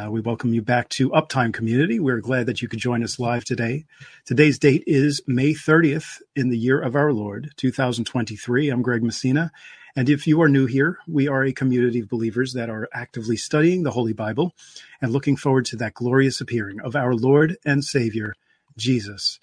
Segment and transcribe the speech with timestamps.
[0.00, 1.98] Uh, we welcome you back to Uptime Community.
[1.98, 3.84] We're glad that you could join us live today.
[4.24, 8.70] Today's date is May 30th in the year of our Lord, 2023.
[8.70, 9.50] I'm Greg Messina.
[9.94, 13.36] And if you are new here, we are a community of believers that are actively
[13.36, 14.54] studying the Holy Bible
[15.02, 18.34] and looking forward to that glorious appearing of our Lord and Savior,
[18.78, 19.38] Jesus,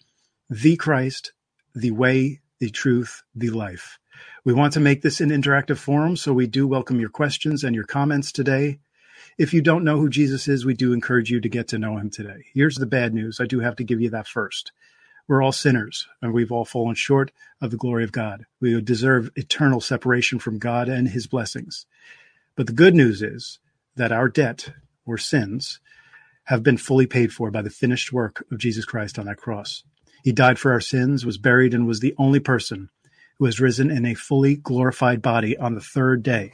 [0.50, 1.34] the Christ,
[1.76, 4.00] the way, the truth, the life.
[4.44, 7.76] We want to make this an interactive forum, so we do welcome your questions and
[7.76, 8.80] your comments today.
[9.38, 11.98] If you don't know who Jesus is, we do encourage you to get to know
[11.98, 12.46] him today.
[12.56, 13.40] Here's the bad news.
[13.40, 14.72] I do have to give you that first.
[15.28, 18.46] We're all sinners and we've all fallen short of the glory of God.
[18.60, 21.86] We deserve eternal separation from God and his blessings.
[22.56, 23.60] But the good news is
[23.96, 24.72] that our debt
[25.06, 25.80] or sins
[26.46, 29.84] have been fully paid for by the finished work of Jesus Christ on that cross.
[30.24, 32.90] He died for our sins, was buried, and was the only person
[33.38, 36.54] who has risen in a fully glorified body on the third day.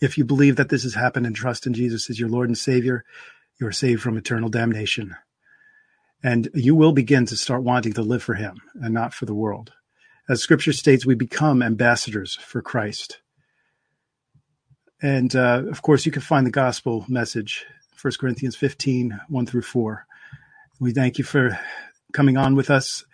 [0.00, 2.56] If you believe that this has happened and trust in Jesus as your Lord and
[2.56, 3.04] Savior,
[3.60, 5.16] you are saved from eternal damnation.
[6.22, 9.34] And you will begin to start wanting to live for Him and not for the
[9.34, 9.72] world.
[10.28, 13.20] As Scripture states, we become ambassadors for Christ.
[15.00, 17.64] And uh, of course, you can find the gospel message,
[18.00, 20.06] 1 Corinthians 15, 1 through 4.
[20.80, 21.58] We thank you for
[22.12, 23.04] coming on with us.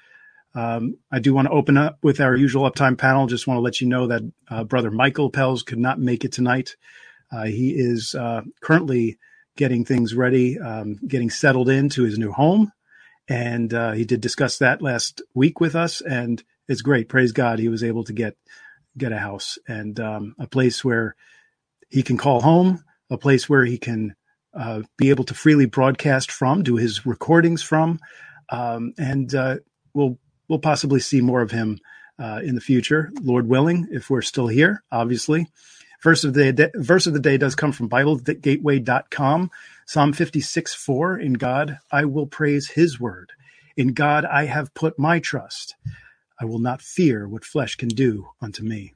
[0.55, 3.27] Um, I do want to open up with our usual uptime panel.
[3.27, 6.33] Just want to let you know that uh, Brother Michael Pels could not make it
[6.33, 6.77] tonight.
[7.33, 9.19] Uh, he is uh, currently
[9.57, 12.73] getting things ready, um, getting settled into his new home.
[13.29, 16.01] And uh, he did discuss that last week with us.
[16.01, 17.09] And it's great.
[17.09, 17.59] Praise God.
[17.59, 18.37] He was able to get,
[18.97, 21.17] get a house and um, a place where
[21.89, 24.15] he can call home, a place where he can
[24.55, 27.99] uh, be able to freely broadcast from, do his recordings from.
[28.51, 29.57] Um, and uh,
[29.95, 31.78] we'll we'll possibly see more of him
[32.19, 35.48] uh, in the future, Lord willing, if we're still here, obviously.
[36.02, 39.51] Verse of the day, verse of the day does come from BibleGateway.com.
[39.86, 43.33] Psalm 56 4 In God I will praise his word.
[43.77, 45.74] In God I have put my trust.
[46.39, 48.92] I will not fear what flesh can do unto me.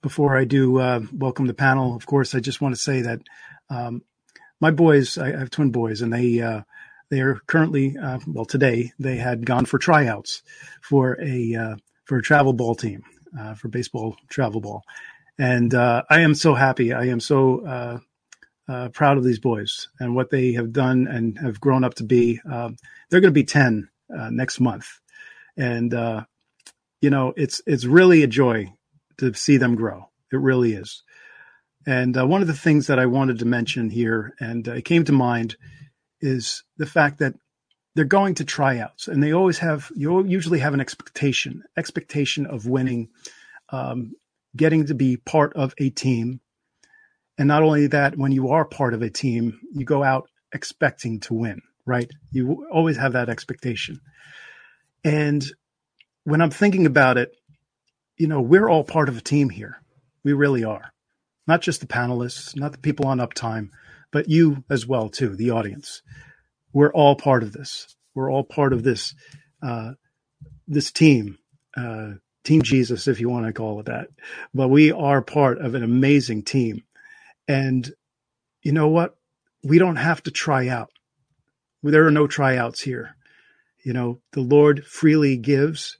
[0.00, 3.20] Before I do uh, welcome the panel, of course, I just want to say that
[3.70, 4.02] um,
[4.60, 6.62] my boys, I have twin boys, and they uh,
[7.12, 10.42] they are currently, uh, well, today they had gone for tryouts
[10.80, 13.02] for a uh, for a travel ball team
[13.38, 14.82] uh, for baseball travel ball,
[15.38, 16.94] and uh, I am so happy.
[16.94, 17.98] I am so uh,
[18.66, 22.04] uh, proud of these boys and what they have done and have grown up to
[22.04, 22.40] be.
[22.50, 22.78] Um,
[23.10, 24.88] they're going to be ten next month,
[25.54, 25.92] and
[27.02, 28.72] you know it's it's really a joy
[29.18, 30.08] to see them grow.
[30.32, 31.02] It really is.
[31.86, 35.12] And one of the things that I wanted to mention here, and it came to
[35.12, 35.56] mind
[36.22, 37.34] is the fact that
[37.94, 42.66] they're going to tryouts and they always have you usually have an expectation expectation of
[42.66, 43.08] winning
[43.70, 44.12] um,
[44.56, 46.40] getting to be part of a team.
[47.38, 51.20] And not only that when you are part of a team you go out expecting
[51.20, 52.10] to win right?
[52.30, 54.00] You always have that expectation.
[55.04, 55.44] And
[56.24, 57.32] when i'm thinking about it
[58.16, 59.78] you know we're all part of a team here.
[60.24, 60.92] We really are.
[61.46, 63.70] Not just the panelists not the people on uptime
[64.12, 66.02] but you as well too, the audience.
[66.72, 67.96] We're all part of this.
[68.14, 69.14] We're all part of this
[69.62, 69.92] uh,
[70.68, 71.38] this team,
[71.76, 72.12] uh,
[72.44, 74.08] Team Jesus, if you want to call it that.
[74.52, 76.82] But we are part of an amazing team,
[77.46, 77.90] and
[78.62, 79.16] you know what?
[79.62, 80.90] We don't have to try out.
[81.82, 83.16] There are no tryouts here.
[83.84, 85.98] You know, the Lord freely gives,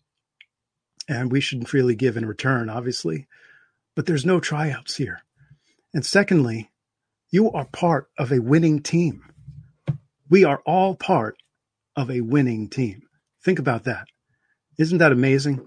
[1.09, 3.27] and we should freely give in return, obviously.
[3.94, 5.23] But there's no tryouts here.
[5.94, 6.72] And secondly,
[7.32, 9.25] you are part of a winning team.
[10.28, 11.37] We are all part
[11.97, 13.03] of a winning team.
[13.43, 14.06] Think about that.
[14.78, 15.66] Isn't that amazing?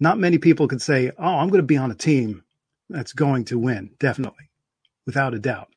[0.00, 2.44] Not many people could say, Oh, I'm going to be on a team
[2.88, 3.90] that's going to win.
[3.98, 4.50] Definitely,
[5.04, 5.68] without a doubt.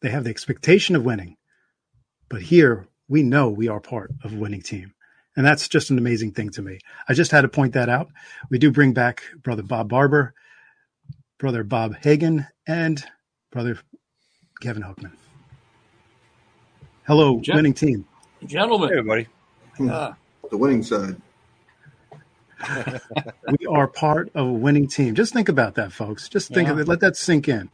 [0.00, 1.36] They have the expectation of winning.
[2.28, 4.94] But here, we know we are part of a winning team.
[5.36, 6.78] And that's just an amazing thing to me.
[7.08, 8.08] I just had to point that out.
[8.50, 10.34] We do bring back Brother Bob Barber,
[11.38, 13.02] Brother Bob Hagan, and
[13.50, 13.78] Brother
[14.60, 15.12] Kevin Hookman.
[17.06, 18.06] Hello, Gen- winning team.
[18.46, 18.88] Gentlemen.
[18.88, 19.28] Hey, everybody.
[19.78, 20.14] Yeah.
[20.50, 21.16] The winning side.
[23.58, 25.14] we are part of a winning team.
[25.14, 26.28] Just think about that, folks.
[26.28, 26.72] Just think yeah.
[26.72, 26.88] of it.
[26.88, 27.68] Let that sink in.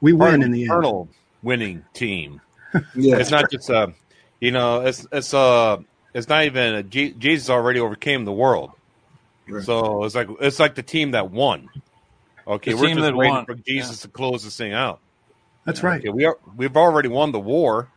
[0.00, 1.08] We part win in the end.
[1.42, 2.40] winning team.
[2.94, 3.16] yeah.
[3.16, 3.92] It's not just a,
[4.40, 5.82] you know, it's it's a,
[6.14, 8.72] it's not even a, Jesus already overcame the world.
[9.48, 9.64] Right.
[9.64, 11.68] So it's like it's like the team that won.
[12.46, 13.46] Okay, the we're just waiting won.
[13.46, 14.02] for Jesus yeah.
[14.02, 15.00] to close this thing out.
[15.68, 16.00] That's right.
[16.00, 17.90] Okay, we are we've already won the war.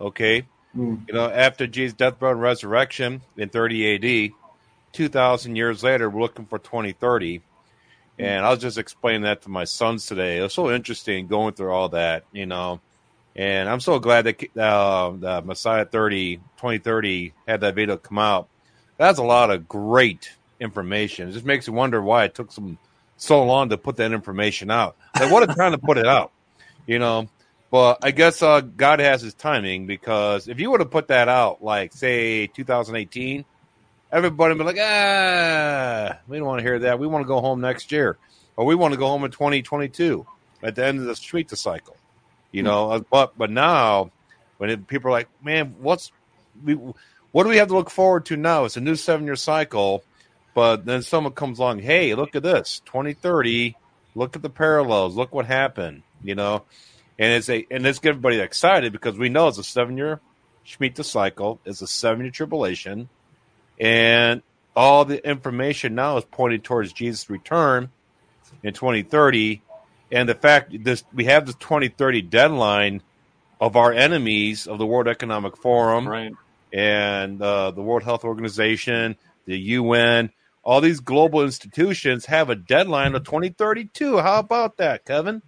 [0.00, 0.46] Okay.
[0.74, 1.06] Mm.
[1.06, 4.32] You know, after Jesus' death, burial, and resurrection in 30 AD,
[4.92, 7.42] 2,000 years later, we're looking for 2030.
[8.18, 10.38] And I was just explaining that to my sons today.
[10.38, 12.80] It was so interesting going through all that, you know.
[13.36, 18.48] And I'm so glad that uh, the Messiah 30, 2030 had that video come out.
[18.96, 21.28] That's a lot of great information.
[21.28, 22.78] It just makes you wonder why it took some
[23.16, 24.96] so long to put that information out.
[25.18, 26.32] Like, what a time to put it out,
[26.86, 27.28] you know.
[27.70, 31.28] But I guess uh, God has His timing because if you would have put that
[31.28, 33.44] out, like say 2018,
[34.12, 36.98] everybody would be like, ah, we don't want to hear that.
[36.98, 38.16] We want to go home next year,
[38.56, 40.26] or we want to go home in 2022
[40.62, 41.96] at the end of the Shemitah cycle,
[42.52, 42.66] you mm-hmm.
[42.68, 43.04] know.
[43.10, 44.12] But but now,
[44.58, 46.12] when it, people are like, man, what's
[46.64, 48.64] we, what do we have to look forward to now?
[48.64, 50.04] It's a new seven year cycle,
[50.54, 53.76] but then someone comes along, hey, look at this, 2030.
[54.14, 55.16] Look at the parallels.
[55.16, 56.02] Look what happened.
[56.24, 56.64] You know,
[57.18, 60.20] and it's a and it's get everybody excited because we know it's a seven year
[60.66, 61.60] Shemitah cycle.
[61.64, 63.08] It's a seven year tribulation
[63.78, 64.42] and
[64.76, 67.90] all the information now is pointing towards Jesus' return
[68.62, 69.62] in 2030.
[70.12, 73.02] And the fact this we have the 2030 deadline
[73.60, 76.32] of our enemies of the World Economic Forum right.
[76.72, 79.16] and uh, the World Health Organization,
[79.46, 80.30] the UN,
[80.62, 84.18] all these global institutions have a deadline of 2032.
[84.18, 85.42] How about that, Kevin?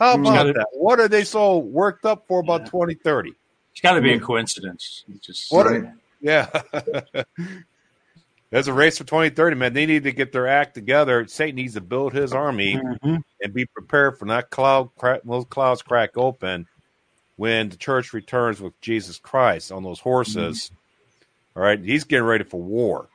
[0.00, 0.66] How about that?
[0.72, 2.70] What are they so worked up for about yeah.
[2.70, 3.34] 2030?
[3.72, 5.04] It's got to be a coincidence.
[5.20, 5.66] Just what?
[5.66, 6.48] Are, yeah.
[8.50, 9.74] There's a race for 2030, man.
[9.74, 11.26] They need to get their act together.
[11.28, 13.16] Satan needs to build his army mm-hmm.
[13.42, 16.66] and be prepared for that cloud crack, those clouds crack open
[17.36, 20.64] when the church returns with Jesus Christ on those horses.
[20.64, 21.58] Mm-hmm.
[21.58, 23.08] All right, he's getting ready for war.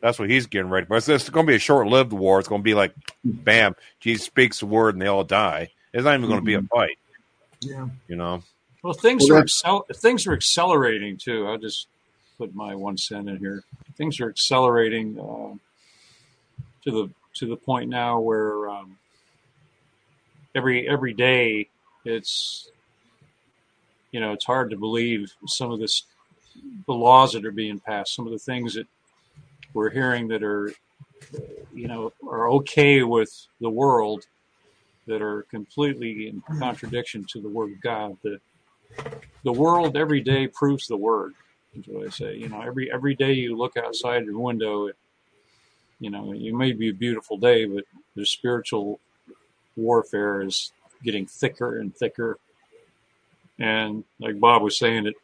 [0.00, 0.96] That's what he's getting ready for.
[0.96, 2.38] It's, it's going to be a short-lived war.
[2.38, 2.94] It's going to be like,
[3.24, 5.70] bam, Jesus speaks the word and they all die.
[5.92, 6.66] It's not even going to be a mm-hmm.
[6.66, 6.98] fight.
[7.60, 8.42] Yeah, you know.
[8.82, 11.46] Well, things well, are accel- things are accelerating too.
[11.46, 11.86] I'll just
[12.38, 13.62] put my one cent in here.
[13.96, 15.54] Things are accelerating uh,
[16.84, 18.96] to the to the point now where um,
[20.54, 21.68] every every day
[22.04, 22.68] it's
[24.10, 26.02] you know it's hard to believe some of this
[26.86, 28.86] the laws that are being passed, some of the things that
[29.72, 30.72] we're hearing that are
[31.72, 34.26] you know are okay with the world
[35.06, 38.16] that are completely in contradiction to the word of God.
[38.22, 38.40] The
[39.44, 41.34] the world every day proves the word
[41.74, 42.36] is what I say.
[42.36, 44.96] You know, every every day you look outside your window, it,
[45.98, 47.84] you know, it may be a beautiful day, but
[48.14, 49.00] the spiritual
[49.76, 50.72] warfare is
[51.02, 52.38] getting thicker and thicker.
[53.58, 55.14] And like Bob was saying, it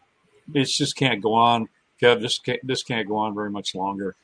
[0.55, 1.69] it just can't go on.
[2.01, 4.15] Kev, this can't, this can't go on very much longer.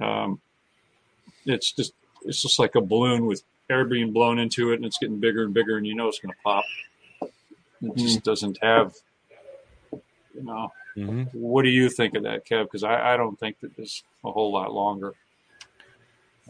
[0.00, 0.40] Um,
[1.44, 1.92] it's just
[2.24, 5.44] it's just like a balloon with air being blown into it, and it's getting bigger
[5.44, 6.64] and bigger, and you know it's going to pop.
[7.22, 8.30] It just mm-hmm.
[8.30, 8.94] doesn't have,
[9.92, 11.38] you know, Mm-hmm.
[11.38, 12.64] What do you think of that, Kev?
[12.64, 15.12] Because I, I, don't think that there's a whole lot longer.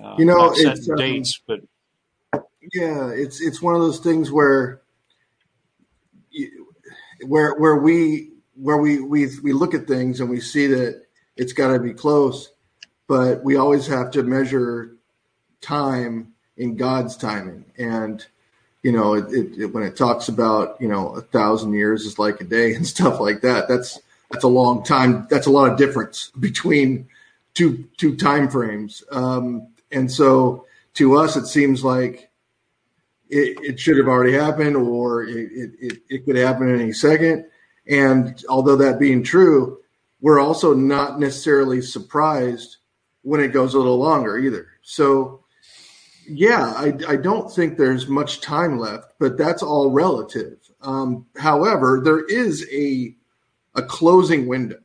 [0.03, 1.61] Uh, you know, it's um, dates, but
[2.73, 4.83] yeah, it's it's one of those things where
[7.27, 11.03] where where we where we we we look at things and we see that
[11.37, 12.53] it's got to be close,
[13.09, 14.97] but we always have to measure
[15.61, 18.25] time in God's timing and
[18.83, 22.21] you know, it, it, it, when it talks about, you know, a thousand years is
[22.21, 23.99] like a day and stuff like that, that's,
[24.31, 25.27] that's a long time.
[25.29, 27.09] That's a lot of difference between
[27.55, 29.03] two two time frames.
[29.11, 32.31] Um, and so to us, it seems like
[33.29, 37.47] it, it should have already happened, or it, it, it could happen any second.
[37.89, 39.79] And although that being true,
[40.21, 42.77] we're also not necessarily surprised
[43.23, 44.69] when it goes a little longer either.
[44.83, 45.41] So,
[46.29, 50.59] yeah, I, I don't think there's much time left, but that's all relative.
[50.83, 53.15] Um, however, there is a
[53.75, 54.79] a closing window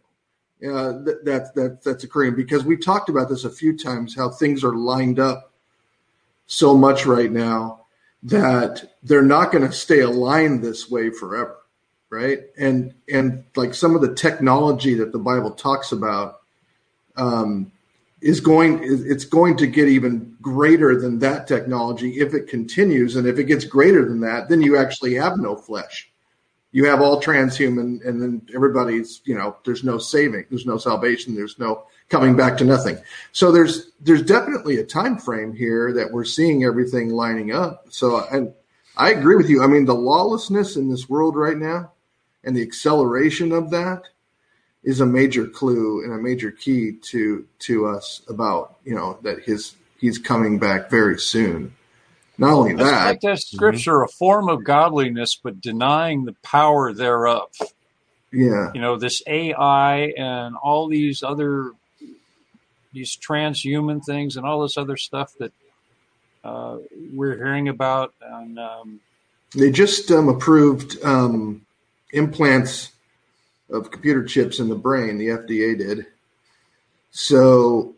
[0.63, 4.29] uh, that, that, that that's occurring because we've talked about this a few times how
[4.29, 5.53] things are lined up
[6.45, 7.85] so much right now
[8.21, 11.57] that they're not going to stay aligned this way forever
[12.09, 16.41] right and and like some of the technology that the bible talks about
[17.15, 17.71] um,
[18.21, 23.15] is going it's going to get even greater than that technology if it continues.
[23.15, 26.09] And if it gets greater than that then you actually have no flesh.
[26.71, 31.35] You have all transhuman and then everybody's you know there's no saving there's no salvation
[31.35, 32.97] there's no coming back to nothing.
[33.31, 37.87] So there's there's definitely a time frame here that we're seeing everything lining up.
[37.89, 38.53] So and
[38.97, 39.63] i agree with you.
[39.63, 41.91] I mean the lawlessness in this world right now
[42.43, 44.03] and the acceleration of that
[44.83, 49.43] is a major clue and a major key to to us about you know that
[49.43, 51.73] his he's coming back very soon
[52.41, 54.05] not only That's that, like that scripture, mm-hmm.
[54.05, 57.51] a form of godliness, but denying the power thereof.
[58.33, 58.71] Yeah.
[58.73, 61.71] You know, this AI and all these other,
[62.93, 65.51] these transhuman things and all this other stuff that
[66.43, 66.77] uh,
[67.13, 68.15] we're hearing about.
[68.19, 69.01] And, um,
[69.55, 71.63] they just um, approved um,
[72.11, 72.91] implants
[73.71, 75.17] of computer chips in the brain.
[75.17, 76.07] The FDA did.
[77.11, 77.95] So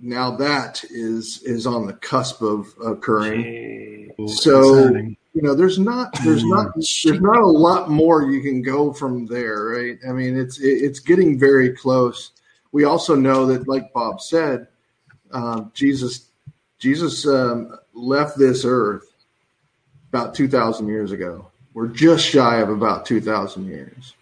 [0.00, 4.12] now that is is on the cusp of occurring.
[4.26, 4.94] so
[5.34, 9.26] you know, there's not there's not there's not a lot more you can go from
[9.26, 9.98] there, right?
[10.06, 12.32] I mean, it's it's getting very close.
[12.72, 14.66] We also know that, like Bob said,
[15.30, 16.28] uh, Jesus
[16.78, 19.10] Jesus um, left this earth
[20.10, 21.46] about two thousand years ago.
[21.72, 24.14] We're just shy of about two thousand years.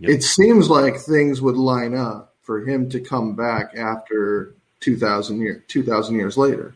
[0.00, 0.10] Yep.
[0.10, 5.62] It seems like things would line up for him to come back after 2000 years
[5.68, 6.74] 2000 years later.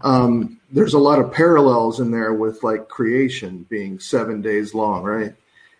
[0.00, 5.02] Um, there's a lot of parallels in there with like creation being seven days long
[5.02, 5.34] right?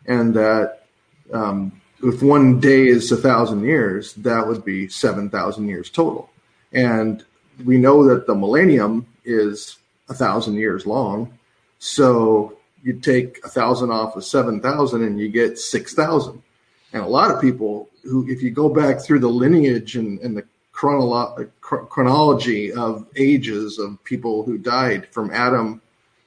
[0.06, 0.84] And that
[1.32, 6.30] um, if one day is a thousand years that would be 7000 years total.
[6.72, 7.24] And
[7.64, 11.38] we know that the millennium is a thousand years long.
[11.80, 16.42] So you take a thousand off of 7000 and you get 6000
[16.92, 20.36] and a lot of people who if you go back through the lineage and, and
[20.36, 25.82] the chronolo- chronology of ages of people who died from Adam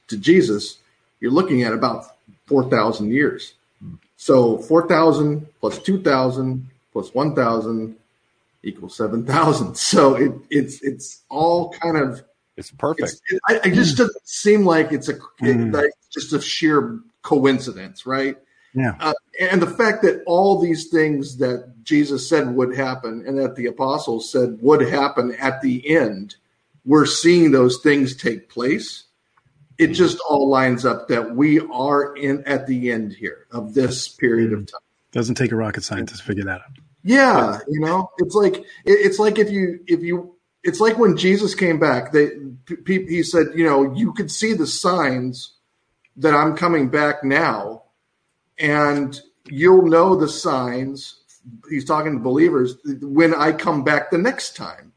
[0.08, 0.78] to Jesus,
[1.20, 2.04] you're looking at about
[2.46, 3.54] 4,000 years.
[4.16, 7.96] So 4,000 plus 2,000 plus 1,000
[8.62, 9.76] equals 7,000.
[9.76, 12.22] So it, it's it's all kind of
[12.56, 13.08] it's perfect.
[13.08, 15.72] It's, it, I, it, just doesn't seem like it's a mm.
[15.72, 18.36] like just a sheer coincidence, right?
[18.74, 18.94] Yeah.
[19.00, 23.56] Uh, and the fact that all these things that Jesus said would happen and that
[23.56, 26.36] the apostles said would happen at the end,
[26.84, 29.04] we're seeing those things take place.
[29.78, 29.92] It mm-hmm.
[29.94, 34.52] just all lines up that we are in at the end here of this period
[34.52, 34.66] of mm-hmm.
[34.66, 34.80] time.
[35.12, 36.78] Doesn't take a rocket scientist to figure that out.
[37.04, 41.54] Yeah, you know, it's like it's like if you if you it's like when Jesus
[41.54, 42.12] came back.
[42.12, 42.30] They
[42.86, 45.54] he said, you know, you could see the signs
[46.16, 47.81] that I'm coming back now
[48.62, 51.20] and you'll know the signs.
[51.68, 54.92] He's talking to believers when I come back the next time.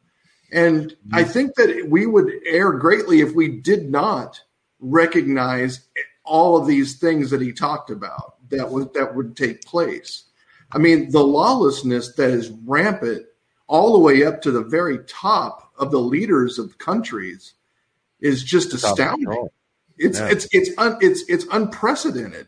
[0.54, 1.16] And mm-hmm.
[1.16, 4.40] I think that we would err greatly if we did not
[4.80, 5.88] recognize
[6.24, 10.24] all of these things that he talked about that would that would take place.
[10.72, 13.26] I mean, the lawlessness that is rampant
[13.68, 17.54] all the way up to the very top of the leaders of countries
[18.20, 19.50] is just astounding.
[19.98, 20.30] It's, yeah.
[20.30, 22.48] it's it's it's it's it's unprecedented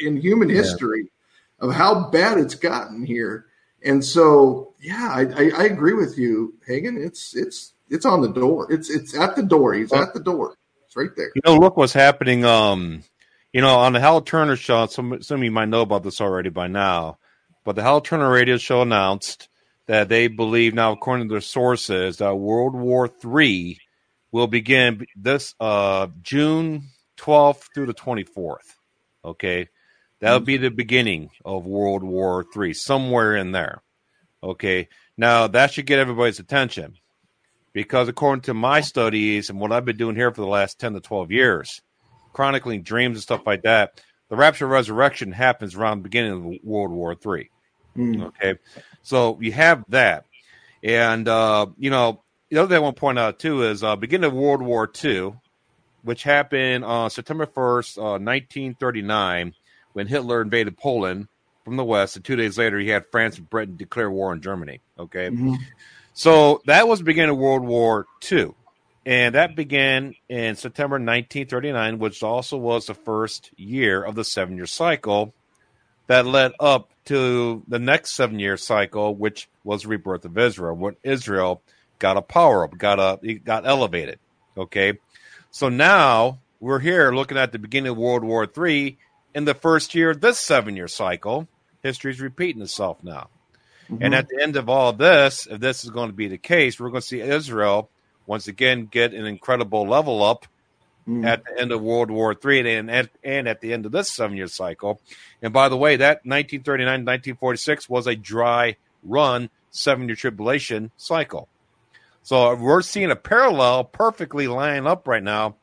[0.00, 1.08] in human history
[1.60, 1.68] yeah.
[1.68, 3.46] of how bad it's gotten here.
[3.84, 6.96] And so, yeah, I, I, I, agree with you, Hagen.
[7.02, 8.72] It's it's it's on the door.
[8.72, 9.74] It's it's at the door.
[9.74, 10.56] He's at the door.
[10.86, 11.32] It's right there.
[11.34, 12.44] You know, look what's happening.
[12.44, 13.02] Um,
[13.52, 14.86] you know, on the Hal Turner show.
[14.86, 17.18] Some some of you might know about this already by now,
[17.64, 19.48] but the Hal Turner radio show announced
[19.86, 23.78] that they believe now, according to their sources, that World War Three
[24.30, 26.84] will begin this uh, June
[27.18, 28.76] 12th through the 24th.
[29.24, 29.68] Okay,
[30.20, 33.82] that would be the beginning of World War Three, somewhere in there.
[34.42, 36.96] Okay, now that should get everybody's attention
[37.72, 40.94] because according to my studies and what I've been doing here for the last ten
[40.94, 41.80] to twelve years,
[42.32, 46.90] chronicling dreams and stuff like that, the rapture resurrection happens around the beginning of World
[46.90, 47.50] War Three.
[47.96, 48.26] Mm.
[48.26, 48.58] Okay,
[49.02, 50.24] so you have that,
[50.82, 53.96] and uh, you know the other thing I want to point out too is uh,
[53.96, 55.38] beginning of World War Two
[56.02, 59.54] which happened on September 1st, uh, 1939,
[59.92, 61.28] when Hitler invaded Poland
[61.64, 62.16] from the West.
[62.16, 64.80] And two days later, he had France and Britain declare war on Germany.
[64.98, 65.28] Okay.
[65.28, 65.54] Mm-hmm.
[66.14, 68.54] So that was the beginning of World War II.
[69.04, 74.56] And that began in September 1939, which also was the first year of the seven
[74.56, 75.34] year cycle
[76.06, 80.76] that led up to the next seven year cycle, which was the rebirth of Israel,
[80.76, 81.62] when Israel
[81.98, 84.20] got a power up, got a, got elevated.
[84.56, 84.98] Okay.
[85.54, 88.96] So now we're here looking at the beginning of World War III
[89.34, 91.46] in the first year of this seven year cycle.
[91.82, 93.28] History is repeating itself now.
[93.90, 94.02] Mm-hmm.
[94.02, 96.80] And at the end of all this, if this is going to be the case,
[96.80, 97.90] we're going to see Israel
[98.26, 100.46] once again get an incredible level up
[101.06, 101.26] mm.
[101.26, 104.10] at the end of World War III and at, and at the end of this
[104.10, 105.02] seven year cycle.
[105.42, 111.50] And by the way, that 1939 1946 was a dry run seven year tribulation cycle.
[112.22, 115.56] So we're seeing a parallel perfectly line up right now.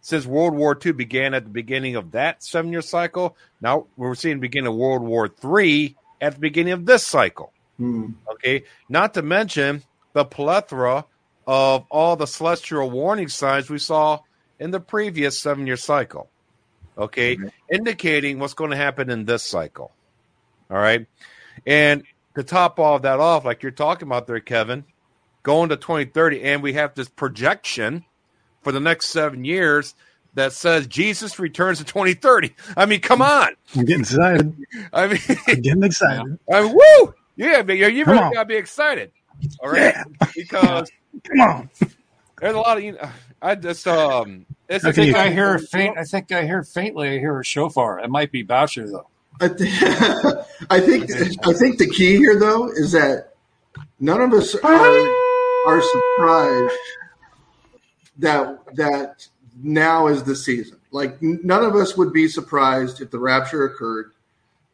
[0.00, 4.16] Since World War II began at the beginning of that seven year cycle, now we're
[4.16, 7.52] seeing the beginning of World War III at the beginning of this cycle.
[7.76, 8.10] Hmm.
[8.32, 8.64] Okay.
[8.88, 11.06] Not to mention the plethora
[11.46, 14.20] of all the celestial warning signs we saw
[14.58, 16.28] in the previous seven year cycle.
[16.98, 17.36] Okay.
[17.36, 17.48] Mm-hmm.
[17.72, 19.92] Indicating what's going to happen in this cycle.
[20.70, 21.06] All right.
[21.66, 22.02] And
[22.34, 24.84] to top all of that off, like you're talking about there, Kevin,
[25.42, 28.04] going to 2030, and we have this projection
[28.62, 29.94] for the next seven years
[30.34, 32.54] that says Jesus returns in 2030.
[32.76, 33.48] I mean, come on.
[33.76, 34.56] I'm getting excited.
[34.92, 35.18] I mean,
[35.48, 36.38] I'm getting excited.
[36.52, 37.14] I mean, woo!
[37.36, 39.10] Yeah, but you you really got to be excited.
[39.60, 40.04] All right, Yeah.
[40.36, 40.90] because
[41.24, 41.70] Come on.
[42.40, 42.92] there's a lot of you.
[42.92, 45.98] Know, I just um, it's I a think I hear a faint.
[45.98, 47.08] I think I hear faintly.
[47.08, 47.98] I hear a shofar.
[48.00, 49.08] It might be Boucher though.
[49.40, 49.70] I, th-
[50.70, 51.10] I think
[51.44, 53.34] I think the key here though is that
[53.98, 55.08] none of us are
[55.66, 56.78] are surprised
[58.18, 59.28] that that
[59.62, 60.78] now is the season.
[60.90, 64.12] Like none of us would be surprised if the rapture occurred.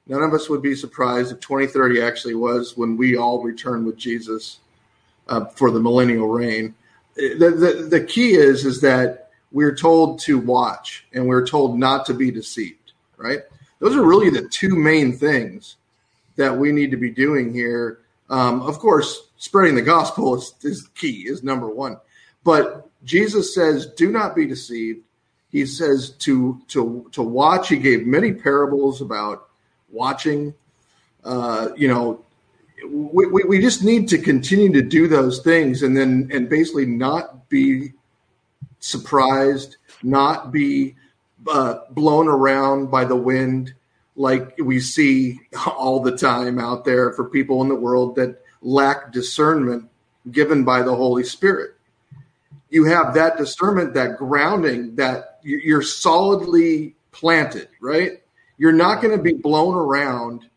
[0.07, 3.97] None of us would be surprised if 2030 actually was when we all return with
[3.97, 4.61] Jesus
[5.28, 6.75] uh, for the millennial reign.
[7.14, 12.07] The, the the key is is that we're told to watch and we're told not
[12.07, 12.92] to be deceived.
[13.16, 13.40] Right?
[13.80, 15.76] Those are really the two main things
[16.37, 18.00] that we need to be doing here.
[18.30, 21.97] Um, of course, spreading the gospel is, is key, is number one.
[22.45, 25.00] But Jesus says, "Do not be deceived."
[25.50, 27.68] He says to to to watch.
[27.68, 29.49] He gave many parables about
[29.90, 30.54] watching.
[31.25, 32.25] Uh, you know,
[32.87, 36.87] we, we, we just need to continue to do those things, and then and basically
[36.87, 37.92] not be
[38.80, 40.95] surprised, not be
[41.49, 43.75] uh, blown around by the wind
[44.16, 49.12] like we see all the time out there for people in the world that lack
[49.12, 49.88] discernment
[50.31, 51.73] given by the Holy Spirit.
[52.71, 58.23] You have that discernment, that grounding, that you- you're solidly planted, right?
[58.59, 60.49] You're not going to be blown around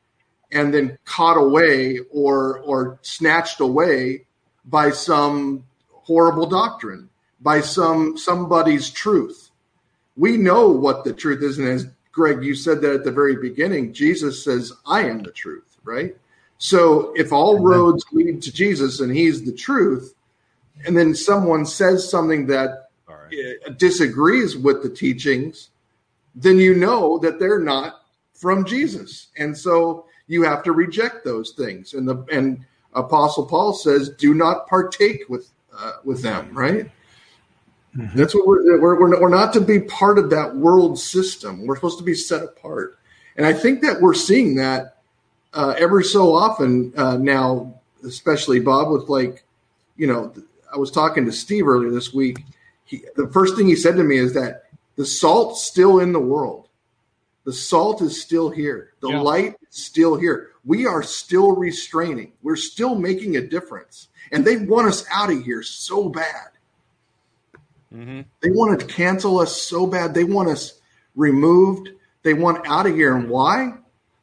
[0.51, 4.25] and then caught away or or snatched away
[4.65, 7.10] by some horrible doctrine,
[7.41, 9.46] by some somebody's truth
[10.17, 11.60] we know what the truth is.
[11.60, 15.31] And as Greg, you said that at the very beginning, Jesus says, I am the
[15.31, 16.15] truth, right?
[16.63, 20.13] So if all roads lead to Jesus and he's the truth,
[20.86, 23.56] and then someone says something that right.
[23.65, 25.71] uh, disagrees with the teachings,
[26.36, 28.04] then you know that they're not
[28.36, 29.30] from Jesus.
[29.38, 31.95] And so you have to reject those things.
[31.95, 36.91] And the and Apostle Paul says, do not partake with uh, with them, right?
[38.13, 41.65] That's what we're, we're, we're, we're not to be part of that world system.
[41.65, 43.00] We're supposed to be set apart.
[43.36, 45.00] And I think that we're seeing that
[45.53, 47.73] uh, every so often uh, now,
[48.05, 49.43] especially Bob, with like,
[49.97, 50.33] you know,
[50.73, 52.43] I was talking to Steve earlier this week.
[52.85, 56.19] He, the first thing he said to me is that the salt's still in the
[56.19, 56.67] world.
[57.43, 58.93] The salt is still here.
[59.01, 59.21] The Yeah.
[59.21, 60.51] light is still here.
[60.63, 62.33] We are still restraining.
[62.43, 64.09] We're still making a difference.
[64.31, 66.49] And they want us out of here so bad.
[67.93, 68.21] Mm-hmm.
[68.41, 70.13] They want to cancel us so bad.
[70.13, 70.79] They want us
[71.15, 71.89] removed.
[72.23, 73.15] They want out of here.
[73.15, 73.73] And why?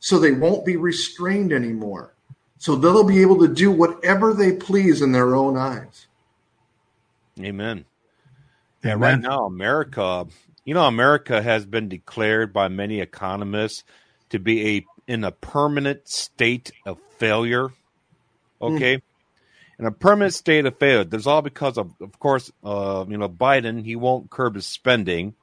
[0.01, 2.15] So they won't be restrained anymore.
[2.59, 6.07] So they'll be able to do whatever they please in their own eyes.
[7.41, 7.85] Amen.
[8.85, 10.27] Yeah, right now, America,
[10.65, 13.85] you know, America has been declared by many economists
[14.31, 17.71] to be a in a permanent state of failure.
[18.61, 19.03] Okay,
[19.79, 21.05] in a permanent state of failure.
[21.05, 23.85] There's all because of, of course, uh, you know, Biden.
[23.85, 25.35] He won't curb his spending,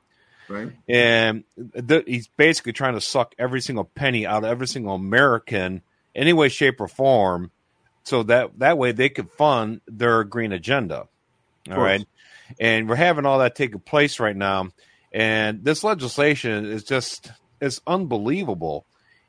[0.47, 0.71] Right?
[0.87, 1.43] and
[1.87, 5.81] th- he's basically trying to suck every single penny out of every single American,
[6.15, 7.51] any way, shape, or form,
[8.03, 11.07] so that that way they could fund their green agenda.
[11.71, 12.05] All right,
[12.59, 14.69] and we're having all that taking place right now,
[15.11, 18.85] and this legislation is just it's unbelievable,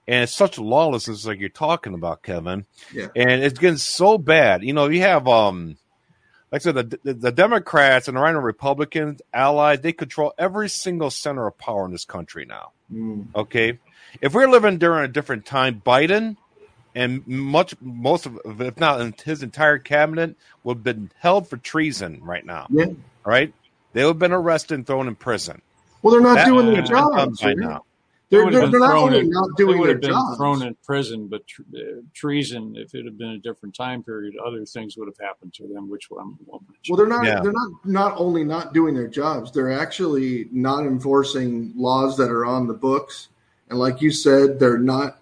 [0.06, 3.08] and it's such lawlessness like you're talking about, Kevin, Yeah.
[3.16, 4.62] and it's getting so bad.
[4.62, 5.78] You know, you have um
[6.52, 10.68] like I said, the, the, the Democrats and the RINO Republicans allies, they control every
[10.68, 12.70] single center of power in this country now.
[12.92, 13.26] Mm.
[13.34, 13.78] Okay.
[14.20, 16.36] If we're living during a different time, Biden
[16.94, 22.20] and much, most of, if not his entire cabinet, would have been held for treason
[22.22, 22.66] right now.
[22.70, 22.86] Yeah.
[23.24, 23.52] Right.
[23.92, 25.60] They would have been arrested and thrown in prison.
[26.02, 27.42] Well, they're not That doing their would have been done jobs.
[27.44, 27.56] right?
[27.58, 27.84] now.
[28.28, 30.00] They They're, would they're, they're not thrown only in- not they doing would their have
[30.00, 30.36] been jobs.
[30.36, 31.80] thrown in prison, but tr- uh,
[32.12, 32.74] treason.
[32.76, 35.88] If it had been a different time period, other things would have happened to them,
[35.88, 36.36] which I'm.
[36.46, 36.60] Well,
[36.96, 37.24] they're not.
[37.24, 37.40] Yeah.
[37.40, 39.52] They're not not only not doing their jobs.
[39.52, 43.28] They're actually not enforcing laws that are on the books.
[43.70, 45.18] And like you said, they're not.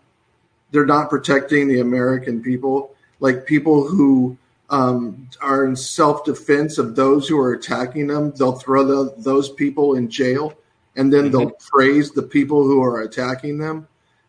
[0.70, 2.94] They're not protecting the American people.
[3.20, 4.36] Like people who
[4.70, 9.50] um, are in self defense of those who are attacking them, they'll throw the, those
[9.50, 10.54] people in jail,
[10.96, 11.76] and then they'll mm-hmm.
[11.76, 13.88] praise the people who are attacking them.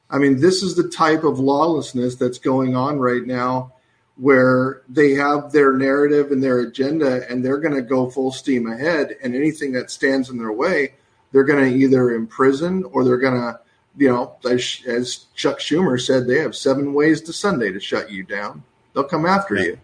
[0.10, 3.74] I mean, this is the type of lawlessness that's going on right now
[4.18, 8.72] where they have their narrative and their agenda and they're going to go full steam
[8.72, 10.94] ahead and anything that stands in their way
[11.32, 13.60] they're going to either imprison or they're going to
[13.98, 18.10] you know as, as chuck schumer said they have seven ways to sunday to shut
[18.10, 19.64] you down they'll come after Yeah.
[19.64, 19.80] you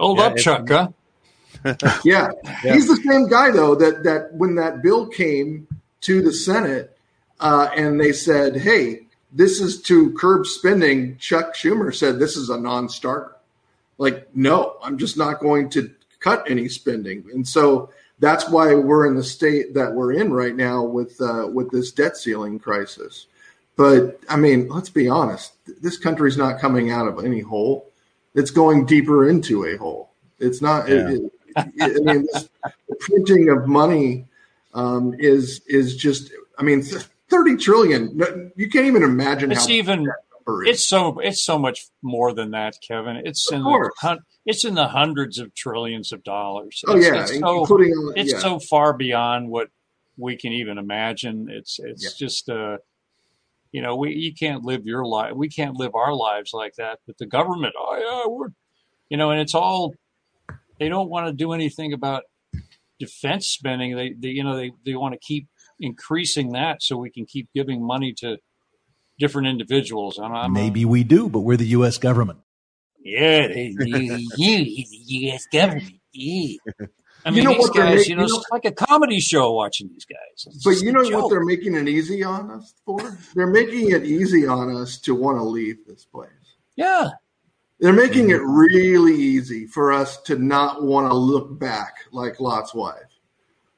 [0.00, 0.68] Hold Yeah, up, Chuck.
[0.68, 0.88] Huh?
[1.64, 1.74] yeah.
[2.04, 2.28] yeah.
[2.62, 5.66] he's the same guy though that that when that bill came
[6.02, 6.98] to the Senate
[7.40, 12.50] uh, and they said, "Hey, this is to curb spending." Chuck Schumer said, "This is
[12.50, 13.36] a non-starter."
[13.98, 19.06] Like, no, I'm just not going to cut any spending, and so that's why we're
[19.06, 23.26] in the state that we're in right now with uh, with this debt ceiling crisis.
[23.76, 25.52] But I mean, let's be honest.
[25.80, 27.90] This country's not coming out of any hole.
[28.34, 30.10] It's going deeper into a hole.
[30.40, 30.88] It's not.
[30.88, 31.10] Yeah.
[31.10, 32.48] It, it, I mean, this,
[32.88, 34.27] the printing of money
[34.78, 36.30] um, is is just.
[36.58, 36.82] I mean,
[37.28, 38.18] thirty trillion.
[38.56, 39.52] You can't even imagine.
[39.52, 40.08] It's even.
[40.64, 41.18] It's so.
[41.18, 43.16] It's so much more than that, Kevin.
[43.16, 43.92] It's of in course.
[44.02, 46.82] the it's in the hundreds of trillions of dollars.
[46.86, 48.38] Oh yeah, it's so, including it's yeah.
[48.38, 49.68] so far beyond what
[50.16, 51.48] we can even imagine.
[51.50, 52.26] It's it's yeah.
[52.26, 52.78] just uh,
[53.72, 55.34] you know, we you can't live your life.
[55.34, 57.00] We can't live our lives like that.
[57.06, 58.48] But the government, oh yeah, we're,
[59.10, 59.94] you know, and it's all
[60.78, 62.22] they don't want to do anything about
[62.98, 63.96] defense spending.
[63.96, 65.48] They, they you know, they they want to keep
[65.80, 68.38] increasing that so we can keep giving money to
[69.18, 70.18] different individuals.
[70.18, 71.98] I'm, I'm Maybe a, we do, but we're the U.S.
[71.98, 72.40] government.
[73.02, 75.46] Yeah, they, you, you, the U.S.
[75.52, 75.94] government.
[76.12, 76.56] Yeah.
[77.24, 79.52] I mean, you know these guys, you know, you know, it's like a comedy show
[79.52, 80.46] watching these guys.
[80.46, 83.18] It's but you know what they're making it easy on us for?
[83.34, 86.30] They're making it easy on us to want to leave this place.
[86.76, 87.10] Yeah.
[87.80, 88.42] They're making mm-hmm.
[88.42, 92.96] it really easy for us to not want to look back like Lot's wife.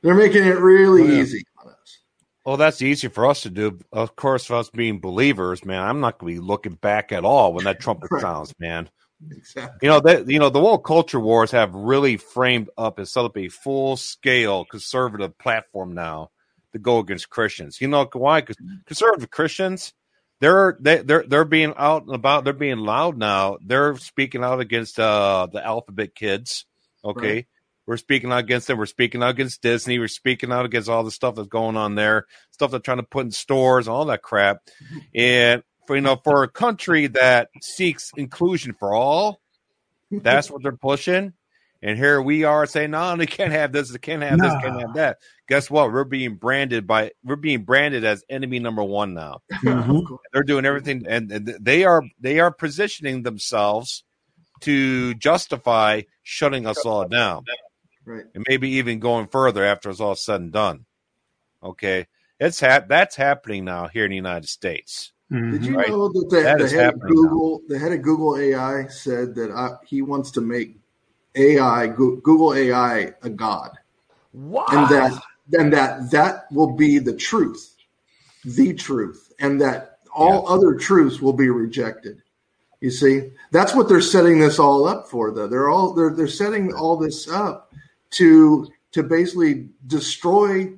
[0.02, 1.20] They're making it really oh, yeah.
[1.20, 1.98] easy on us.
[2.44, 3.78] Well, that's easy for us to do.
[3.92, 7.24] Of course, for us being believers, man, I'm not going to be looking back at
[7.24, 8.22] all when that trumpet right.
[8.22, 8.88] sounds, man.
[9.30, 9.78] Exactly.
[9.82, 13.26] You know that you know the world culture wars have really framed up and set
[13.26, 16.30] up a full scale conservative platform now
[16.72, 17.80] to go against Christians.
[17.80, 18.40] You know why?
[18.40, 18.76] Because mm-hmm.
[18.86, 19.92] conservative Christians,
[20.40, 22.44] they're they, they're they're being out and about.
[22.44, 23.58] They're being loud now.
[23.64, 26.64] They're speaking out against uh, the alphabet kids.
[27.04, 27.46] Okay, right.
[27.86, 28.78] we're speaking out against them.
[28.78, 29.98] We're speaking out against Disney.
[29.98, 32.26] We're speaking out against all the stuff that's going on there.
[32.52, 34.62] Stuff they're trying to put in stores, all that crap.
[35.14, 39.40] And for you know for a country that seeks inclusion for all,
[40.10, 41.34] that's what they're pushing.
[41.82, 44.80] And here we are saying, no, they can't have this, they can't have this, can't
[44.80, 45.18] have that.
[45.48, 45.90] Guess what?
[45.90, 49.42] We're being branded by we're being branded as enemy number one now.
[49.60, 50.14] Mm-hmm.
[50.32, 54.04] They're doing everything, and they are they are positioning themselves
[54.60, 57.44] to justify shutting us all down,
[58.04, 58.24] right?
[58.34, 60.86] And maybe even going further after it's all said and done.
[61.62, 62.06] Okay,
[62.38, 65.12] it's ha- that's happening now here in the United States.
[65.32, 65.52] Mm-hmm.
[65.52, 65.88] Did you right?
[65.88, 67.74] know that the, that the head of Google, now.
[67.74, 70.79] the head of Google AI, said that I, he wants to make
[71.34, 73.78] AI Google AI a god,
[74.32, 74.64] wow.
[74.68, 77.76] and that and that that will be the truth,
[78.44, 80.54] the truth, and that all yeah.
[80.54, 82.22] other truths will be rejected.
[82.80, 85.30] You see, that's what they're setting this all up for.
[85.30, 87.72] Though they're all they're they're setting all this up
[88.12, 90.72] to to basically destroy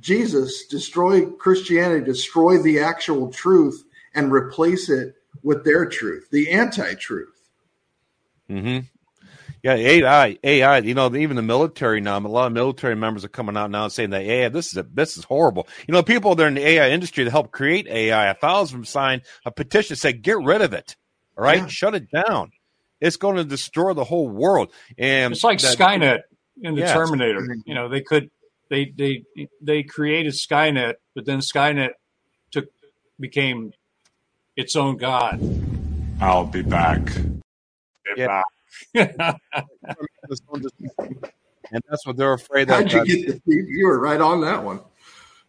[0.00, 7.48] Jesus, destroy Christianity, destroy the actual truth, and replace it with their truth, the anti-truth.
[8.48, 8.80] Hmm.
[9.64, 10.78] Yeah, AI, AI.
[10.80, 12.18] You know, even the military now.
[12.18, 14.76] A lot of military members are coming out now and saying that AI, this is
[14.76, 15.66] a, this is horrible.
[15.88, 18.76] You know, people that are in the AI industry to help create AI, a thousand
[18.76, 20.96] of them signed a petition to say get rid of it.
[21.38, 21.66] All right, yeah.
[21.66, 22.52] shut it down.
[23.00, 24.70] It's going to destroy the whole world.
[24.98, 26.20] And it's like that, Skynet
[26.62, 27.40] in the yeah, Terminator.
[27.40, 27.60] Mm-hmm.
[27.64, 28.30] You know, they could
[28.68, 29.24] they they
[29.62, 31.92] they created Skynet, but then Skynet
[32.50, 32.66] took
[33.18, 33.72] became
[34.56, 35.40] its own god.
[36.20, 37.06] I'll be back.
[37.06, 38.26] Get yeah.
[38.26, 38.44] back.
[38.94, 39.36] And
[41.88, 42.92] that's what they're afraid that.
[42.92, 44.80] How'd you, get the, you were right on that one.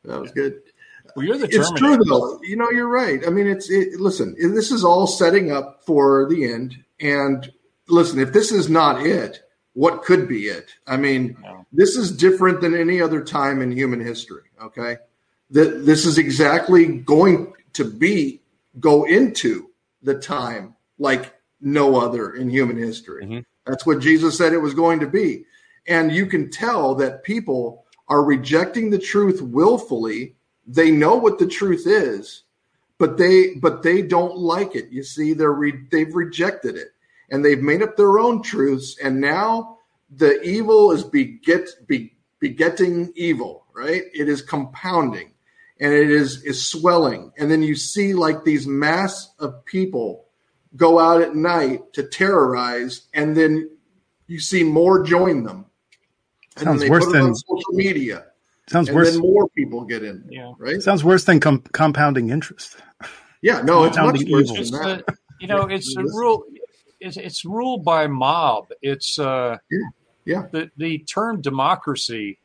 [0.04, 0.62] That was good.
[1.16, 2.40] Well, you're the it's true though.
[2.44, 3.26] You know, you're right.
[3.26, 4.36] I mean, it's it, listen.
[4.38, 6.84] This is all setting up for the end.
[7.00, 7.52] And
[7.88, 9.42] listen, if this is not it,
[9.74, 10.74] what could be it?
[10.88, 11.66] I mean, no.
[11.72, 14.44] this is different than any other time in human history.
[14.62, 14.98] Okay,
[15.52, 18.42] that this is exactly going to be
[18.80, 19.70] go into
[20.02, 21.35] the time like
[21.66, 23.26] no other in human history.
[23.26, 23.40] Mm-hmm.
[23.66, 25.46] That's what Jesus said it was going to be.
[25.88, 30.36] And you can tell that people are rejecting the truth willfully.
[30.68, 32.44] They know what the truth is,
[32.98, 34.90] but they but they don't like it.
[34.90, 36.90] You see, they're re, they've rejected it
[37.30, 38.98] and they've made up their own truths.
[39.04, 43.66] And now the evil is beget be, begetting evil.
[43.74, 44.04] Right?
[44.14, 45.34] It is compounding
[45.80, 47.32] and it is is swelling.
[47.38, 50.25] And then you see like these mass of people
[50.76, 53.70] go out at night to terrorize, and then
[54.28, 55.66] you see more join them.
[56.58, 58.26] And sounds worse than social media.
[58.68, 59.12] Sounds worse.
[59.12, 60.26] Then more people get in.
[60.30, 60.54] Yeah.
[60.58, 60.82] Right.
[60.82, 62.78] Sounds worse than com- compounding interest.
[63.42, 63.62] Yeah.
[63.62, 65.04] No, it's much worse than that.
[65.08, 66.46] A, you know, it's a rule.
[67.00, 68.68] It's, it's ruled by mob.
[68.82, 69.80] It's uh, yeah.
[70.26, 70.48] Yeah.
[70.52, 72.40] The the term democracy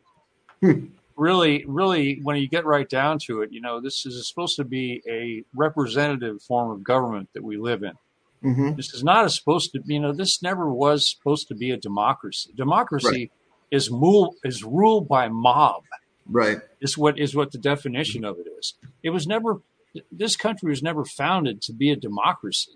[0.61, 0.87] Hmm.
[1.17, 4.65] really, really, when you get right down to it, you know, this is supposed to
[4.65, 7.93] be a representative form of government that we live in.
[8.43, 11.77] Hmm This is not supposed to, you know, this never was supposed to be a
[11.77, 12.53] democracy.
[12.57, 13.31] Democracy
[13.71, 15.83] is rule is ruled by mob.
[16.27, 16.59] Right.
[16.81, 18.75] Is what is what the definition of it is.
[19.03, 19.61] It was never.
[20.13, 22.73] This country was never founded to be a democracy.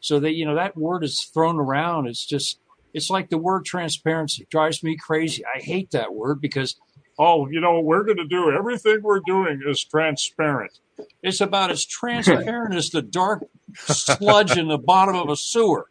[0.00, 2.06] So that you know that word is thrown around.
[2.06, 2.58] It's just
[2.92, 5.44] it's like the word transparency It drives me crazy.
[5.44, 6.76] I hate that word because
[7.18, 10.78] oh, you know, we're going to do everything we're doing is transparent.
[11.22, 13.44] It's about as transparent as the dark
[13.76, 15.86] sludge in the bottom of a sewer.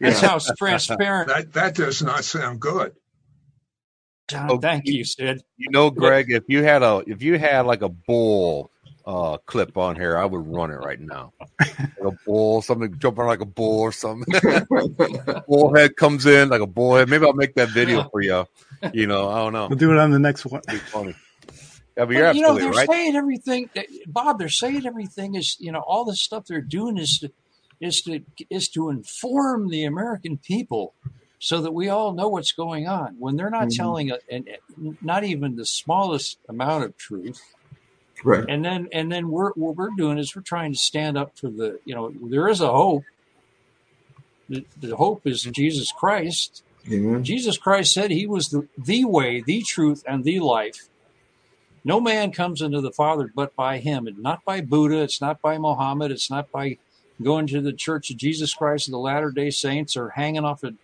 [0.00, 0.28] That's Yeah.
[0.28, 1.28] how it's transparent.
[1.28, 2.92] That that does not sound good.
[4.32, 5.42] Ah, Thank you, Sid.
[5.56, 8.70] You know, Greg, if you had a if you had like a bull
[9.06, 11.32] uh clip on here, I would run it right now.
[11.60, 14.32] Like a bull, something jumping like a bull or something.
[15.48, 17.08] bullhead comes in like a bullhead.
[17.10, 18.46] Maybe I'll make that video for you.
[18.92, 19.66] You know, I don't know.
[19.68, 20.62] We'll do it on the next one.
[20.62, 21.14] Funny.
[21.96, 22.88] Yeah, but But, you're you know, they're right.
[22.88, 23.70] saying everything,
[24.06, 24.38] Bob.
[24.38, 27.30] They're saying everything is, you know, all the stuff they're doing is to,
[27.80, 30.94] is to, is to inform the American people,
[31.38, 33.16] so that we all know what's going on.
[33.18, 33.76] When they're not Mhm.
[33.76, 34.48] telling, a, and
[35.02, 37.40] not even the smallest amount of truth,
[38.24, 38.44] Right.
[38.48, 41.50] and then, and then we're what we're doing is we're trying to stand up for
[41.50, 43.04] the, you know, there is a hope.
[44.48, 47.24] The, the hope is Jesus Christ, Amen.
[47.24, 50.88] Jesus Christ said he was the, the way, the truth, and the life.
[51.84, 55.42] No man comes into the Father but by him, and not by Buddha, it's not
[55.42, 56.78] by Mohammed, it's not by
[57.22, 60.64] going to the Church of Jesus Christ of the Latter day Saints or hanging off
[60.64, 60.74] a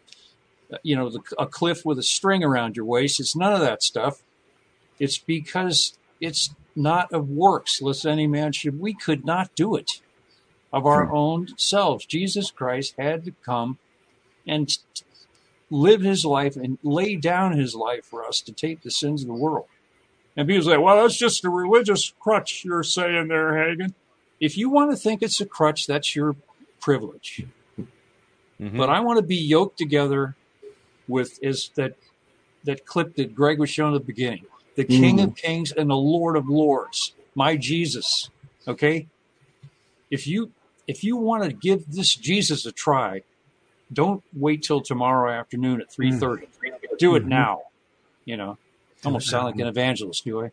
[0.82, 3.20] you know the, a cliff with a string around your waist.
[3.20, 4.22] It's none of that stuff.
[4.98, 8.78] It's because it's not of works, lest any man should.
[8.78, 10.00] We could not do it
[10.72, 11.14] of our hmm.
[11.14, 12.04] own selves.
[12.04, 13.78] Jesus Christ had to come
[14.46, 14.76] and
[15.70, 19.28] live his life and lay down his life for us to take the sins of
[19.28, 19.66] the world.
[20.36, 23.94] And people say, well, that's just a religious crutch you're saying there, Hagen.
[24.38, 26.36] If you want to think it's a crutch, that's your
[26.80, 27.44] privilege.
[28.60, 28.76] Mhm.
[28.76, 30.36] But I want to be yoked together
[31.08, 31.94] with is that
[32.64, 34.44] that clip that Greg was showing at the beginning.
[34.76, 38.30] The King of Kings and the Lord of Lords, my Jesus.
[38.68, 39.08] Okay?
[40.10, 40.52] If you
[40.86, 43.22] if you want to give this Jesus a try,
[43.92, 46.46] don't wait till tomorrow afternoon at three thirty.
[46.98, 47.28] Do it Mhm.
[47.28, 47.62] now.
[48.24, 48.58] You know,
[49.04, 50.50] almost sound like an evangelist, do I?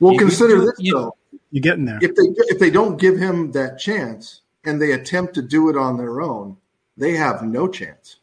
[0.00, 1.16] Well, You- consider you- this you- though.
[1.50, 1.98] You're getting there.
[2.00, 5.76] If they if they don't give him that chance and they attempt to do it
[5.76, 6.56] on their own,
[6.96, 8.16] they have no chance.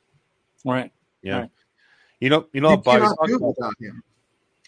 [0.66, 0.92] Right.
[1.22, 1.40] Yeah.
[1.42, 1.50] Right.
[2.20, 3.48] You know, you know, You what cannot do about.
[3.50, 4.04] without him.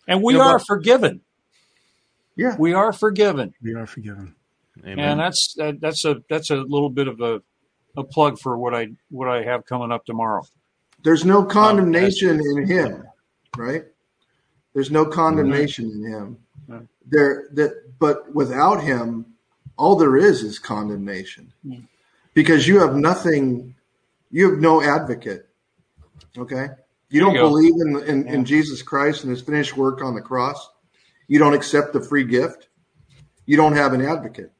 [0.07, 1.21] And we You know, are but- forgiven.
[2.35, 2.55] Yeah.
[2.57, 3.53] We are forgiven.
[3.61, 4.35] We are forgiven.
[4.85, 4.99] Amen.
[4.99, 7.41] and that's that, that's a that's a little bit of a,
[7.97, 10.43] a plug for what I what I have coming up tomorrow.
[11.03, 13.03] There's no condemnation in him,
[13.57, 13.83] right?
[14.73, 16.05] There's no condemnation mm-hmm.
[16.05, 16.37] in him.
[16.67, 16.87] Right.
[17.07, 19.25] There that but without him,
[19.77, 21.51] all there is is condemnation.
[22.33, 23.75] Because you have nothing
[24.31, 25.47] you have no advocate.
[26.37, 26.69] Okay?
[27.09, 28.33] You There don't you believe in, in, Yeah.
[28.33, 30.69] in Jesus Christ and his finished work on the cross.
[31.27, 32.69] You don't accept the free gift.
[33.45, 34.51] You don't have an advocate.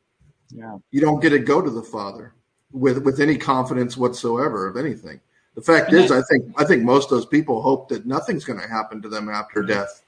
[0.50, 2.34] Yeah, You don't get to go to the Father
[2.74, 5.22] with with any confidence whatsoever of anything.
[5.56, 8.60] The fact is, I think I think most of those people hope that nothing's going
[8.60, 10.02] to happen to them after death,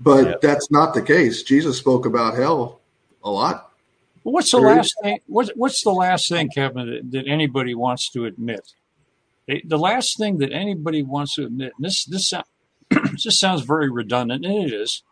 [0.00, 0.34] but Yeah.
[0.40, 1.42] that's not the case.
[1.42, 2.80] Jesus spoke about hell
[3.22, 3.72] a lot.
[4.24, 5.18] Well, what's the There last thing?
[5.26, 8.72] What's what's the last thing, Kevin, that, that anybody wants to admit?
[9.46, 12.32] It- the last thing that anybody wants to admit, and this this
[13.24, 15.02] this sounds very redundant, and it is,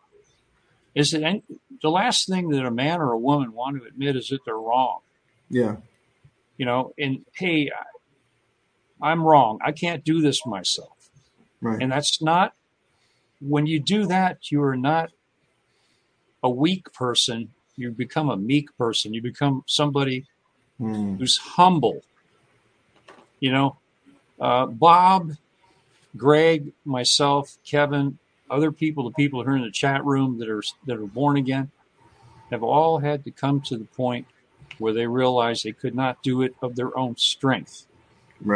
[0.95, 1.43] is that any,
[1.83, 4.57] the last thing that a man or a woman want to admit is that they're
[4.59, 5.01] wrong.
[5.51, 5.77] Yeah,
[6.57, 7.85] You know, and hey, I-
[9.03, 9.59] I'm wrong.
[9.65, 11.11] I can't do this myself.
[11.63, 11.81] right.
[11.81, 12.53] And that's not,
[13.41, 15.11] when you do that, you are not
[16.43, 17.55] a weak person.
[17.77, 19.15] You become a meek person.
[19.15, 20.27] You become somebody
[20.79, 21.17] Hmm.
[21.19, 22.03] who's humble.
[23.41, 23.81] You know,
[24.41, 25.33] uh, Bob,
[26.17, 28.19] Greg, myself, Kevin,
[28.51, 31.37] other people, the people who are in the chat room that are that are born
[31.39, 31.73] again,
[32.53, 34.29] have all had to come to the point
[34.79, 37.87] where they realize they could not do it of their own strength.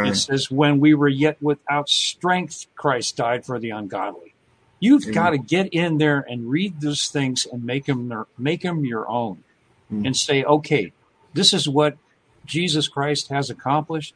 [0.09, 4.35] It says, "When we were yet without strength, Christ died for the ungodly."
[4.81, 8.85] You've got to get in there and read those things and make them make them
[8.85, 9.45] your own,
[9.89, 10.07] Hmm.
[10.07, 10.93] and say, "Okay,
[11.33, 11.97] this is what
[12.45, 14.15] Jesus Christ has accomplished,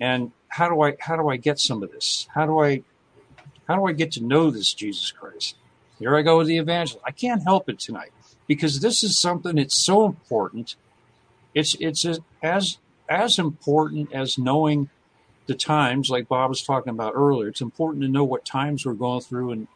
[0.00, 2.26] and how do I how do I get some of this?
[2.34, 2.82] How do I
[3.68, 5.56] how do I get to know this Jesus Christ?"
[5.98, 7.00] Here I go with the evangel.
[7.04, 8.12] I can't help it tonight
[8.46, 10.76] because this is something that's so important.
[11.54, 12.06] It's it's
[12.42, 12.78] as
[13.12, 14.88] as important as knowing
[15.46, 18.94] the times, like Bob was talking about earlier, it's important to know what times we're
[18.94, 19.68] going through and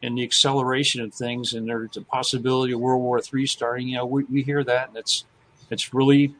[0.00, 1.52] and the acceleration of things.
[1.52, 3.88] And there's a possibility of World War III starting.
[3.88, 5.24] You know, we, we hear that, and it's
[5.70, 6.34] it's really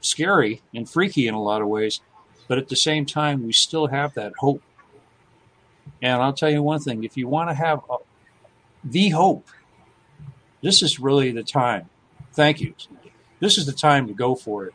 [0.00, 2.00] scary and freaky in a lot of ways.
[2.48, 4.62] But at the same time, we still have that hope.
[6.02, 7.96] And I'll tell you one thing: if you want to have a,
[8.84, 9.48] the hope,
[10.62, 11.90] this is really the time.
[12.32, 12.74] Thank you.
[13.40, 14.74] This is the time to go for it.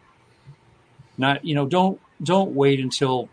[1.17, 3.29] Not, you know, don't don't wait until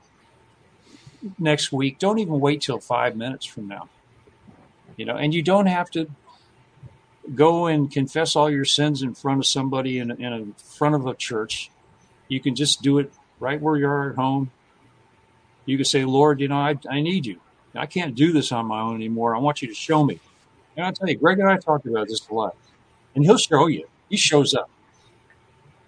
[1.39, 1.99] next week.
[1.99, 3.89] Don't even wait till five minutes from now.
[4.97, 6.11] You know, and you don't have to
[7.35, 11.15] go and confess all your sins in front of somebody in, in front of a
[11.15, 11.71] church.
[12.29, 14.51] You can just do it right where you are at home.
[15.65, 17.41] You can say, Lord, you know, I, I need you.
[17.75, 19.35] I can't do this on my own anymore.
[19.35, 20.21] I want you to show me.
[20.77, 22.57] And I'll tell you, Greg and I talked about this a lot.
[23.15, 23.89] And he'll show you.
[24.09, 24.71] He shows up.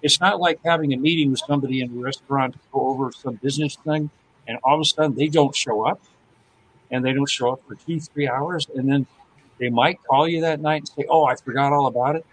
[0.04, 3.36] It's not like having a meeting with somebody in a restaurant to go over some
[3.36, 4.10] business thing,
[4.46, 5.98] and all of a sudden they don't show up,
[6.90, 9.06] and they don't show up for two, three hours, and then
[9.58, 12.26] they might call you that night and say, "Oh, I forgot all about it."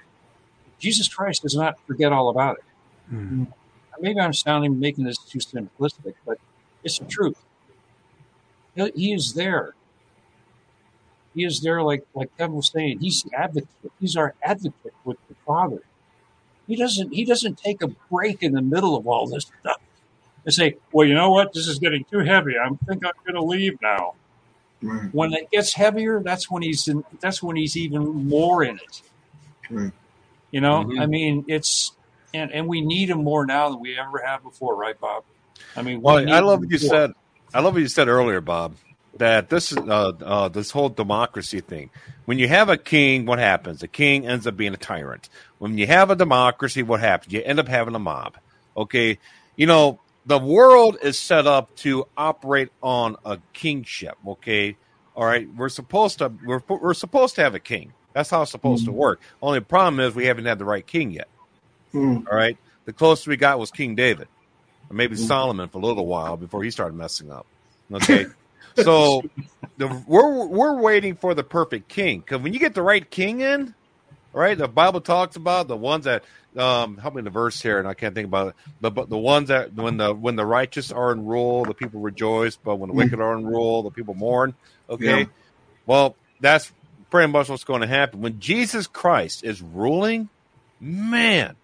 [0.80, 2.64] Jesus Christ does not forget all about it.
[3.14, 3.46] Mm-hmm.
[4.02, 6.40] Maybe I'm sounding making this too simplistic, but
[6.84, 7.42] it's the truth.
[8.76, 9.76] He is there.
[11.34, 13.00] He is there, like like Kevin was saying.
[13.00, 13.94] He's the advocate.
[14.02, 15.84] He's our advocate with the Father.
[16.72, 19.82] He doesn't he doesn't take a break in the middle of all this stuff
[20.46, 21.52] and say, "Well, you know what?
[21.52, 22.54] This is getting too heavy.
[22.58, 24.14] I think I'm going to leave now."
[24.82, 25.14] Right.
[25.14, 29.02] When it gets heavier, that's when he's in, that's when he's even more in it.
[29.70, 29.92] Right.
[30.52, 31.02] You know, mm-hmm.
[31.02, 31.92] I mean, it's
[32.34, 35.26] and and we need him more now than we ever have before, right, Bob?
[35.76, 37.12] I mean, well, I love what you said.
[37.54, 38.78] I love what you said earlier, Bob.
[39.18, 41.90] That this is uh, uh, this whole democracy thing.
[42.26, 43.82] When you have a king, what happens?
[43.82, 45.30] The king ends up being a tyrant.
[45.58, 47.34] When you have a democracy, what happens?
[47.34, 48.38] You end up having a mob.
[48.76, 49.20] Okay.
[49.58, 54.18] You know, the world is set up to operate on a kingship.
[54.26, 54.78] Okay.
[55.16, 55.48] All right.
[55.54, 57.92] We're supposed to, we're, we're supposed to have a king.
[58.14, 58.88] That's how it's supposed mm.
[58.88, 59.22] to work.
[59.42, 61.28] Only problem is we haven't had the right king yet.
[61.94, 62.28] Mm.
[62.30, 62.58] All right.
[62.86, 64.28] The closest we got was King David,
[64.90, 65.20] or maybe mm.
[65.20, 67.46] Solomon for a little while before he started messing up.
[67.92, 68.26] Okay.
[68.76, 69.24] so
[69.78, 73.42] the, we're we're waiting for the perfect king because when you get the right king
[73.42, 73.74] in,
[74.34, 74.58] right?
[74.58, 76.24] The Bible talks about the ones that
[76.58, 78.56] um help me in the verse here, and I can't think about it.
[78.80, 82.02] But but the ones that when the when the righteous are in rule, the people
[82.02, 84.54] rejoice, but when the wicked are in rule, the people mourn.
[84.90, 85.22] Okay.
[85.22, 85.26] Yeah.
[85.86, 86.72] Well, that's
[87.10, 88.22] pretty much what's going to happen.
[88.22, 90.30] When Jesus Christ is ruling,
[90.80, 91.56] man,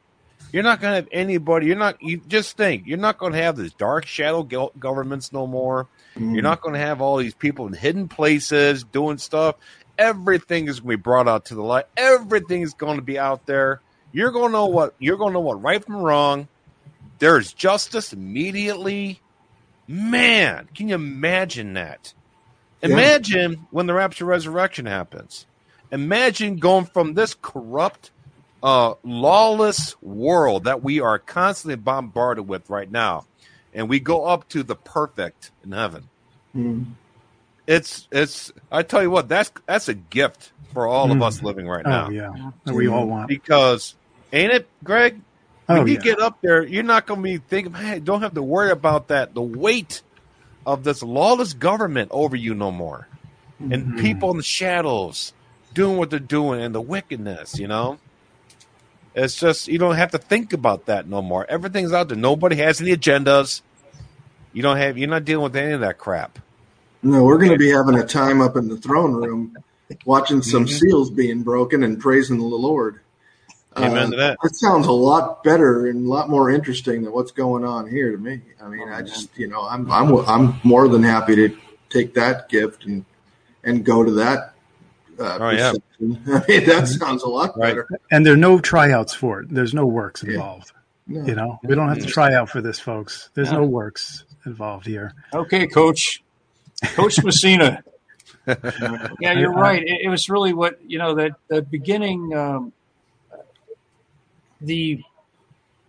[0.51, 1.67] you're not going to have anybody.
[1.67, 2.01] You're not.
[2.01, 4.43] You just think you're not going to have these dark shadow
[4.79, 5.87] governments no more.
[6.15, 6.33] Mm.
[6.33, 9.55] You're not going to have all these people in hidden places doing stuff
[9.97, 11.85] everything is going to be brought out to the light.
[11.95, 13.81] Everything is going to be out there.
[14.11, 16.47] You're going to know what you're going to know what right from wrong.
[17.19, 19.21] There's justice immediately.
[19.87, 22.13] Man, can you imagine that?
[22.81, 23.59] Imagine yeah.
[23.71, 25.45] when the rapture resurrection happens.
[25.91, 28.11] Imagine going from this corrupt,
[28.63, 33.25] uh, lawless world that we are constantly bombarded with right now,
[33.73, 36.09] and we go up to the perfect in heaven.
[36.55, 36.85] Mm
[37.67, 41.11] it's it's I tell you what that's that's a gift for all mm.
[41.11, 42.07] of us living right now.
[42.07, 43.93] Oh, yeah, that we all want because
[44.31, 45.21] ain't it, Greg?
[45.65, 45.99] When oh, you yeah.
[45.99, 49.09] get up there, you're not going to be thinking, hey, don't have to worry about
[49.09, 49.33] that.
[49.33, 50.01] The weight
[50.65, 53.09] of this lawless government over you no more,
[53.61, 53.73] mm-hmm.
[53.73, 55.33] and people in the shadows
[55.73, 57.59] doing what they're doing, and the wickedness.
[57.59, 57.99] You know,
[59.17, 61.45] it's just you don't have to think about that no more.
[61.49, 62.17] Everything's out there.
[62.17, 63.61] Nobody has any agendas.
[64.53, 64.97] You don't have.
[64.97, 66.39] You're not dealing with any of that crap.
[67.01, 69.55] No, we're going to be having a time up in the throne room,
[70.05, 70.87] watching some mm-hmm.
[70.87, 72.99] seals being broken and praising the Lord.
[73.75, 74.37] Amen uh, to that.
[74.43, 78.11] It sounds a lot better and a lot more interesting than what's going on here
[78.11, 78.41] to me.
[78.61, 81.57] I mean, I just, you know, I'm I'm I'm more than happy to
[81.89, 83.05] take that gift and
[83.63, 84.53] and go to that.
[85.19, 86.21] Uh, oh yeah, I mean,
[86.65, 87.69] that sounds a lot right.
[87.69, 87.87] better.
[88.11, 89.49] And there are no tryouts for it.
[89.49, 90.71] There's no works involved.
[90.71, 91.21] Yeah.
[91.21, 91.25] No.
[91.25, 93.29] You know, we don't have to try out for this, folks.
[93.33, 93.59] There's yeah.
[93.59, 95.13] no works involved here.
[95.33, 96.21] Okay, coach.
[96.83, 97.83] Coach Messina.
[99.19, 99.81] yeah, you're right.
[99.81, 102.73] It, it, was really what you know that the beginning, um,
[104.61, 105.01] the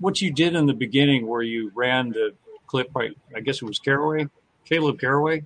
[0.00, 2.34] what you did in the beginning, where you ran the
[2.66, 4.28] clip Right, I guess it was Caraway,
[4.64, 5.44] Caleb Caraway.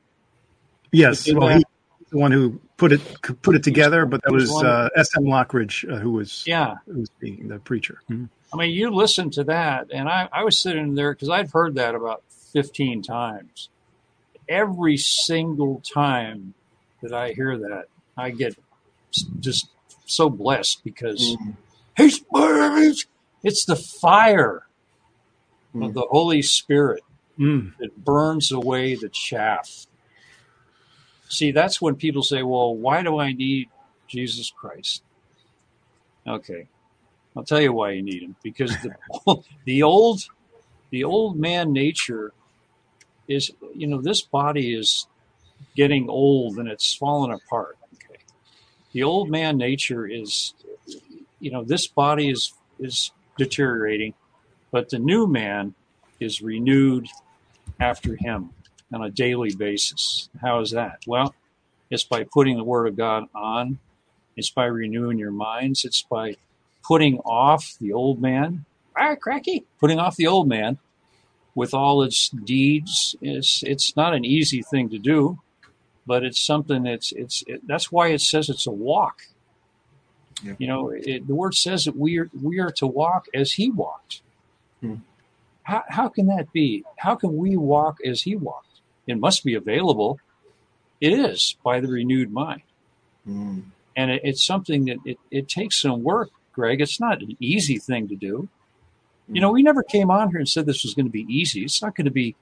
[0.90, 1.64] Yes, well, he's
[2.10, 5.22] the one who put it put it together, but that was uh, S.M.
[5.22, 8.00] Lockridge uh, who was yeah who was the, the preacher.
[8.10, 8.24] Mm-hmm.
[8.52, 11.76] I mean, you listened to that, and I, I was sitting there because I've heard
[11.76, 13.68] that about 15 times
[14.48, 16.54] every single time
[17.02, 17.84] that I hear that,
[18.16, 18.58] I get
[19.38, 19.68] just
[20.04, 21.54] so blessed because mm.
[21.96, 23.06] he's
[23.44, 24.66] it's the fire
[25.72, 25.86] mm.
[25.86, 27.04] of the Holy Spirit
[27.38, 27.72] Mm.
[27.78, 29.86] that burns away the chaff.
[31.32, 33.70] See, that's when people say, well, why do I need
[34.06, 35.02] Jesus Christ?
[36.26, 36.66] Okay.
[37.34, 40.28] I'll tell you why you need him because the the old
[40.90, 42.34] the old man nature
[43.26, 45.06] is you know this body is
[45.74, 48.18] getting old and it's falling apart okay
[48.92, 50.52] the old man nature is
[51.40, 54.12] you know this body is is deteriorating
[54.70, 55.74] but the new man
[56.20, 57.08] is renewed
[57.80, 58.50] after him
[58.92, 60.28] on a daily basis.
[60.40, 61.00] How is that?
[61.06, 61.34] Well
[61.90, 63.78] it's by putting the word of god on.
[64.36, 65.84] It's by renewing your minds.
[65.84, 66.36] It's by
[66.82, 68.64] putting off the old man.
[68.96, 69.64] Ah cracky.
[69.78, 70.78] Putting off the old man
[71.54, 73.14] with all its deeds.
[73.20, 75.38] It's it's not an easy thing to do
[76.06, 79.22] but it's something that's it's it, that's why it says it's a walk.
[80.42, 80.54] Yeah.
[80.58, 83.70] you know it, the word says that we are we are to walk as he
[83.70, 84.22] walked.
[84.80, 84.96] Hmm.
[85.62, 86.84] how, how can that be?
[86.96, 88.71] How can we walk as he walked
[89.06, 90.18] it must be available
[91.02, 92.62] it is by the renewed mind.
[93.28, 93.62] Mm.
[93.94, 96.80] and it, it's something that it, it takes some work greg.
[96.80, 98.48] It's not an easy thing to do.
[99.28, 101.62] You know we never came on here and said this was going to be easy.
[101.62, 102.34] It's not going to be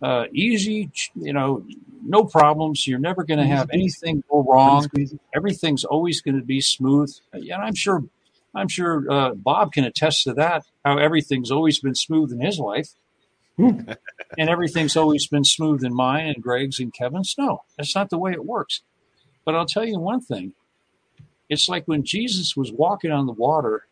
[0.00, 1.64] uh, easy you know
[2.04, 2.86] no problems.
[2.86, 4.88] You're never going to have anything go wrong.
[5.34, 7.12] Everything's always going to be smooth.
[7.32, 8.04] And i'm sure
[8.54, 12.58] i'm sure uh, bob can attest to that how everything's always been smooth in his
[12.58, 12.90] life
[13.58, 13.96] and
[14.38, 17.34] everything's always been smooth in mine and greg's and kevin's.
[17.36, 18.80] No that's not the way it works.
[19.44, 20.54] But i'll tell you one thing.
[21.48, 23.86] It's like when jesus was walking on the water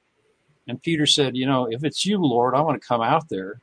[0.66, 3.60] and peter said you know if it's you lord i want to come out there.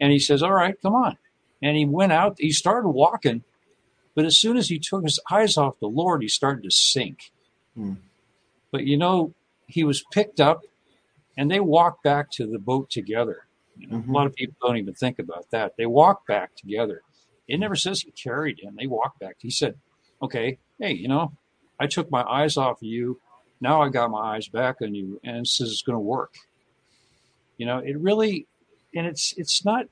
[0.00, 1.16] And he says all right come on.
[1.62, 3.44] And he went out he started walking
[4.14, 7.30] but as soon as he took his eyes off the lord he started to sink.
[7.74, 7.94] Hmm.
[8.70, 9.32] but you know
[9.66, 10.64] he was picked up
[11.36, 13.45] and they walked back to the boat together
[13.78, 14.08] you know, Mhm.
[14.08, 15.76] a lot of people don't even think about that.
[15.76, 17.02] They walk back together.
[17.48, 18.74] It never says he carried him.
[18.76, 19.36] They walked back.
[19.38, 19.78] He said
[20.22, 21.30] okay hey you know
[21.78, 23.20] i took my eyes off of you.
[23.60, 26.34] Now i got my eyes back on you and this is going to work.
[27.58, 28.46] You know it really
[28.94, 29.86] and it's it's not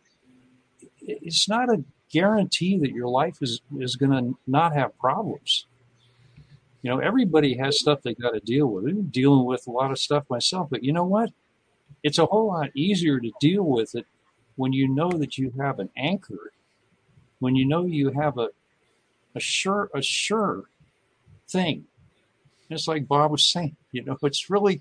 [1.03, 5.67] it's not a guarantee that your life is is going to not have problems.
[6.83, 8.87] You know everybody has stuff they got to deal with.
[8.87, 11.31] I'm dealing with a lot of stuff myself but you know what
[12.05, 14.07] it's a whole lot easier to deal with it
[14.57, 16.53] when you know that you have an anchor
[17.41, 18.51] when you know you have a
[19.35, 20.65] a sure a sure
[21.49, 21.87] thing.
[22.71, 24.81] It's like bob was saying you know it's really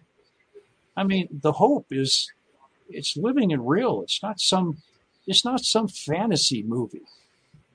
[0.96, 2.32] i mean the hope is
[2.90, 4.02] it's living and real.
[4.04, 4.78] It's not some
[5.26, 7.08] it's not some fantasy movie.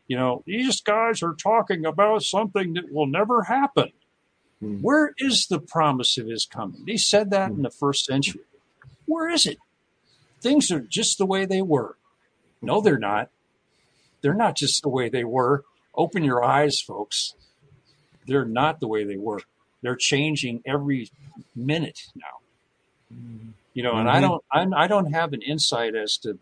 [0.07, 3.91] You know these guys are talking about something that will never happen.
[4.61, 4.81] Hmm.
[4.81, 6.85] where is the promise of his coming?
[6.85, 8.48] They said that in the first century
[9.09, 9.59] where is it?
[10.41, 11.97] Things are just the way they were.
[12.63, 13.31] No they're not.
[14.21, 15.65] They're not just the way they were.
[15.95, 17.35] Open your eyes folks.
[18.27, 19.41] They're not the way they were.
[19.83, 21.11] They're changing every
[21.57, 23.17] minute now.
[23.73, 24.23] You know and i mm-hmm.
[24.23, 26.39] don't I'm, i don't have an insight as to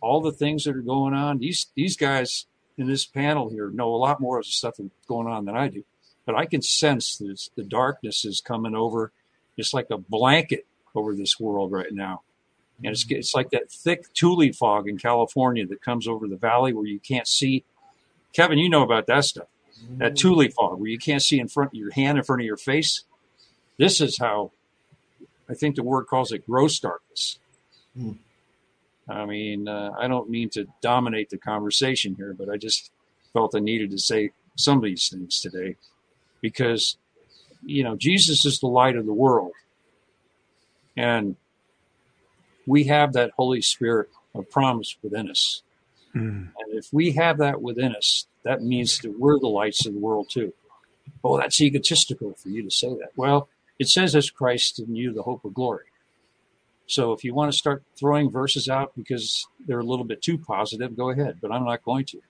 [0.00, 1.38] all the things that are going on.
[1.38, 4.90] These these guys in this panel here know a lot more of the stuff that's
[5.08, 5.84] going on than i do.
[6.24, 9.12] But i can sense that the darkness is coming over.
[9.56, 12.22] It's like a blanket over this world right now.
[12.84, 16.72] And it's, it's like that thick tule fog in california that comes over the valley
[16.72, 17.64] where you can't see.
[18.32, 19.48] Kevin you know about that stuff.
[19.98, 22.46] That tule fog where you can't see in front of your hand in front of
[22.46, 23.04] your face.
[23.78, 24.52] This is how
[25.52, 27.38] i think the word calls it gross darkness.
[27.96, 28.12] Hmm.
[29.08, 32.90] i mean uh, i don't mean to dominate the conversation here but i just
[33.32, 35.76] felt i needed to say some of these things today
[36.40, 36.96] because
[37.64, 39.52] you know jesus is the light of the world
[40.96, 41.36] and
[42.66, 45.62] we have that holy spirit of promise within us
[46.14, 46.48] Mm.
[46.58, 49.98] and if we have that within us, that means that we're the lights of the
[49.98, 50.52] world too.
[51.24, 53.12] Oh, that's egotistical for you to say that.
[53.16, 55.86] Well, it says as Christ in you, the hope of glory.
[56.86, 60.36] So if you want to start throwing verses out because they're a little bit too
[60.36, 62.20] positive, go ahead, but I'm not going to.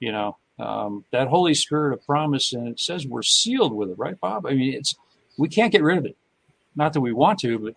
[0.00, 3.98] You know, um, that Holy Spirit of promise, and it says we're sealed with it,
[3.98, 4.46] right, Bob?
[4.46, 4.96] I mean, it's
[5.38, 6.16] we can't get rid of it.
[6.76, 7.74] Not that we want to, but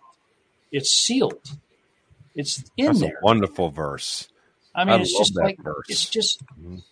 [0.70, 1.40] it's sealed.
[2.34, 3.18] It's in That's there.
[3.20, 4.28] a wonderful verse.
[4.74, 5.86] I mean, I it's just like verse.
[5.88, 6.82] it's just Mhm.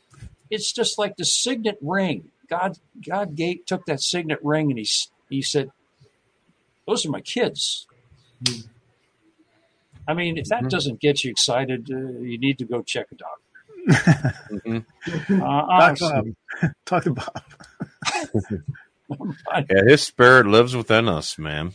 [0.50, 2.30] it's just like the signet ring.
[2.50, 4.88] God God gave, took that signet ring and he
[5.28, 5.70] he said,
[6.86, 7.86] "Those are my kids."
[10.08, 10.70] I mean, if that Mhm.
[10.70, 14.34] doesn't get you excited, uh, you need to go check a doctor.
[14.50, 14.84] Mhm.
[15.42, 16.26] Uh, Talk, Bob.
[16.86, 17.42] Talk to Bob.
[19.70, 21.72] Yeah, his spirit lives within us, man.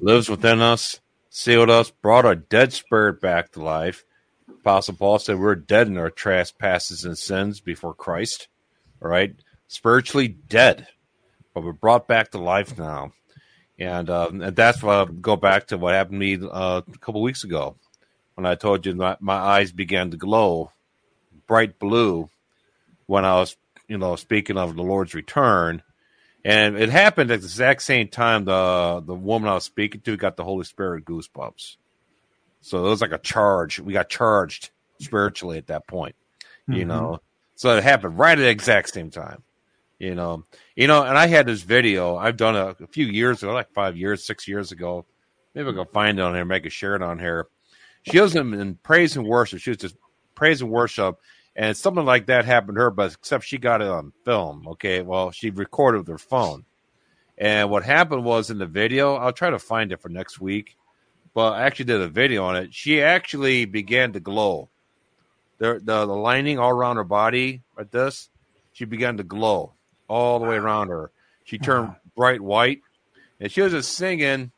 [0.00, 4.04] Lives within us, sealed us, brought our dead spirit back to life,
[4.48, 8.48] Apostle Paul said we're dead in our trespasses and sins before Christ.
[9.02, 9.34] All right,
[9.68, 10.86] spiritually dead,
[11.54, 13.12] but we're brought back to life now,
[13.78, 16.98] and, uh, and that's why I go back to what happened to me uh, a
[16.98, 17.76] couple weeks ago
[18.34, 20.72] when I told you my eyes began to glow
[21.50, 22.30] bright blue
[23.06, 23.56] when I was,
[23.88, 25.82] you know, speaking of the Lord's return.
[26.44, 30.16] And it happened at the exact same time the the woman I was speaking to
[30.16, 31.76] got the Holy Spirit goosebumps.
[32.62, 33.78] So it was like a charge.
[33.78, 34.70] We got charged
[35.00, 36.14] spiritually at that point,
[36.68, 36.78] mm-hmm.
[36.78, 37.20] you know.
[37.56, 39.42] So it happened right at the exact same time,
[39.98, 40.44] you know.
[40.76, 43.72] You know, and I had this video I've done a, a few years ago, like
[43.72, 45.04] five years, six years ago.
[45.54, 47.48] Maybe I can find it on here, make a share it on here.
[48.02, 49.60] She wasn't in praise and worship.
[49.60, 49.96] She was just
[50.34, 51.18] praise and worship.
[51.56, 54.66] And something like that happened to her, but except she got it on film.
[54.68, 55.02] Okay.
[55.02, 56.64] Well, she recorded with her phone.
[57.36, 60.76] And what happened was in the video, I'll try to find it for next week
[61.34, 62.74] but I actually did a video on it.
[62.74, 64.68] She actually began to glow.
[65.58, 68.30] The, the, the lining all around her body, like this,
[68.72, 69.74] she began to glow
[70.08, 71.10] all the way around her.
[71.44, 71.98] She turned uh-huh.
[72.16, 72.80] bright white,
[73.38, 74.52] and she was just singing,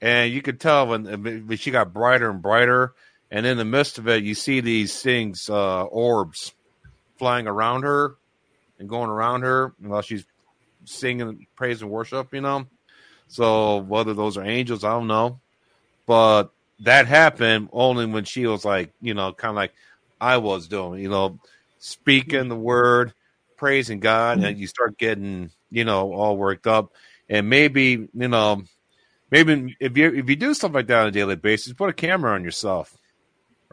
[0.00, 2.92] and you could tell when, when she got brighter and brighter.
[3.34, 6.52] And in the midst of it, you see these things, uh, orbs,
[7.18, 8.14] flying around her
[8.78, 10.24] and going around her while she's
[10.84, 12.32] singing praise and worship.
[12.32, 12.66] You know,
[13.28, 15.40] so whether those are angels, I don't know
[16.06, 19.72] but that happened only when she was like, you know, kind of like
[20.20, 21.38] I was doing, you know,
[21.78, 23.14] speaking the word,
[23.56, 26.92] praising God, and you start getting, you know, all worked up.
[27.28, 28.64] And maybe, you know,
[29.30, 31.94] maybe if you if you do stuff like that on a daily basis, put a
[31.94, 32.96] camera on yourself.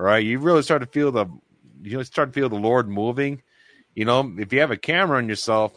[0.01, 1.27] All right, you really start to feel the
[1.83, 3.43] you start to feel the Lord moving.
[3.93, 5.73] You know, if you have a camera on yourself,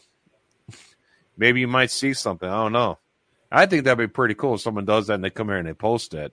[1.36, 2.48] maybe you might see something.
[2.48, 2.98] I don't know.
[3.52, 5.68] I think that'd be pretty cool if someone does that and they come here and
[5.68, 6.32] they post it.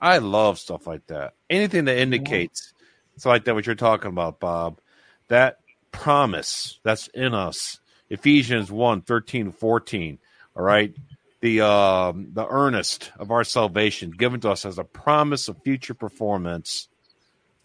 [0.00, 1.34] I love stuff like that.
[1.48, 2.72] Anything that indicates
[3.14, 4.80] it's like that what you're talking about, Bob.
[5.28, 5.58] That
[5.92, 7.78] promise that's in us.
[8.10, 10.18] Ephesians 1, 13, 14.
[10.56, 10.92] All right.
[11.40, 15.94] The um the earnest of our salvation given to us as a promise of future
[15.94, 16.88] performance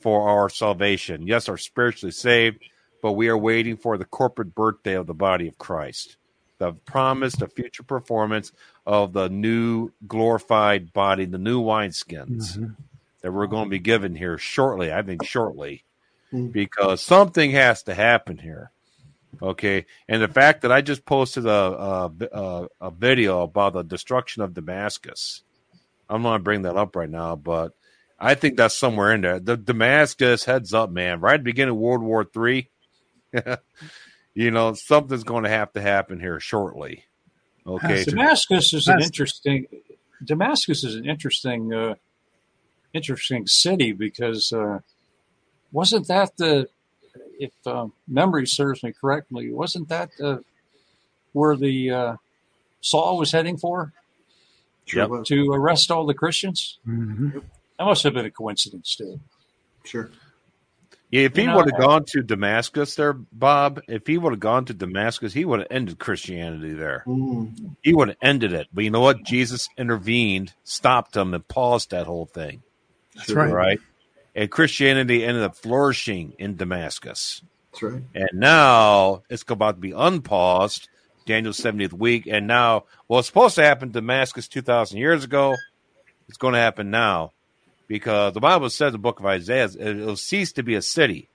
[0.08, 1.28] for our salvation.
[1.28, 2.64] Yes, are spiritually saved,
[3.02, 6.16] but we are waiting for the corporate birthday of the body of Christ
[6.60, 8.54] the promise, the future performance
[8.86, 12.68] of the new glorified body, the new wineskins mm-hmm.
[13.22, 14.94] that we're going to be given here shortly.
[14.94, 15.84] I think shortly,
[16.32, 16.52] mm-hmm.
[16.52, 18.72] because something has to happen here.
[19.42, 24.42] Okay, and the fact that I just posted a a, a video about the destruction
[24.42, 25.44] of Damascus,
[26.10, 27.74] I'm not bring that up right now, but
[28.20, 29.40] I think that's somewhere in there.
[29.40, 31.20] The Damascus heads up, man.
[31.20, 32.70] Right at the beginning of World War Three.
[34.34, 37.04] you know, something's going to have to happen here shortly.
[37.66, 38.04] Okay.
[38.04, 39.68] Damascus is an interesting.
[40.24, 41.96] Damascus is an interesting, uh,
[42.94, 44.80] interesting city because uh,
[45.72, 46.70] wasn't that the,
[47.40, 50.38] if uh, memory serves me correctly, wasn't that uh,
[51.34, 52.16] where the uh,
[52.82, 53.94] Saul was heading for?
[54.94, 55.26] Yep.
[55.26, 56.80] To arrest all the Christians.
[56.88, 57.40] Mm-hmm.
[57.78, 59.20] That must have been a coincidence too.
[59.84, 60.10] Sure.
[61.10, 64.66] Yeah, if he would have gone to Damascus there, Bob, if he would have gone
[64.66, 67.04] to Damascus, he would have ended Christianity there.
[67.08, 67.78] Mm.
[67.82, 68.68] He would have ended it.
[68.74, 69.24] But you know what?
[69.24, 72.62] Jesus intervened, stopped him, and paused that whole thing.
[73.16, 73.52] That's right.
[73.52, 73.80] Right.
[74.36, 77.42] And Christianity ended up flourishing in Damascus.
[77.72, 78.04] That's right.
[78.14, 80.90] And now it's about to be unpaused,
[81.26, 82.28] Daniel's 70th week.
[82.28, 85.56] And now, well, it's supposed to happen Damascus 2,000 years ago.
[86.28, 87.32] It's going to happen now
[87.88, 91.30] because the Bible says in the book of Isaiah, it'll cease to be a city,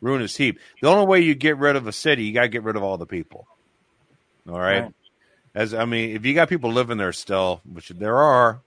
[0.00, 0.58] ruinous heap.
[0.80, 2.82] The only way you get rid of a city, you got to get rid of
[2.82, 3.46] all the people.
[4.48, 4.82] All right?
[4.82, 4.94] right.
[5.54, 8.60] As I mean, if you got people living there still, which there are,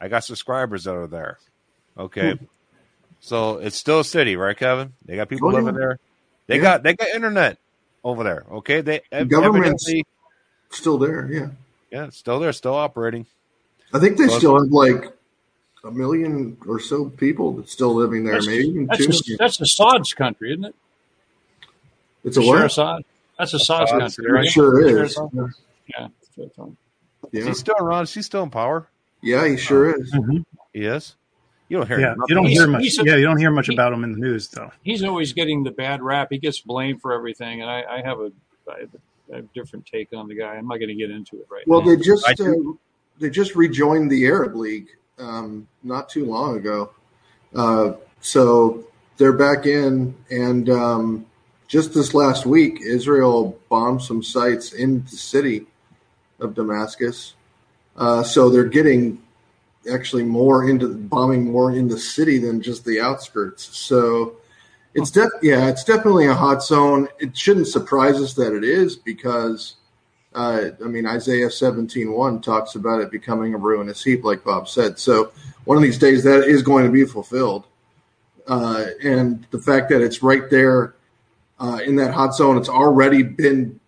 [0.00, 1.38] I got subscribers that are there.
[1.96, 2.34] Okay.
[2.34, 2.44] Hmm.
[3.20, 4.92] So it's still a city, right, Kevin?
[5.04, 5.80] They got people oh, living yeah.
[5.80, 5.98] there.
[6.46, 6.62] They yeah.
[6.62, 7.58] got they got internet
[8.04, 8.44] over there.
[8.52, 8.82] Okay.
[8.82, 9.90] They the government's
[10.70, 11.48] still there, yeah.
[11.90, 13.26] Yeah, still there, still operating.
[13.92, 15.15] I think they still have like
[15.84, 18.34] a million or so people that's still living there.
[18.34, 19.34] That's, maybe even that's two.
[19.34, 20.74] A, that's Assad's country, isn't it?
[22.24, 22.64] It's a what?
[22.64, 23.04] Assad.
[23.38, 24.48] That's Assad's Assad, country, right?
[24.48, 25.18] Sure is.
[25.34, 26.08] Yeah.
[26.36, 26.60] yeah.
[27.32, 28.04] Is he still around?
[28.04, 28.88] Is he still in power?
[29.22, 30.12] Yeah, he sure uh, is.
[30.12, 30.38] Mm-hmm.
[30.72, 31.16] He is.
[31.68, 32.00] You don't hear.
[32.00, 32.82] Yeah, you don't he's, hear much.
[32.82, 34.70] A, yeah, you don't hear much he, about him in the news, though.
[34.82, 36.28] He's always getting the bad rap.
[36.30, 38.30] He gets blamed for everything, and I, I have a,
[38.70, 38.90] I have
[39.32, 40.54] a, different take on the guy.
[40.54, 41.86] I'm not going to get into it right well, now.
[41.86, 42.72] Well, they just uh,
[43.18, 44.86] they just rejoined the Arab League
[45.18, 46.90] um, not too long ago.
[47.54, 48.84] Uh, so
[49.16, 51.26] they're back in, and um,
[51.68, 55.66] just this last week, Israel bombed some sites in the city
[56.40, 57.34] of Damascus.
[57.96, 59.22] Uh, so they're getting
[59.90, 63.76] actually more into bombing more in the city than just the outskirts.
[63.76, 64.36] So
[64.94, 67.08] it's def- yeah, it's definitely a hot zone.
[67.18, 69.76] It shouldn't surprise us that it is because
[70.36, 74.98] uh, I mean Isaiah 17:1 talks about it becoming a ruinous heap, like Bob said.
[74.98, 75.32] So
[75.64, 77.64] one of these days that is going to be fulfilled.
[78.46, 80.94] Uh, and the fact that it's right there
[81.58, 83.80] uh, in that hot zone, it's already been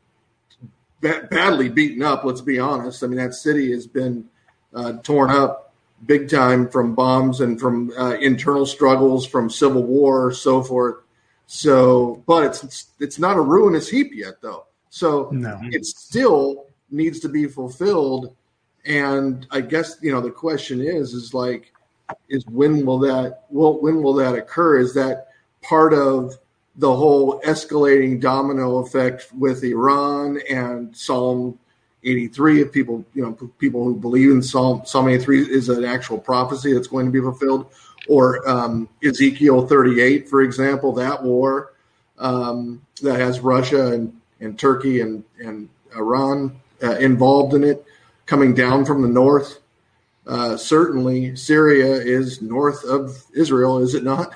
[1.00, 2.24] ba- badly beaten up.
[2.24, 3.04] Let's be honest.
[3.04, 4.28] I mean, that city has been
[4.74, 5.74] uh, torn up
[6.06, 10.96] big time from bombs and from uh, internal struggles, from civil war, so forth.
[11.46, 14.64] So, but it's it's not a ruinous heap yet, though.
[14.90, 15.58] So no.
[15.64, 18.34] it still needs to be fulfilled.
[18.84, 21.72] And I guess you know the question is is like
[22.28, 24.78] is when will that will when will that occur?
[24.78, 25.28] Is that
[25.62, 26.38] part of
[26.76, 31.58] the whole escalating domino effect with Iran and Psalm
[32.04, 36.18] 83 if people you know people who believe in Psalm Psalm 83 is an actual
[36.18, 37.72] prophecy that's going to be fulfilled
[38.08, 41.74] or um, Ezekiel 38 for example that war
[42.18, 47.84] um, that has Russia and, and Turkey and and Iran uh, involved in it
[48.26, 49.58] coming down from the north
[50.26, 54.34] uh, certainly Syria is north of Israel is it not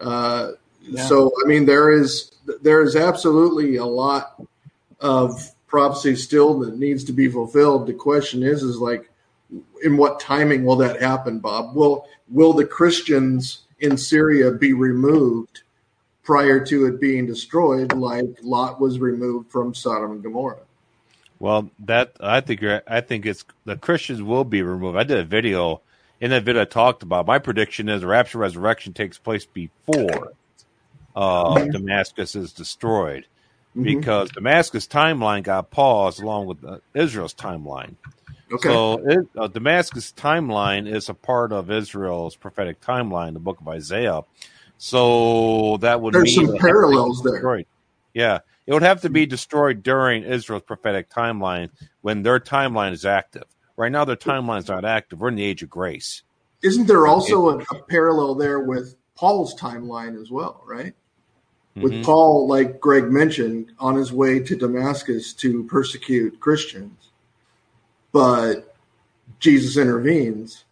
[0.00, 1.06] uh, yeah.
[1.06, 2.32] so I mean there is
[2.62, 4.42] there is absolutely a lot
[5.00, 7.86] of prophecy still that needs to be fulfilled.
[7.86, 9.10] The question is, is like,
[9.82, 11.74] in what timing will that happen, Bob?
[11.74, 15.62] Will will the Christians in Syria be removed
[16.22, 20.60] prior to it being destroyed, like Lot was removed from Sodom and Gomorrah?
[21.38, 24.96] Well, that I think I think it's the Christians will be removed.
[24.96, 25.80] I did a video
[26.20, 27.26] in that video I talked about.
[27.26, 30.34] My prediction is the rapture resurrection takes place before
[31.16, 31.70] uh, mm-hmm.
[31.70, 33.26] Damascus is destroyed
[33.76, 33.82] mm-hmm.
[33.82, 37.96] because Damascus timeline got paused along with uh, Israel's timeline.
[38.52, 38.68] Okay.
[38.68, 43.66] So it, uh, Damascus timeline is a part of Israel's prophetic timeline, the book of
[43.66, 44.20] Isaiah.
[44.84, 47.64] So that would there's some parallels there.
[48.14, 51.70] Yeah, it would have to be destroyed during Israel's prophetic timeline
[52.00, 53.44] when their timeline is active.
[53.76, 55.20] Right now, their timeline is not active.
[55.20, 56.22] We're in the age of grace.
[56.64, 60.64] Isn't there also a, a parallel there with Paul's timeline as well?
[60.66, 60.94] Right
[61.76, 62.02] with mm-hmm.
[62.02, 67.10] Paul, like Greg mentioned, on his way to Damascus to persecute Christians.
[68.10, 68.74] But
[69.38, 70.64] Jesus intervenes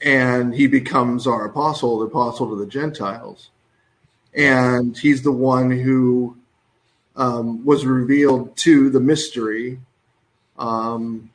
[0.00, 3.50] and he becomes our apostle, the apostle to the Gentiles.
[4.34, 6.36] And he's the one who
[7.16, 9.80] um, was revealed to the mystery
[10.58, 11.30] um,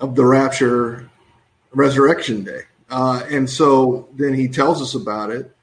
[0.00, 1.10] of the rapture
[1.72, 2.62] resurrection day.
[2.88, 5.54] Uh, and so then he tells us about it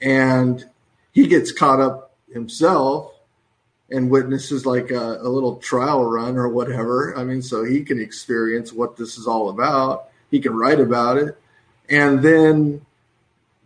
[0.00, 0.64] and
[1.12, 3.12] he gets caught up himself
[3.90, 7.16] and witnesses like a, a, little trial run or whatever.
[7.16, 10.08] I mean, so he can experience what this is all about.
[10.30, 11.38] He can write about it.
[11.88, 12.84] And then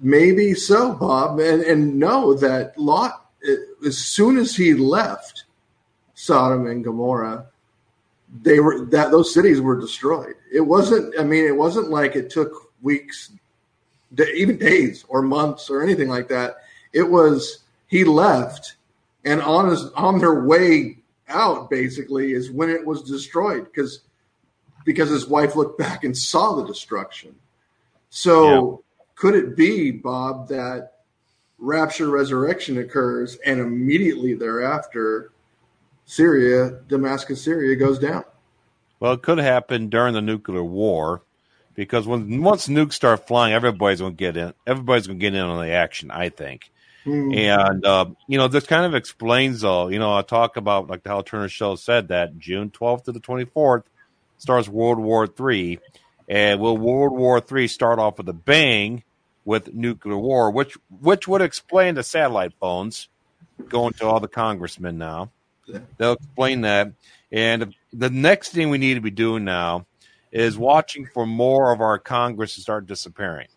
[0.01, 3.27] maybe so, Bob, and, and know that Lot,
[3.87, 5.45] as soon as he left
[6.15, 7.47] Sodom and Gomorrah,
[8.43, 10.35] they were that those cities were destroyed.
[10.53, 13.31] It wasn't, I mean, it wasn't like it took weeks,
[14.19, 16.57] even days or months or anything like that.
[16.93, 18.75] It was he left,
[19.25, 20.99] and on his on their way
[21.29, 24.01] out, basically, is when it was destroyed because
[24.85, 27.35] because his wife looked back and saw the destruction.
[28.11, 28.99] So yeah.
[29.15, 30.93] could it be, Bob, that
[31.59, 35.33] rapture resurrection occurs and immediately thereafter
[36.05, 38.25] Syria, Damascus, Syria goes down?
[39.01, 41.23] Well, it could happen during the nuclear war
[41.75, 44.53] because when once nukes start flying, everybody's going to get in.
[44.67, 46.11] Everybody's going to get in on the action.
[46.11, 46.73] I think.
[47.07, 47.37] Mm.
[47.37, 51.05] And, uh, you know, this kind of explains, though, you know, I talk about, like
[51.05, 53.85] the Hal Turner show said, that June 12th to the 24th
[54.37, 55.79] starts World War Three,
[56.29, 59.03] And will World War Three start off with a bang
[59.45, 63.09] with nuclear war, which which would explain the satellite phones
[63.69, 65.31] going to all the congressmen now.
[65.67, 65.81] Yeah.
[65.97, 66.93] They'll explain that.
[67.33, 69.87] And the next thing we need to be doing now
[70.31, 73.49] is watching for more of our Congress to start disappearing.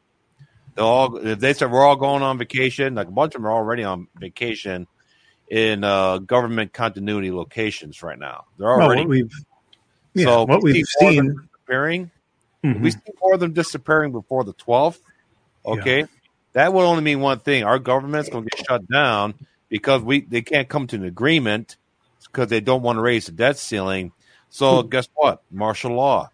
[0.75, 2.95] They'll all they said we're all going on vacation.
[2.95, 4.87] Like a bunch of them are already on vacation
[5.49, 8.45] in uh, government continuity locations right now.
[8.57, 9.01] They're already.
[9.01, 9.31] Well, we've,
[10.13, 12.11] yeah, so what we've seen disappearing.
[12.63, 12.83] Mm-hmm.
[12.83, 15.01] We see more of them disappearing before the twelfth.
[15.65, 16.05] Okay, yeah.
[16.53, 19.33] that would only mean one thing: our government's going to get shut down
[19.69, 21.77] because we they can't come to an agreement
[22.25, 24.11] because they don't want to raise the debt ceiling.
[24.49, 24.89] So hmm.
[24.89, 25.41] guess what?
[25.49, 26.29] Martial law.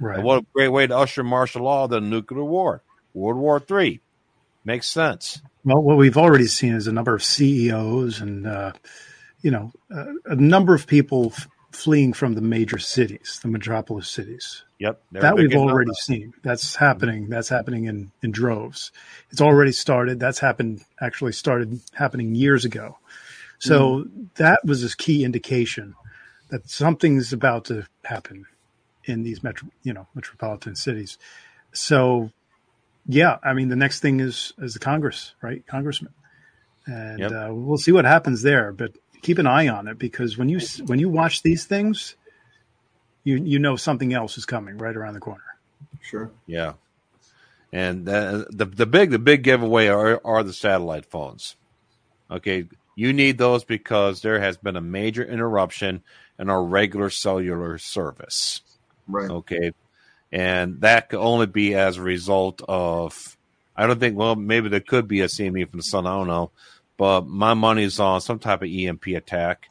[0.00, 0.16] Right.
[0.16, 2.82] And what a great way to usher martial law than nuclear war.
[3.14, 4.00] World War Three.
[4.64, 5.42] Makes sense.
[5.64, 8.72] Well, what we've already seen is a number of CEOs and uh,
[9.42, 11.32] you know a, number of people
[11.72, 14.64] fleeing from the major cities, the metropolis cities.
[14.78, 16.34] Yep, that we've already seen.
[16.42, 17.28] That's happening.
[17.28, 18.92] That's happening in in droves.
[19.30, 20.20] It's already started.
[20.20, 20.84] That's happened.
[21.00, 22.98] Actually, started happening years ago.
[23.58, 24.34] So mm.
[24.34, 25.94] that was a key indication
[26.50, 28.44] that something's about to happen
[29.04, 31.16] in these metro, you know, metropolitan cities.
[31.72, 32.30] So,
[33.06, 35.66] yeah, I mean, the next thing is is the Congress, right?
[35.66, 36.12] Congressman,
[36.86, 37.32] and yep.
[37.32, 38.72] uh, we'll see what happens there.
[38.72, 38.92] But
[39.22, 42.16] keep an eye on it because when you when you watch these things,
[43.24, 45.56] you you know something else is coming right around the corner.
[46.00, 46.30] Sure.
[46.46, 46.74] Yeah.
[47.72, 51.56] And the the, the big the big giveaway are are the satellite phones.
[52.30, 56.02] Okay, you need those because there has been a major interruption
[56.38, 58.60] in our regular cellular service.
[59.06, 59.30] Right.
[59.30, 59.72] Okay.
[60.30, 63.36] And that could only be as a result of
[63.76, 66.26] I don't think well maybe there could be a CME from the sun, I don't
[66.26, 66.50] know.
[67.02, 69.68] But my money's on some type of EMP attack,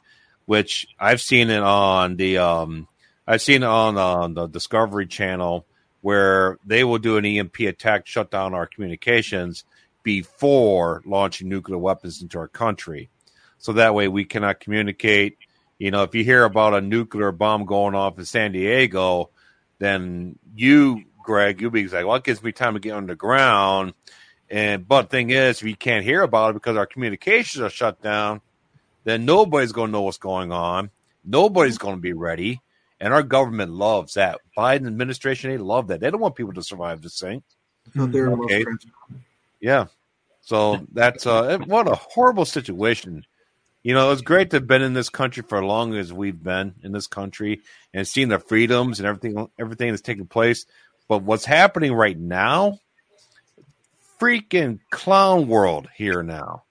[0.48, 2.90] which I've seen it on the um
[3.26, 5.66] I've seen it on, on the Discovery Channel
[6.02, 9.64] where they will do an EMP attack, shut down our communications
[10.04, 13.10] before launching nuclear weapons into our country.
[13.60, 15.38] So that way we cannot communicate.
[15.80, 19.30] You know, if you hear about a nuclear bomb going off in San Diego,
[19.80, 23.94] then you, Greg, you'll be like, well, it gives me time to get underground.
[24.52, 28.02] And but thing is, if you can't hear about it because our communications are shut
[28.02, 28.42] down,
[29.06, 30.90] then nobody's going to know what's going on.
[31.24, 32.62] Nobody's going to be ready.
[33.00, 34.40] And our government loves that.
[34.56, 36.02] Biden administration, they love that.
[36.02, 37.42] They don't want people to survive this thing.
[37.98, 38.66] okay.
[39.60, 39.86] Yeah.
[40.42, 43.26] So that's uh, what a horrible situation.
[43.84, 46.42] You know, it's great to have been in this country for as long as we've
[46.42, 47.62] been in this country
[47.94, 50.66] and seen the freedoms and everything everything that's taking place.
[51.08, 52.80] But what's happening right now,
[54.22, 56.64] freaking clown world here now.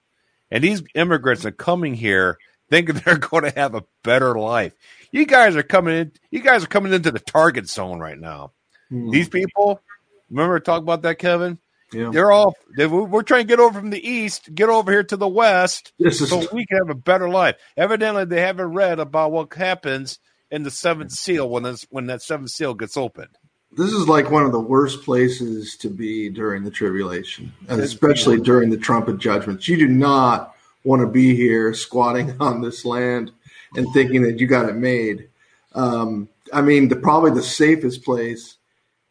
[0.49, 2.37] And these immigrants are coming here
[2.69, 4.73] thinking they're going to have a better life.
[5.11, 6.11] You guys are coming in.
[6.31, 8.53] You guys are coming into the target zone right now.
[8.91, 9.11] Mm.
[9.11, 9.81] These people.
[10.29, 11.59] Remember talk about that, Kevin?
[11.91, 12.09] Yeah.
[12.13, 15.17] They're all they, we're trying to get over from the east, get over here to
[15.17, 17.57] the west, is, so we can have a better life.
[17.75, 22.21] Evidently, they haven't read about what happens in the seventh seal when this, when that
[22.21, 23.37] seventh seal gets opened.
[23.73, 28.37] This is like one of the worst places to be during the tribulation, and especially
[28.37, 29.67] during the trumpet judgments.
[29.67, 33.31] You do not want to be here squatting on this land
[33.75, 35.29] and thinking that you got it made.
[35.73, 38.57] Um, I mean, the, probably the safest place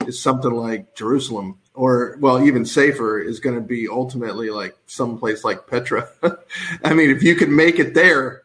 [0.06, 5.42] is something like Jerusalem, or well, even safer is going to be ultimately like someplace
[5.42, 6.08] like Petra.
[6.84, 8.42] I mean, if you can make it there,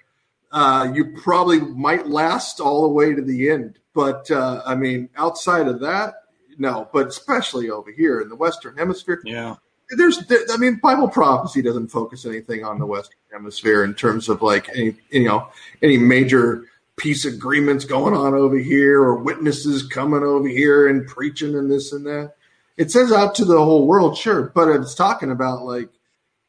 [0.51, 3.79] uh, you probably might last all the way to the end.
[3.95, 6.15] But uh, I mean, outside of that,
[6.59, 6.87] no.
[6.93, 9.55] But especially over here in the Western Hemisphere, yeah,
[9.89, 14.41] there's i mean bible prophecy doesn't focus anything on the western hemisphere in terms of
[14.41, 15.47] like any you know
[15.81, 16.63] any major
[16.97, 21.91] peace agreements going on over here or witnesses coming over here and preaching and this
[21.91, 22.33] and that.
[22.77, 25.89] It says out to the whole world sure but it's talking about like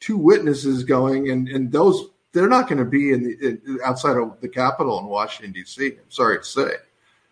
[0.01, 4.40] two witnesses going and and those they're not going to be in the outside of
[4.40, 6.70] the capital in washington d.c i'm sorry to say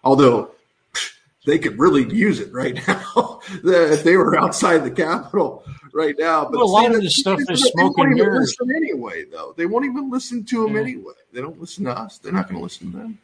[0.04, 0.50] although
[1.46, 6.44] they could really use it right now if they were outside the Capitol right now.
[6.44, 8.54] But well, a lot of this stuff is smoking mirrors.
[8.76, 9.54] anyway, though.
[9.56, 10.82] They won't even listen to them yeah.
[10.82, 11.12] anyway.
[11.32, 12.18] They don't listen to us.
[12.18, 13.18] They're not going to listen to them.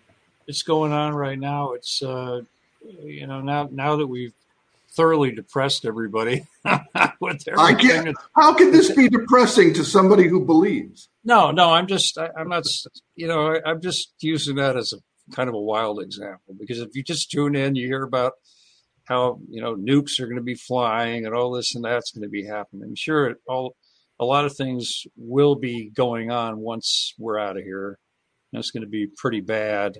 [0.46, 1.72] It's going on right now.
[1.72, 2.42] It's uh,
[3.02, 4.32] you know now now that we've
[4.92, 6.46] thoroughly depressed everybody
[7.20, 8.16] with I can't.
[8.34, 11.08] How can this be depressing to somebody who believes?
[11.24, 11.72] No, no.
[11.72, 12.18] I'm just.
[12.18, 12.64] I, am not.
[13.14, 13.54] You know.
[13.54, 14.96] I, I'm just using that as a
[15.30, 18.32] kind of a wild example because if you just tune in, you hear about
[19.04, 22.22] how you know nukes are going to be flying and all this and that's going
[22.22, 22.94] to be happening.
[22.94, 23.74] Sure, all
[24.20, 27.98] a lot of things will be going on once we're out of here.
[28.52, 29.96] And it's going to be pretty bad,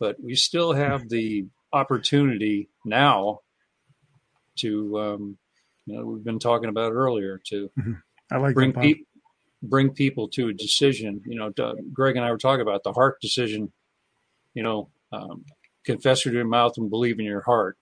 [0.00, 3.40] but we still have the opportunity now
[4.56, 5.38] to, um,
[5.86, 7.92] you know, we've been talking about earlier to mm-hmm.
[8.30, 9.04] I like bring people
[9.62, 11.22] bring people to a decision.
[11.24, 13.72] You know, Greg and I were talking about the heart decision
[14.54, 15.44] you know, um,
[15.84, 17.76] confess with your mouth and believe in your heart.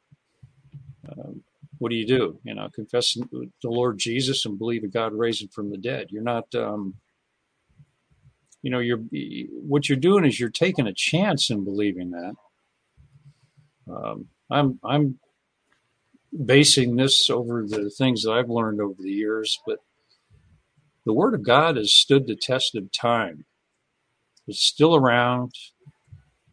[1.09, 1.43] Um,
[1.79, 2.39] what do you do?
[2.45, 6.09] You know, confess the Lord Jesus and believe that God raised him from the dead.
[6.11, 6.95] You're not, um,
[8.63, 9.01] you know, you're
[9.53, 12.35] what you're doing is you're taking a chance in believing that.
[13.91, 15.19] Um, I'm I'm
[16.45, 19.79] basing this over the things that I've learned over the years, but
[21.07, 23.47] the Word of God has stood the test of time.
[24.47, 25.53] It's still around.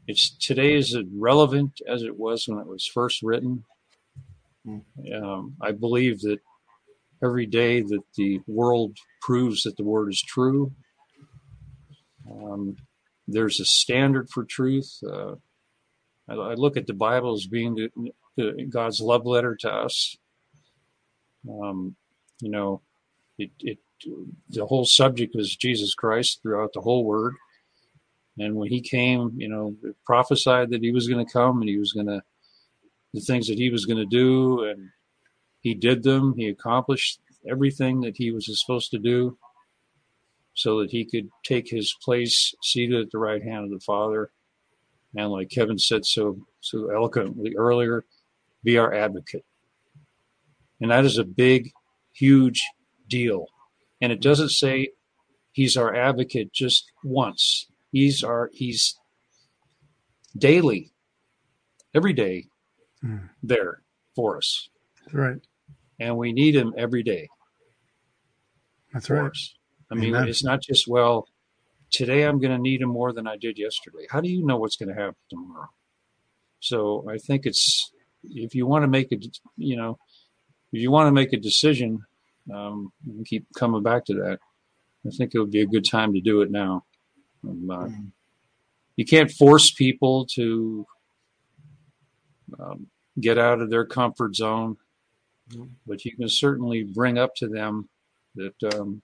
[0.07, 3.65] It's today is as relevant as it was when it was first written.
[4.65, 4.79] Hmm.
[5.13, 6.39] Um, I believe that
[7.21, 10.71] every day that the world proves that the word is true.
[12.29, 12.77] Um,
[13.27, 14.99] there's a standard for truth.
[15.05, 15.35] Uh,
[16.29, 20.17] I, I, look at the Bible as being the, the, God's love letter to us.
[21.49, 21.95] Um,
[22.41, 22.81] you know,
[23.37, 23.79] it, it
[24.49, 27.33] the whole subject is Jesus Christ throughout the whole Word.
[28.39, 29.75] And when He came, you know,
[30.05, 32.21] prophesied that He was going to come and He was going to
[33.13, 34.89] the things that He was going to do, and
[35.61, 36.33] He did them.
[36.35, 37.19] He accomplished
[37.49, 39.37] everything that He was supposed to do
[40.57, 44.31] so that he could take his place seated at the right hand of the Father.
[45.15, 48.05] And like Kevin said so so eloquently earlier,
[48.63, 49.45] be our advocate.
[50.81, 51.71] And that is a big,
[52.11, 52.65] huge
[53.07, 53.45] deal.
[54.01, 54.89] And it doesn't say
[55.51, 57.67] he's our advocate just once.
[57.91, 58.95] He's our he's
[60.37, 60.91] daily,
[61.93, 62.45] every day
[63.03, 63.29] mm.
[63.41, 63.81] there
[64.15, 64.69] for us.
[65.11, 65.37] right.
[65.99, 67.27] And we need him every day.
[68.93, 69.31] That's right.
[69.31, 69.55] Us.
[69.91, 70.27] I mean, Amen.
[70.27, 71.27] it's not just, well,
[71.91, 74.05] today I'm going to need him more than I did yesterday.
[74.09, 75.69] How do you know what's going to happen tomorrow?
[76.59, 77.91] So I think it's,
[78.23, 79.17] if you want to make a,
[79.55, 79.97] you know,
[80.71, 81.99] if you want to make a decision,
[82.53, 82.91] um,
[83.25, 84.39] keep coming back to that.
[85.05, 86.83] I think it would be a good time to do it now.
[87.47, 88.11] Uh, mm.
[88.95, 90.85] You can't force people to
[92.59, 92.87] um,
[93.19, 94.77] get out of their comfort zone,
[95.51, 95.69] mm.
[95.85, 97.89] but you can certainly bring up to them
[98.35, 99.01] that um,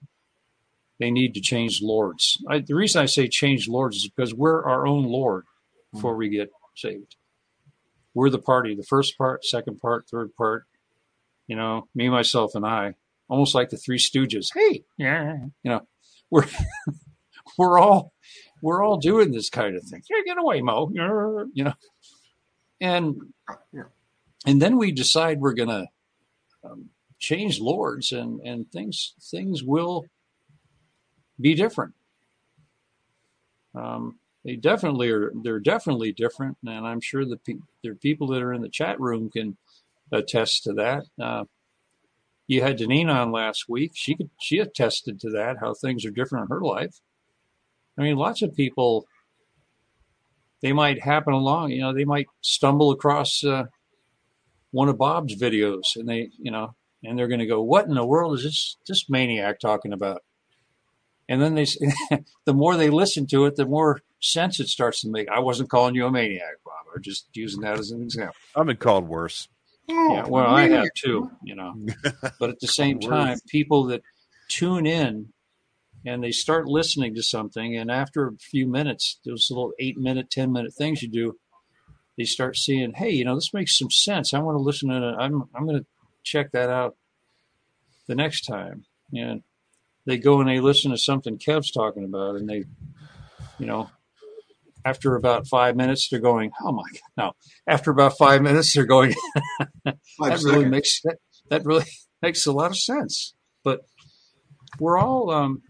[0.98, 2.42] they need to change lords.
[2.48, 5.44] I, the reason I say change lords is because we're our own lord
[5.92, 7.16] before we get saved.
[8.14, 10.64] We're the party, the first part, second part, third part.
[11.46, 12.94] You know, me, myself, and I,
[13.28, 14.46] almost like the Three Stooges.
[14.54, 15.86] Hey, yeah, you know,
[16.30, 16.46] we're
[17.58, 18.12] we're all
[18.62, 20.02] we're all doing this kind of thing.
[20.08, 20.90] Yeah, get away, Moe.
[21.52, 21.74] You know,
[22.80, 23.16] and
[24.46, 25.86] and then we decide we're gonna
[26.64, 30.06] um, change lords, and and things things will
[31.40, 31.94] be different.
[33.74, 35.32] Um, they definitely are.
[35.42, 38.68] They're definitely different, and I'm sure the pe- there are people that are in the
[38.68, 39.56] chat room can
[40.12, 41.04] attest to that.
[41.20, 41.44] Uh,
[42.46, 43.92] you had Deneen on last week.
[43.94, 47.00] She could she attested to that how things are different in her life.
[47.98, 49.06] I mean, lots of people
[50.64, 51.72] they might happen along.
[51.72, 53.64] You know, they might stumble across uh,
[54.70, 57.94] one of Bob's videos, and they you know, and they're going to go, "What in
[57.94, 60.22] the world is this this maniac talking about?"
[61.28, 61.66] And then they,
[62.44, 65.28] the more they listen to it, the more sense it starts to make.
[65.28, 66.74] I wasn't calling you a maniac, Bob.
[66.94, 68.36] I'm just using that as an example.
[68.56, 69.48] I've been called worse.
[69.86, 71.74] Yeah, well, I have too, you know.
[72.40, 74.02] But at the same time, people that
[74.48, 75.33] tune in
[76.04, 80.30] and they start listening to something, and after a few minutes, those little eight minute,
[80.30, 81.38] 10 minute things you do,
[82.16, 84.34] they start seeing, hey, you know, this makes some sense.
[84.34, 85.14] I want to listen to it.
[85.18, 85.86] I'm, I'm going to
[86.22, 86.96] check that out
[88.06, 88.84] the next time.
[89.12, 89.42] And
[90.06, 92.64] they go and they listen to something Kev's talking about, and they,
[93.58, 93.90] you know,
[94.84, 97.32] after about five minutes, they're going, "Oh my god!" No,
[97.66, 99.14] after about five minutes, they're going,
[99.84, 101.86] "That really makes that, that really
[102.22, 103.80] makes a lot of sense." But
[104.78, 105.62] we're all, um,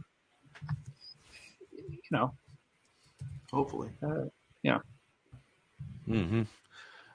[2.11, 2.34] you know,
[3.52, 4.24] hopefully, uh,
[4.62, 4.78] yeah.
[6.09, 6.42] Mm-hmm.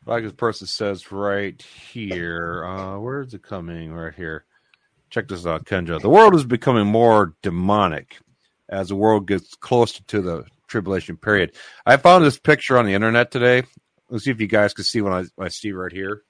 [0.06, 3.94] Like this person says right here, uh, where is it coming?
[3.94, 4.46] Right here.
[5.10, 6.00] Check this out, Kendra.
[6.02, 8.18] The world is becoming more demonic
[8.70, 11.54] as the world gets closer to the tribulation period.
[11.86, 13.64] I found this picture on the internet today.
[14.10, 16.24] Let's see if you guys can see what I, what I see right here.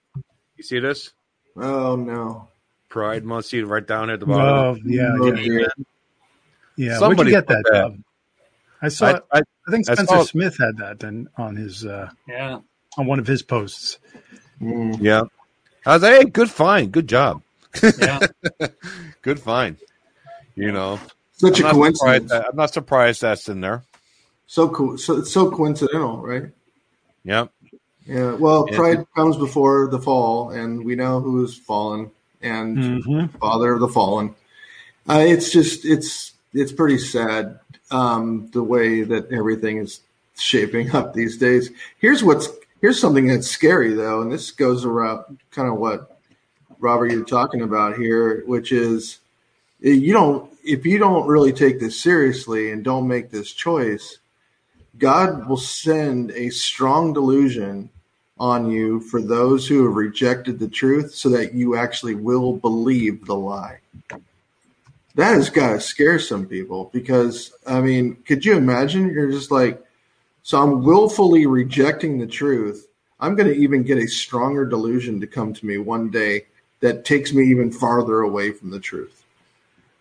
[0.57, 1.12] You see this?
[1.55, 2.47] Oh no!
[2.89, 3.45] Pride Month.
[3.45, 4.47] See it right down at the bottom.
[4.47, 5.68] Oh yeah, oh, yeah.
[6.76, 6.97] yeah.
[6.97, 8.03] Somebody Where'd you get that, that.
[8.82, 9.20] I saw.
[9.32, 11.86] I, I, I think Spencer I Smith had that then on his.
[11.86, 12.60] Uh, yeah.
[12.98, 14.00] On one of his posts.
[14.62, 14.98] Mm.
[15.00, 15.24] Yeah.
[15.86, 17.42] I was like, hey, good find, good job.
[18.00, 18.20] Yeah.
[19.22, 19.78] Good find.
[20.56, 21.00] You know,
[21.34, 22.32] such I'm a coincidence.
[22.32, 23.84] That, I'm not surprised that's in there.
[24.48, 24.98] So cool.
[24.98, 26.44] So it's so coincidental, right?
[27.24, 27.52] Yep.
[28.06, 28.34] Yeah.
[28.34, 32.12] Well, pride comes before the fall, and we know who's fallen
[32.42, 33.38] and mm-hmm.
[33.38, 34.36] father of the fallen.
[35.08, 37.60] Uh, it's just it's it's pretty sad
[37.92, 40.02] um, the way that everything is
[40.38, 41.72] shaping up these days.
[42.00, 42.50] Here's what's
[42.82, 46.20] here's something that's scary though, and this goes around kind of what
[46.80, 49.20] Robert, you're talking about here, which is
[49.82, 54.20] you don't if you don't really take this seriously and don't make this choice,
[54.98, 57.90] God will send a strong delusion
[58.40, 63.26] on you for those who have rejected the truth so that you actually will believe
[63.26, 63.80] the lie.
[65.16, 69.10] That has got to scare some people because, I mean, could you imagine?
[69.10, 69.84] You're just like,
[70.43, 72.88] so I'm willfully rejecting the truth.
[73.20, 76.45] I'm going to even get a stronger delusion to come to me one day
[76.80, 79.24] that takes me even farther away from the truth.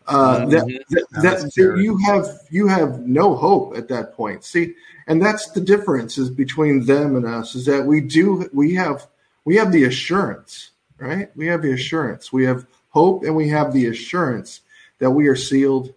[0.06, 0.50] Uh, mm-hmm.
[0.50, 4.42] That, that, that, that you have you have no hope at that point.
[4.44, 4.74] See,
[5.06, 9.06] and that's the difference is between them and us is that we do we have
[9.44, 11.30] we have the assurance, right?
[11.36, 12.32] We have the assurance.
[12.32, 14.60] We have hope, and we have the assurance
[14.98, 15.94] that we are sealed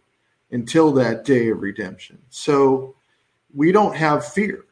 [0.51, 2.19] until that day of redemption.
[2.29, 2.95] So
[3.53, 4.65] we don't have fear.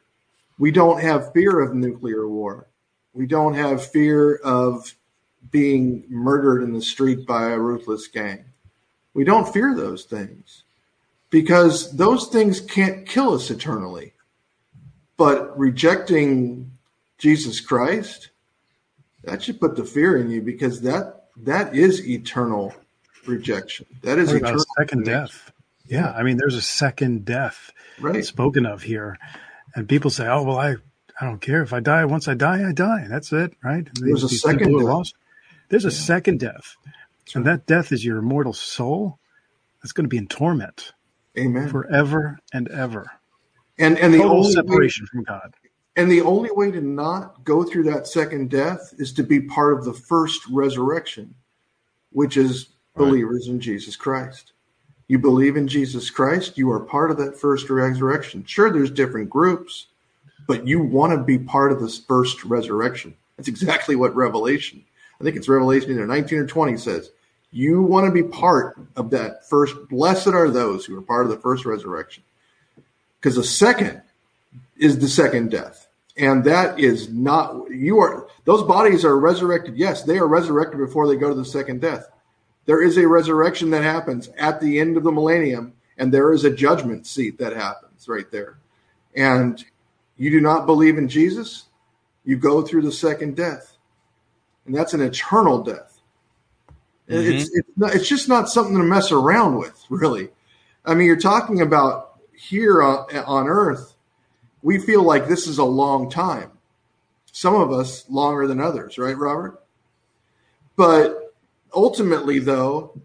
[0.58, 2.66] We don't have fear of nuclear war.
[3.12, 4.94] We don't have fear of
[5.50, 8.44] being murdered in the street by a ruthless gang.
[9.14, 10.64] We don't fear those things
[11.30, 14.12] because those things can't kill us eternally.
[15.16, 16.70] But rejecting
[17.18, 18.30] Jesus Christ,
[19.24, 22.74] that should put the fear in you because that that is eternal
[23.26, 23.86] rejection.
[24.02, 25.52] That is a second death.
[25.86, 28.24] Yeah, I mean, there's a second death right.
[28.24, 29.18] spoken of here,
[29.74, 30.76] and people say, "Oh, well, I
[31.20, 32.04] I don't care if I die.
[32.04, 33.06] Once I die, I die.
[33.08, 35.12] That's it, right?" There's These, a second death.
[35.68, 36.76] There's a second death,
[37.34, 39.18] and that death is your immortal soul.
[39.82, 40.92] That's going to be in torment,
[41.38, 43.10] amen, forever and ever.
[43.78, 45.54] And and the Total only separation way, from God.
[45.96, 49.76] And the only way to not go through that second death is to be part
[49.76, 51.34] of the first resurrection,
[52.10, 52.68] which is
[53.06, 54.52] believers in Jesus Christ.
[55.08, 58.44] You believe in Jesus Christ, you are part of that first resurrection.
[58.44, 59.86] Sure, there's different groups,
[60.46, 63.16] but you want to be part of this first resurrection.
[63.36, 64.84] That's exactly what Revelation,
[65.20, 67.10] I think it's Revelation either 19 or 20 says.
[67.52, 69.74] You want to be part of that first.
[69.88, 72.22] Blessed are those who are part of the first resurrection.
[73.18, 74.02] Because the second
[74.78, 75.88] is the second death.
[76.16, 79.76] And that is not, you are, those bodies are resurrected.
[79.76, 82.08] Yes, they are resurrected before they go to the second death.
[82.66, 86.44] There is a resurrection that happens at the end of the millennium, and there is
[86.44, 88.58] a judgment seat that happens right there.
[89.14, 89.64] And
[90.16, 91.64] you do not believe in Jesus,
[92.24, 93.76] you go through the second death.
[94.66, 96.00] And that's an eternal death.
[97.08, 97.32] Mm-hmm.
[97.32, 100.28] It's, it's, not, it's just not something to mess around with, really.
[100.84, 103.94] I mean, you're talking about here on, on earth,
[104.62, 106.52] we feel like this is a long time.
[107.32, 109.62] Some of us longer than others, right, Robert?
[110.76, 111.29] But
[111.74, 113.00] ultimately, though,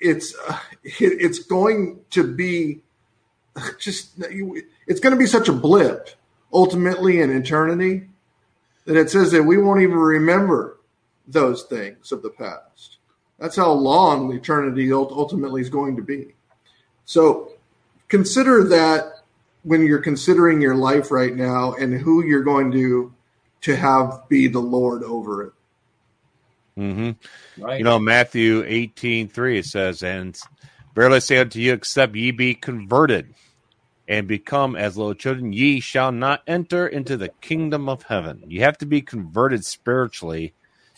[0.00, 2.80] it's uh, it, it's going to be
[3.78, 4.12] just
[4.86, 6.10] it's going to be such a blip
[6.52, 8.08] ultimately in eternity
[8.84, 10.78] that it says that we won't even remember
[11.26, 12.98] those things of the past.
[13.38, 16.34] That's how long eternity ultimately is going to be.
[17.04, 17.52] So
[18.08, 19.22] consider that
[19.62, 23.12] when you're considering your life right now and who you're going to
[23.62, 25.52] to have be the Lord over it.
[26.78, 27.62] Mm-hmm.
[27.62, 27.78] Right.
[27.78, 30.38] You know, Matthew 18, 3, it says, And
[30.94, 33.34] verily I say unto you, except ye be converted
[34.08, 38.42] and become as little children, ye shall not enter into the kingdom of heaven.
[38.46, 40.54] You have to be converted spiritually,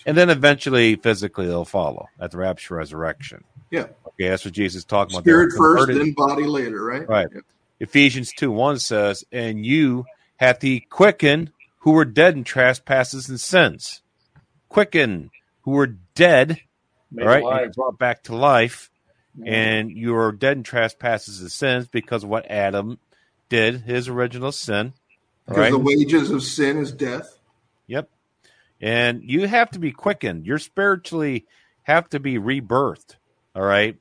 [0.06, 3.44] and then eventually physically they'll follow at the rapture resurrection.
[3.70, 3.86] Yeah.
[4.08, 5.24] Okay, that's what Jesus is talking about.
[5.24, 7.08] Spirit first, then body later, right?
[7.08, 7.28] Right.
[7.32, 7.40] Yeah.
[7.80, 10.06] Ephesians 2 1 says, And you
[10.36, 14.00] hath he quickened who were dead in trespasses and sins.
[14.68, 15.30] Quicken
[15.64, 16.60] who were dead,
[17.10, 18.90] Made all right, and brought back to life.
[19.36, 19.52] Yeah.
[19.52, 22.98] And you are dead in trespasses and sins because of what Adam
[23.48, 24.94] did, his original sin.
[25.46, 25.72] Because right?
[25.72, 27.38] the wages of sin is death.
[27.86, 28.08] Yep.
[28.80, 30.46] And you have to be quickened.
[30.46, 31.46] You're spiritually
[31.82, 33.16] have to be rebirthed.
[33.54, 33.96] All right.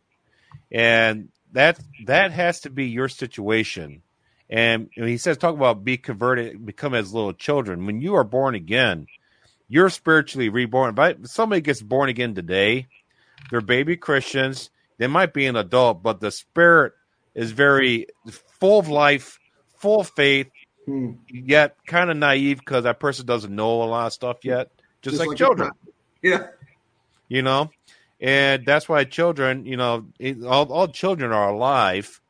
[0.72, 4.02] And that that has to be your situation.
[4.50, 7.86] And he says, talk about be converted, become as little children.
[7.86, 9.08] When you are born again,
[9.74, 10.94] you're spiritually reborn.
[11.00, 12.86] If somebody gets born again today,
[13.50, 14.70] they're baby Christians.
[15.00, 16.94] They might be an adult, but the spirit
[17.34, 18.06] is very
[18.60, 19.40] full of life,
[19.78, 20.52] full of faith,
[20.86, 21.14] hmm.
[21.28, 24.70] yet kind of naive because that person doesn't know a lot of stuff yet,
[25.02, 25.72] just, just like, like, children.
[26.22, 26.50] Yeah.
[27.28, 27.72] You know?
[28.22, 30.06] And that's why children, you know,
[30.46, 32.22] all, all children are alive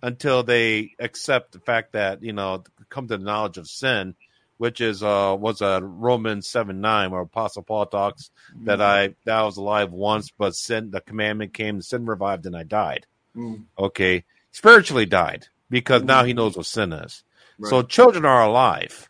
[0.00, 4.14] until they accept the fact that, you know, come to the knowledge of sin
[4.58, 8.66] which is uh was a Romans seven nine where Apostle Paul talks mm.
[8.66, 12.56] that I that I was alive once, but sin the commandment came, sin revived, and
[12.56, 13.06] I died.
[13.36, 13.64] Mm.
[13.78, 16.06] Okay, spiritually died because mm.
[16.06, 17.24] now he knows what sin is.
[17.58, 17.70] Right.
[17.70, 19.08] So children are alive.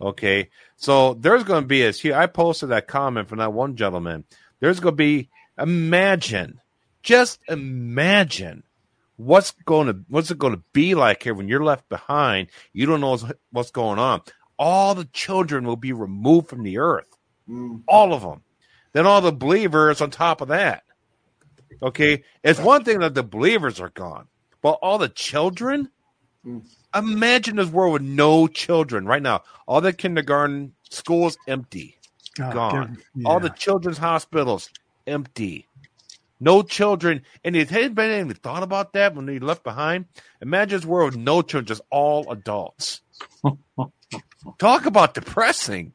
[0.00, 3.76] Okay, so there's going to be as here I posted that comment from that one
[3.76, 4.24] gentleman.
[4.60, 5.28] There's going to be
[5.58, 6.60] imagine,
[7.02, 8.62] just imagine
[9.20, 12.86] what's going to what's it going to be like here when you're left behind you
[12.86, 13.18] don't know
[13.52, 14.22] what's going on
[14.60, 17.16] all the children will be removed from the earth.
[17.48, 17.82] Mm.
[17.88, 18.42] All of them.
[18.92, 20.84] Then all the believers on top of that.
[21.82, 22.24] Okay.
[22.44, 24.28] It's one thing that the believers are gone,
[24.60, 25.88] but all the children.
[26.46, 26.68] Mm.
[26.94, 29.42] Imagine this world with no children right now.
[29.66, 31.96] All the kindergarten schools empty,
[32.38, 32.98] oh, gone.
[33.14, 33.28] Yeah.
[33.28, 34.68] All the children's hospitals
[35.06, 35.66] empty.
[36.40, 40.06] no children, and it hadn't even thought about that when he left behind.
[40.42, 43.00] Imagine this world with no children, just all adults.
[44.58, 45.92] Talk about depressing.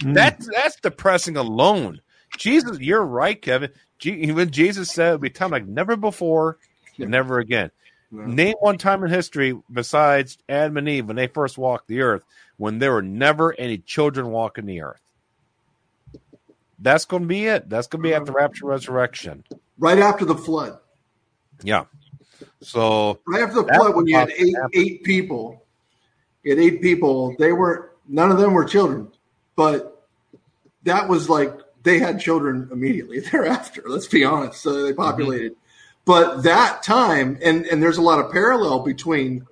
[0.00, 0.14] Mm.
[0.14, 2.00] That's that's depressing alone.
[2.38, 3.70] Jesus, you're right, Kevin.
[4.04, 6.58] When Jesus said, "It'll be time like never before,
[6.98, 7.70] and never again."
[8.10, 12.22] Name one time in history besides Adam and Eve when they first walked the earth
[12.56, 15.00] when there were never any children walking the earth.
[16.78, 17.68] That's going to be it.
[17.68, 19.44] That's going to be at the rapture resurrection.
[19.78, 20.78] Right after the flood.
[21.62, 21.84] Yeah.
[22.60, 25.65] So right after the flood, when you had eight eight people,
[26.50, 27.34] had eight people.
[27.38, 29.08] They weren't none of them were children,
[29.56, 30.04] but
[30.84, 33.82] that was like they had children immediately thereafter.
[33.86, 34.62] Let's be honest.
[34.62, 35.52] So they populated.
[35.52, 35.60] Mm-hmm.
[36.04, 39.46] But that time, and and there's a lot of parallel between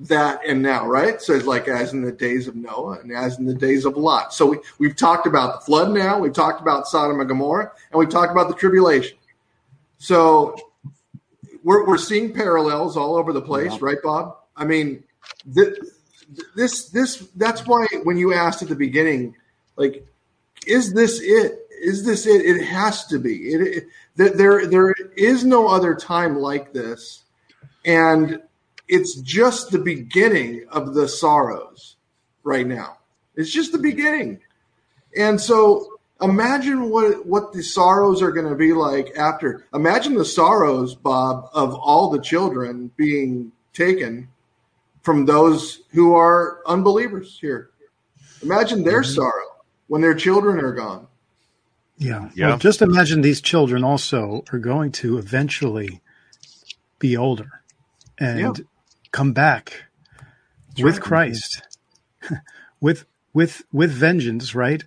[0.00, 1.20] that and now, right?
[1.20, 3.96] So it's like as in the days of Noah and as in the days of
[3.96, 4.32] Lot.
[4.32, 7.98] So we, we've talked about the flood now, we've talked about Sodom and Gomorrah, and
[7.98, 9.18] we've talked about the tribulation.
[9.98, 10.56] So
[11.64, 13.78] we're, we're seeing parallels all over the place, yeah.
[13.80, 14.36] right, Bob?
[14.56, 15.02] I mean,
[15.52, 15.76] th-
[16.54, 19.34] this, this, that's why when you asked at the beginning,
[19.76, 20.06] like,
[20.66, 21.66] is this it?
[21.80, 22.44] Is this it?
[22.44, 23.52] It has to be.
[23.52, 27.22] It, it there, there is no other time like this.
[27.84, 28.42] And
[28.88, 31.96] it's just the beginning of the sorrows
[32.42, 32.98] right now.
[33.36, 34.40] It's just the beginning.
[35.16, 39.64] And so imagine what what the sorrows are going to be like after.
[39.72, 44.28] Imagine the sorrows, Bob, of all the children being taken
[45.08, 47.70] from those who are unbelievers here.
[48.42, 49.10] Imagine their mm-hmm.
[49.10, 49.46] sorrow
[49.86, 51.06] when their children are gone.
[51.96, 52.28] Yeah.
[52.34, 52.48] yeah.
[52.48, 56.02] Well, just imagine these children also are going to eventually
[56.98, 57.62] be older
[58.18, 58.64] and yeah
[59.12, 59.84] come back
[60.68, 61.02] That's with right.
[61.02, 61.78] Christ,
[62.80, 64.84] with with with vengeance, right?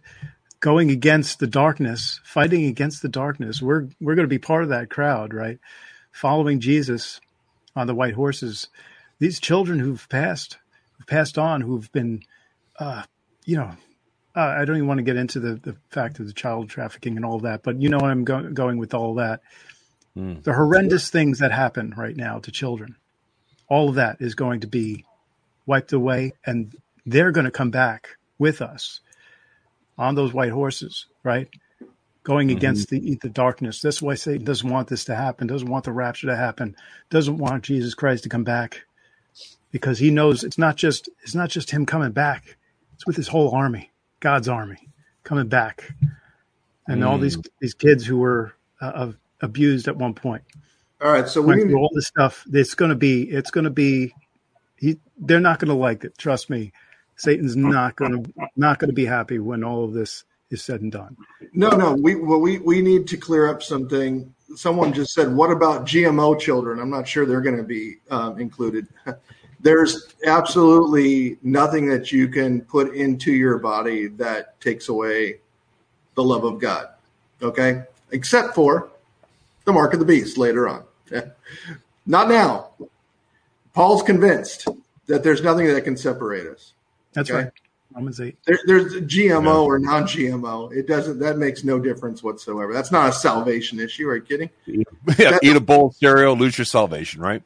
[0.59, 3.61] Going against the darkness, fighting against the darkness.
[3.61, 5.59] We're we're going to be part of that crowd, right?
[6.11, 7.19] Following Jesus
[7.75, 8.67] on the white horses.
[9.21, 10.57] These children who've passed,
[10.97, 12.23] who've passed on, who've been,
[12.79, 13.03] uh,
[13.45, 13.71] you know,
[14.35, 17.15] uh, I don't even want to get into the, the fact of the child trafficking
[17.15, 19.41] and all that, but you know I'm go- going with all that.
[20.17, 20.43] Mm.
[20.43, 22.97] The horrendous things that happen right now to children
[23.71, 25.05] all of that is going to be
[25.65, 28.99] wiped away and they're going to come back with us
[29.97, 31.47] on those white horses, right?
[32.23, 32.57] Going mm-hmm.
[32.57, 33.79] against the the darkness.
[33.79, 36.75] That's why Satan doesn't want this to happen, doesn't want the rapture to happen,
[37.09, 38.81] doesn't want Jesus Christ to come back.
[39.71, 42.57] Because he knows it's not just it's not just him coming back.
[42.93, 44.89] It's with his whole army, God's army,
[45.23, 45.93] coming back.
[46.87, 47.07] And mm.
[47.07, 47.47] all these mm.
[47.59, 49.11] these kids who were uh,
[49.41, 50.43] abused at one point.
[51.01, 52.45] All right, so we need all this stuff.
[52.51, 53.23] It's going to be.
[53.23, 54.13] It's going to be.
[54.75, 56.17] He, they're not going to like it.
[56.17, 56.73] Trust me.
[57.15, 60.81] Satan's not going to not going to be happy when all of this is said
[60.81, 61.15] and done.
[61.53, 61.93] No, no.
[61.93, 64.33] We well, we we need to clear up something.
[64.55, 68.39] Someone just said, "What about GMO children?" I'm not sure they're going to be um,
[68.39, 68.87] included.
[69.61, 75.39] There's absolutely nothing that you can put into your body that takes away
[76.15, 76.89] the love of God.
[77.41, 78.89] Okay, except for
[79.65, 80.83] the mark of the beast later on.
[82.05, 82.69] Not now.
[83.73, 84.67] Paul's convinced
[85.07, 86.73] that there's nothing that can separate us.
[87.13, 87.43] That's okay?
[87.43, 87.51] right.
[87.93, 88.37] Romans eight.
[88.45, 89.59] There, there's GMO yeah.
[89.59, 90.73] or non-GMO.
[90.73, 91.19] It doesn't.
[91.19, 92.73] That makes no difference whatsoever.
[92.73, 94.07] That's not a salvation issue.
[94.07, 94.49] Are you kidding?
[95.17, 97.43] Yeah, eat a bowl of cereal, lose your salvation, right?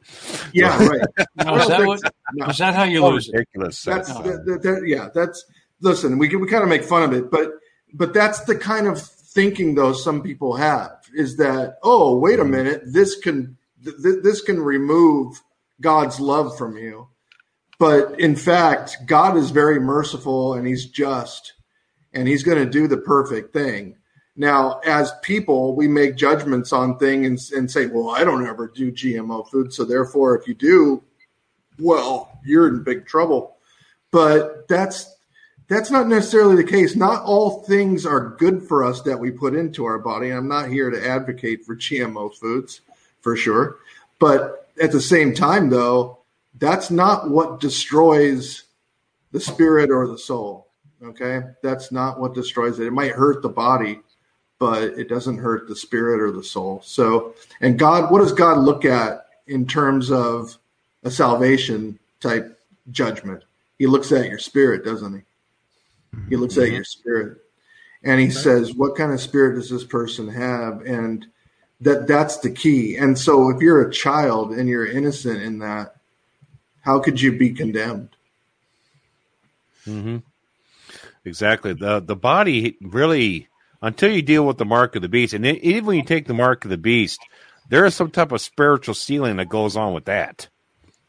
[0.52, 1.00] Yeah, right.
[1.44, 2.00] no, is, that what,
[2.34, 2.46] no.
[2.46, 3.86] is, that how you oh, lose ridiculous.
[3.86, 3.90] it?
[3.90, 4.22] That's, oh.
[4.22, 5.08] that, that, that, yeah.
[5.14, 5.44] That's
[5.80, 6.18] listen.
[6.18, 7.50] We can, we kind of make fun of it, but
[7.92, 12.44] but that's the kind of thinking though some people have is that oh wait a
[12.44, 12.50] mm.
[12.50, 15.42] minute this can th- this can remove
[15.80, 17.08] God's love from you.
[17.78, 21.52] But in fact, God is very merciful and he's just
[22.12, 23.96] and he's going to do the perfect thing.
[24.36, 28.68] Now, as people, we make judgments on things and, and say, well, I don't ever
[28.74, 29.72] do GMO food.
[29.72, 31.02] So therefore, if you do,
[31.78, 33.56] well, you're in big trouble.
[34.10, 35.14] But that's
[35.68, 36.94] that's not necessarily the case.
[36.94, 40.30] Not all things are good for us that we put into our body.
[40.30, 42.82] I'm not here to advocate for GMO foods
[43.20, 43.76] for sure.
[44.18, 46.15] But at the same time, though,
[46.58, 48.64] that's not what destroys
[49.32, 50.68] the spirit or the soul.
[51.02, 51.42] Okay.
[51.62, 52.86] That's not what destroys it.
[52.86, 54.00] It might hurt the body,
[54.58, 56.80] but it doesn't hurt the spirit or the soul.
[56.84, 60.56] So, and God, what does God look at in terms of
[61.04, 62.58] a salvation type
[62.90, 63.44] judgment?
[63.78, 65.22] He looks at your spirit, doesn't he?
[66.30, 67.38] He looks at your spirit
[68.02, 70.80] and he says, What kind of spirit does this person have?
[70.82, 71.26] And
[71.80, 72.96] that that's the key.
[72.96, 75.95] And so if you're a child and you're innocent in that,
[76.86, 78.10] how could you be condemned?
[79.86, 80.18] Mm-hmm.
[81.24, 81.74] Exactly.
[81.74, 83.48] The the body really
[83.82, 86.34] until you deal with the mark of the beast, and even when you take the
[86.34, 87.20] mark of the beast,
[87.68, 90.48] there is some type of spiritual sealing that goes on with that.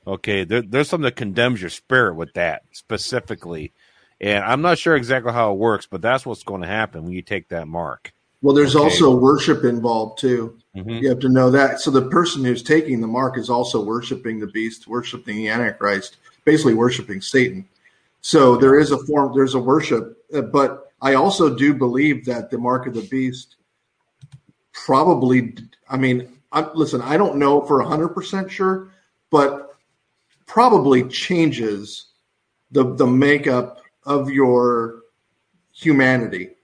[0.05, 3.71] Okay, there, there's something that condemns your spirit with that specifically,
[4.19, 7.13] and I'm not sure exactly how it works, but that's what's going to happen when
[7.13, 8.13] you take that mark.
[8.41, 8.83] Well, there's okay.
[8.83, 10.57] also worship involved too.
[10.75, 10.89] Mm-hmm.
[10.89, 11.79] You have to know that.
[11.79, 16.17] So the person who's taking the mark is also worshiping the beast, worshiping the Antichrist,
[16.45, 17.67] basically worshiping Satan.
[18.21, 22.51] So there is a form, there's a worship, uh, but I also do believe that
[22.51, 23.55] the mark of the beast
[24.71, 25.55] probably.
[25.89, 28.91] I mean, I, listen, I don't know for hundred percent sure,
[29.29, 29.75] but
[30.45, 32.07] probably changes
[32.71, 35.01] the the makeup of your
[35.71, 36.56] humanity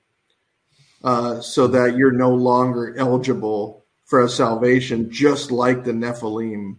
[1.04, 6.78] uh, so that you're no longer eligible for a salvation, just like the Nephilim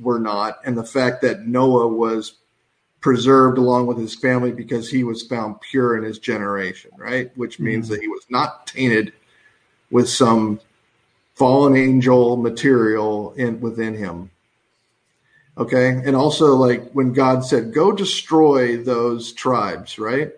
[0.00, 0.58] were not.
[0.64, 2.34] And the fact that Noah was
[3.00, 7.30] preserved along with his family because he was found pure in his generation, right?
[7.36, 7.94] Which means mm-hmm.
[7.94, 9.12] that he was not tainted
[9.90, 10.60] with some
[11.34, 14.30] fallen angel material in within him.
[15.58, 15.88] Okay.
[15.88, 20.32] And also like when God said, go destroy those tribes, right?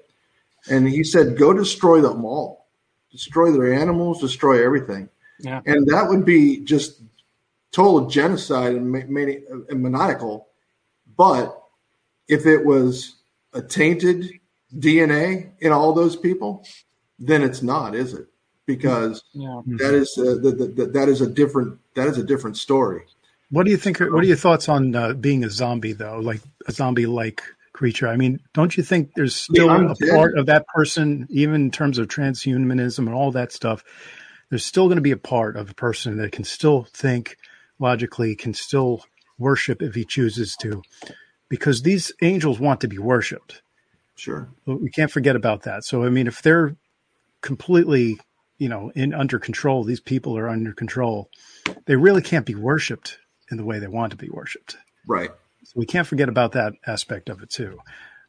[0.69, 2.56] And he said, go destroy them all
[3.17, 5.09] destroy their animals, destroy everything.
[5.41, 5.61] Yeah.
[5.67, 7.03] And that would be just
[7.73, 10.49] total genocide and, mani- and maniacal.
[11.17, 11.63] But
[12.29, 13.17] if it was
[13.53, 14.31] a tainted
[14.75, 16.67] DNA in all those people,
[17.19, 18.27] then it's not, is it?
[18.67, 19.63] Because yeah.
[19.79, 23.03] that is uh, the, the, the, that is a different that is a different story.
[23.51, 24.01] What do you think?
[24.01, 26.19] What are your thoughts on uh, being a zombie, though?
[26.19, 27.43] Like a zombie like
[27.77, 28.09] creature.
[28.09, 31.99] I mean, don't you think there's still a part of that person, even in terms
[31.99, 33.85] of transhumanism and all that stuff?
[34.49, 37.37] There's still going to be a part of a person that can still think
[37.79, 39.05] logically, can still
[39.39, 40.83] worship if he chooses to,
[41.49, 43.63] because these angels want to be worshipped.
[44.15, 45.85] Sure, we can't forget about that.
[45.85, 46.75] So, I mean, if they're
[47.43, 48.19] completely,
[48.57, 51.29] you know, in under control, these people are under control.
[51.85, 53.19] They really can't be worshipped
[53.51, 54.77] in the way they want to be worshipped.
[55.07, 55.31] Right.
[55.67, 57.79] So we can't forget about that aspect of it too.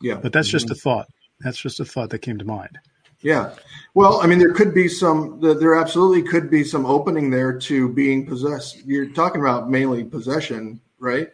[0.01, 0.15] Yeah.
[0.15, 0.80] But that's just a mm-hmm.
[0.80, 1.07] thought.
[1.39, 2.80] That's just a thought that came to mind.
[3.22, 3.53] Yeah.
[3.93, 7.89] Well, I mean, there could be some, there absolutely could be some opening there to
[7.89, 8.84] being possessed.
[8.85, 11.30] You're talking about mainly possession, right?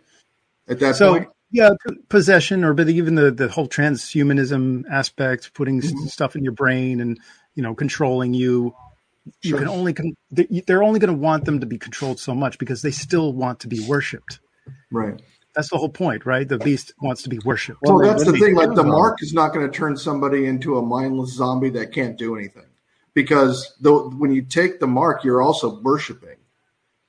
[0.67, 1.29] At that so, point?
[1.51, 1.71] Yeah,
[2.09, 6.05] possession, or but even the, the whole transhumanism aspect, putting mm-hmm.
[6.05, 7.19] stuff in your brain and,
[7.53, 8.73] you know, controlling you.
[9.41, 9.59] You sure.
[9.59, 12.81] can only, con- they're only going to want them to be controlled so much because
[12.81, 14.39] they still want to be worshipped.
[14.91, 15.21] Right.
[15.55, 16.47] That's the whole point, right?
[16.47, 17.79] The beast wants to be worshipped.
[17.83, 18.55] Well, that's the thing.
[18.55, 22.17] Like the mark is not going to turn somebody into a mindless zombie that can't
[22.17, 22.65] do anything,
[23.13, 26.37] because the, when you take the mark, you're also worshiping.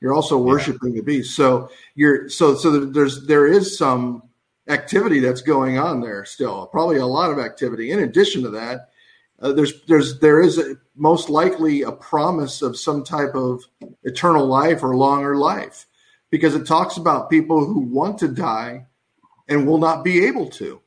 [0.00, 1.00] You're also worshiping yeah.
[1.00, 1.34] the beast.
[1.34, 4.22] So you're so so there's there is some
[4.68, 6.66] activity that's going on there still.
[6.66, 7.90] Probably a lot of activity.
[7.90, 8.90] In addition to that,
[9.40, 13.64] uh, there's there's there is a, most likely a promise of some type of
[14.02, 15.86] eternal life or longer life
[16.34, 18.84] because it talks about people who want to die
[19.46, 20.80] and will not be able to.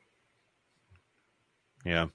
[1.86, 2.08] Yeah.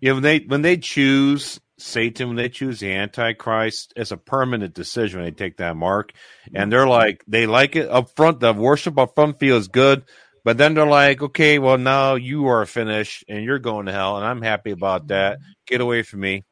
[0.00, 4.72] Yeah, when they when they choose Satan, when they choose the Antichrist, it's a permanent
[4.72, 6.12] decision when they take that mark.
[6.54, 10.04] And they're like, they like it up front, the worship up front feels good.
[10.42, 14.16] But then they're like, okay, well, now you are finished and you're going to hell.
[14.16, 15.40] And I'm happy about that.
[15.66, 16.44] Get away from me.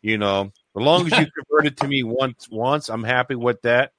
[0.00, 3.92] You know, as long as you converted to me once, once, I'm happy with that.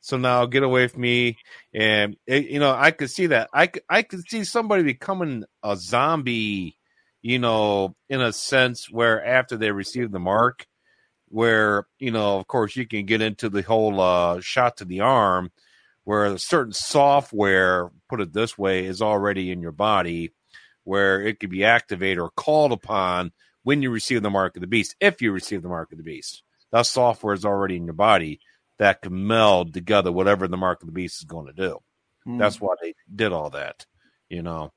[0.00, 1.38] So now get away from me.
[1.74, 3.48] And it, you know, I could see that.
[3.52, 6.76] I I could see somebody becoming a zombie,
[7.22, 10.66] you know, in a sense where after they receive the mark,
[11.28, 15.00] where, you know, of course you can get into the whole uh, shot to the
[15.00, 15.50] arm
[16.04, 20.32] where a certain software, put it this way, is already in your body
[20.84, 23.32] where it could be activated or called upon
[23.64, 26.04] when you receive the mark of the beast, if you receive the mark of the
[26.04, 26.44] beast.
[26.70, 28.38] That software is already in your body
[28.78, 31.78] that can meld together whatever the mark of the beast is going to do.
[32.26, 32.38] Mm.
[32.38, 33.86] That's why they did all that,
[34.28, 34.72] you know.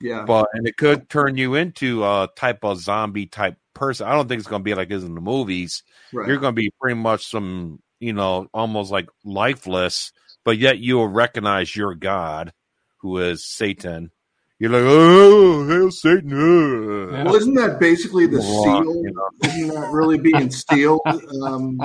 [0.00, 0.24] Yeah.
[0.26, 4.06] But and it could turn you into a type of zombie type person.
[4.06, 5.82] I don't think it's going to be like it is in the movies.
[6.12, 6.28] Right.
[6.28, 10.12] You're going to be pretty much some, you know, almost like lifeless,
[10.44, 12.52] but yet you will recognize your God,
[12.98, 14.10] who is Satan.
[14.58, 16.32] You're like, oh, hail Satan!
[16.32, 17.24] Uh.
[17.24, 18.84] Well, isn't that basically the seal?
[18.84, 19.48] You know?
[19.48, 21.00] Isn't that really being sealed?
[21.42, 21.80] Um,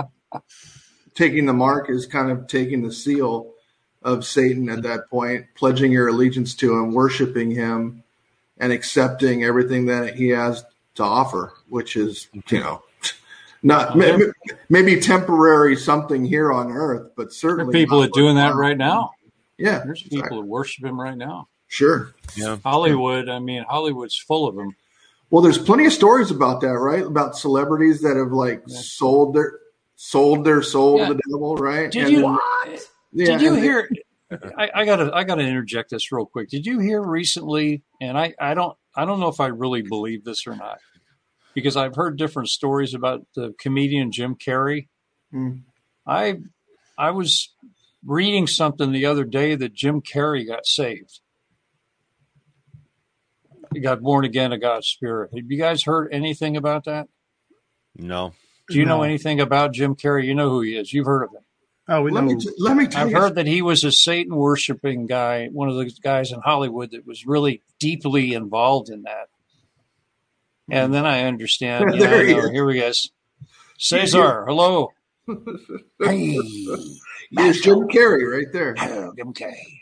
[1.20, 3.52] taking the mark is kind of taking the seal
[4.02, 8.04] of Satan at that point, pledging your allegiance to him, worshiping him,
[8.58, 10.64] and accepting everything that he has
[10.96, 12.84] to offer, which is, you know,
[13.62, 14.24] not maybe,
[14.70, 18.78] maybe temporary something here on earth, but certainly there are people are doing that right
[18.78, 19.12] now.
[19.58, 20.22] Yeah, there's exactly.
[20.22, 21.50] people who worship him right now.
[21.68, 22.14] Sure.
[22.38, 22.56] Yeah.
[22.64, 23.28] Hollywood.
[23.28, 24.74] I mean, Hollywood's full of them.
[25.30, 27.04] Well, there's plenty of stories about that, right?
[27.04, 28.80] About celebrities that have like yeah.
[28.80, 29.60] sold their
[30.02, 31.08] sold their soul yeah.
[31.10, 31.92] to the devil, right?
[31.92, 32.80] Did and you then,
[33.12, 33.90] yeah, did you hear?
[34.58, 36.50] I, I, gotta I gotta interject this real quick.
[36.50, 37.84] Did you hear recently?
[38.00, 40.80] And I I don't I don't know if I really believe this or not,
[41.54, 44.88] because I've heard different stories about the comedian Jim Carrey.
[45.34, 45.64] Mm.
[46.08, 46.40] I
[46.98, 47.54] I was
[48.06, 51.20] reading something the other day that Jim Carrey got saved.
[53.74, 55.32] He got born again of God's Spirit.
[55.36, 57.08] Have you guys heard anything about that?
[57.96, 58.34] No.
[58.70, 58.98] Do you no.
[58.98, 60.26] know anything about Jim Carrey?
[60.26, 60.94] You know who he is.
[60.94, 61.44] You've heard of him.
[61.88, 62.36] Oh, we let know.
[62.36, 63.18] Me t- let me tell I've you.
[63.18, 67.06] heard that he was a Satan worshiping guy, one of those guys in Hollywood that
[67.06, 69.30] was really deeply involved in that.
[70.70, 71.86] And then I understand.
[71.96, 72.92] Yeah, he here we go.
[73.80, 74.92] Cesar, hello.
[76.00, 76.38] hey,
[77.32, 78.74] Here's Jim Carrey right there.
[78.76, 79.82] Jim Carrey.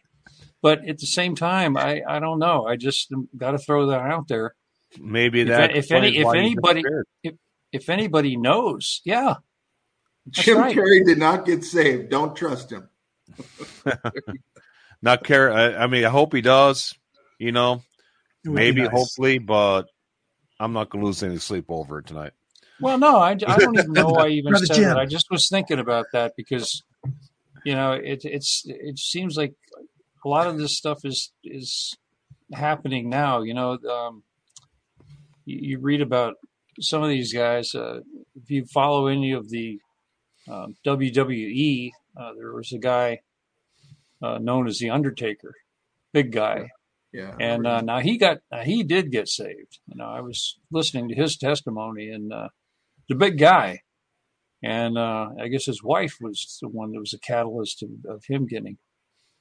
[0.62, 2.66] But at the same time, I, I don't know.
[2.66, 4.56] I just um, got to throw that out there.
[5.00, 6.84] Maybe that if, if any if anybody
[7.24, 7.36] if,
[7.72, 9.36] if anybody knows, yeah,
[10.30, 10.76] Jim right.
[10.76, 12.10] Carrey did not get saved.
[12.10, 12.90] Don't trust him.
[15.02, 15.52] not care.
[15.52, 16.94] I, I, mean, I hope he does.
[17.40, 17.84] You know,
[18.44, 18.92] maybe, nice.
[18.92, 19.84] hopefully, but
[20.60, 22.34] I'm not going to lose any sleep over it tonight.
[22.80, 24.98] Well, no, I, I don't even know I even said that.
[24.98, 26.84] I just was thinking about that because,
[27.64, 29.54] you know, it it's it seems like
[30.26, 31.96] a lot of this stuff is is
[32.54, 33.42] happening now.
[33.42, 34.24] You know, um,
[35.46, 36.36] you, you, read about
[36.80, 37.74] some of these guys.
[37.76, 38.02] Uh,
[38.36, 39.80] if you follow any of the
[40.50, 43.20] um, WWE, uh, there was a guy
[44.22, 45.54] uh, known as the Undertaker,
[46.14, 46.70] big guy.
[47.14, 47.36] Yeah.
[47.40, 49.80] And uh, now he got he did get saved.
[49.88, 52.50] You know, I was listening to his testimony, and uh,
[53.08, 53.82] the big guy,
[54.62, 58.26] and uh, I guess his wife was the one that was a catalyst of, of
[58.26, 58.78] him getting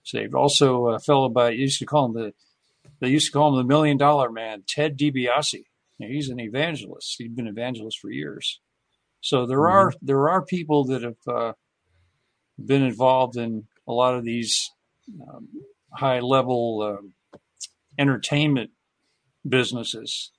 [0.04, 0.34] saved.
[0.34, 2.32] Also, a fellow by used to call him the
[3.00, 5.64] they used to call him the Million Dollar Man, Ted DiBiase.
[5.98, 7.16] He's an evangelist.
[7.18, 8.60] He'd been evangelist for years.
[9.20, 9.76] So there mm-hmm.
[9.76, 11.52] are there are people that have uh,
[12.64, 14.70] been involved in a lot of these
[15.28, 15.48] um,
[15.92, 17.38] high level uh,
[17.98, 18.70] entertainment
[19.48, 20.32] businesses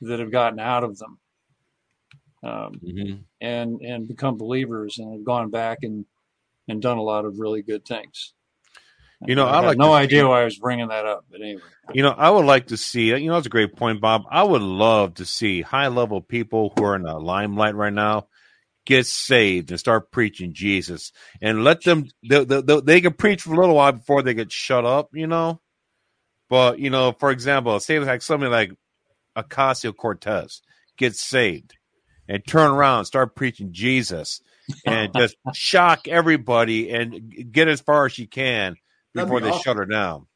[0.00, 1.18] that have gotten out of them
[2.42, 3.14] um, mm-hmm.
[3.40, 6.04] and and become believers and have gone back and
[6.68, 8.34] and done a lot of really good things.
[9.26, 11.40] You know, I, I like no idea see, why I was bringing that up, but
[11.40, 11.62] anyway.
[11.92, 13.08] You know, I would like to see.
[13.08, 14.22] You know, it's a great point, Bob.
[14.30, 18.28] I would love to see high level people who are in the limelight right now
[18.86, 22.06] get saved and start preaching Jesus, and let them.
[22.28, 25.10] They, they, they can preach for a little while before they get shut up.
[25.14, 25.60] You know,
[26.50, 28.72] but you know, for example, say like somebody like
[29.36, 30.62] Ocasio Cortez
[30.96, 31.74] gets saved
[32.28, 34.40] and turn around and start preaching Jesus
[34.86, 38.76] and just shock everybody and get as far as you can
[39.14, 39.62] before they awesome.
[39.62, 40.26] shut her down.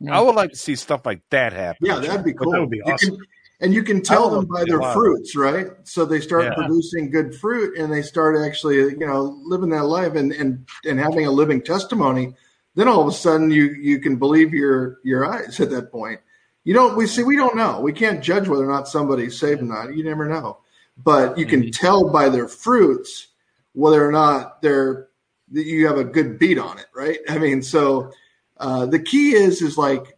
[0.00, 0.18] Yeah.
[0.18, 1.86] I would like to see stuff like that happen.
[1.86, 2.52] Yeah, that'd be cool.
[2.52, 3.16] That would be awesome.
[3.16, 3.26] Can,
[3.60, 5.68] and you can tell them by their fruits, right?
[5.84, 6.54] So they start yeah.
[6.54, 10.98] producing good fruit and they start actually, you know, living that life and, and, and
[10.98, 12.34] having a living testimony.
[12.74, 16.20] Then all of a sudden you, you can believe your, your eyes at that point.
[16.64, 17.80] You don't, we see, we don't know.
[17.80, 19.94] We can't judge whether or not somebody's saved or not.
[19.94, 20.58] You never know,
[20.98, 21.70] but you can mm-hmm.
[21.70, 23.28] tell by their fruits
[23.72, 25.08] whether or not they're,
[25.52, 27.18] that you have a good beat on it, right?
[27.28, 28.10] I mean, so,
[28.58, 30.16] uh, the key is is like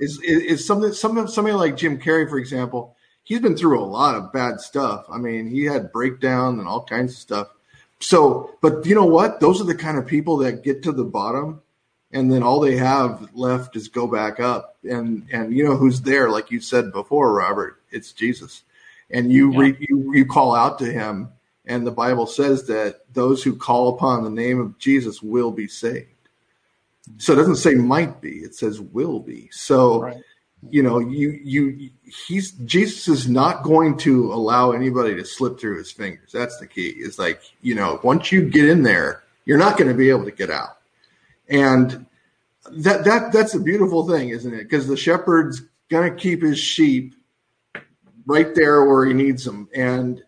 [0.00, 2.96] is is, is something some somebody like Jim Carrey, for example.
[3.22, 5.06] He's been through a lot of bad stuff.
[5.10, 7.48] I mean, he had breakdown and all kinds of stuff.
[7.98, 9.40] So, but you know what?
[9.40, 11.62] Those are the kind of people that get to the bottom,
[12.12, 14.76] and then all they have left is go back up.
[14.84, 16.28] And and you know who's there?
[16.30, 18.62] Like you said before, Robert, it's Jesus.
[19.10, 19.58] And you yeah.
[19.58, 21.30] re, you you call out to him,
[21.64, 25.66] and the Bible says that those who call upon the name of Jesus will be
[25.66, 26.13] saved.
[27.18, 29.48] So it doesn't say might be; it says will be.
[29.52, 30.22] So, right.
[30.70, 31.90] you know, you you
[32.26, 36.30] he's Jesus is not going to allow anybody to slip through his fingers.
[36.32, 36.88] That's the key.
[36.88, 40.24] Is like you know, once you get in there, you're not going to be able
[40.24, 40.78] to get out.
[41.48, 42.06] And
[42.70, 44.64] that that that's a beautiful thing, isn't it?
[44.64, 47.14] Because the shepherd's going to keep his sheep
[48.26, 50.22] right there where he needs them, and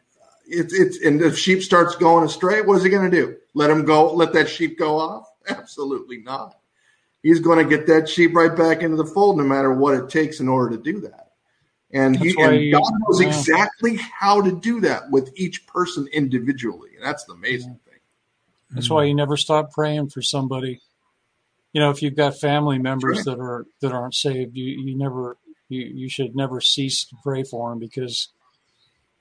[0.46, 3.36] it's it's and if sheep starts going astray, what is he going to do?
[3.54, 4.12] Let him go?
[4.12, 5.26] Let that sheep go off?
[5.48, 6.56] Absolutely not
[7.26, 10.08] he's going to get that sheep right back into the fold no matter what it
[10.08, 11.32] takes in order to do that.
[11.90, 13.26] And he and God knows yeah.
[13.26, 16.90] exactly how to do that with each person individually.
[16.94, 17.98] And that's the amazing thing.
[18.70, 20.80] That's why you never stop praying for somebody.
[21.72, 23.24] You know, if you've got family members right.
[23.26, 25.36] that are that aren't saved, you you never
[25.68, 28.28] you you should never cease to pray for them because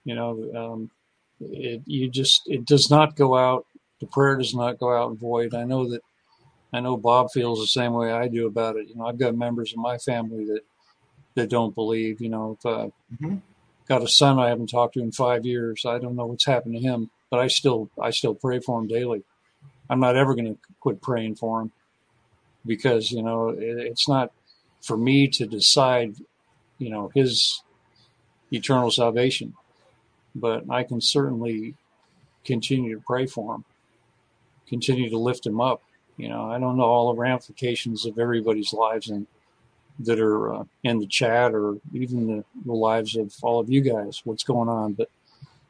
[0.04, 0.92] you know um,
[1.40, 3.66] it you just it does not go out.
[4.00, 5.56] The prayer does not go out void.
[5.56, 6.02] I know that
[6.76, 8.88] I know Bob feels the same way I do about it.
[8.90, 10.62] You know, I've got members of my family that
[11.36, 12.22] that don't believe.
[12.22, 13.38] You know, if, uh, mm-hmm.
[13.88, 15.86] got a son I haven't talked to in five years.
[15.86, 18.88] I don't know what's happened to him, but I still I still pray for him
[18.88, 19.24] daily.
[19.90, 21.72] I'm not ever going to quit praying for him
[22.66, 24.32] because you know it, it's not
[24.82, 26.16] for me to decide,
[26.78, 27.62] you know, his
[28.52, 29.54] eternal salvation,
[30.36, 31.76] but I can certainly
[32.44, 33.66] continue to pray for him,
[34.68, 35.82] continue to lift him up.
[36.18, 39.28] You know, I don't know all the ramifications of everybody's lives and
[40.00, 43.82] that are uh, in the chat or even the, the lives of all of you
[43.82, 44.94] guys, what's going on.
[44.94, 45.10] But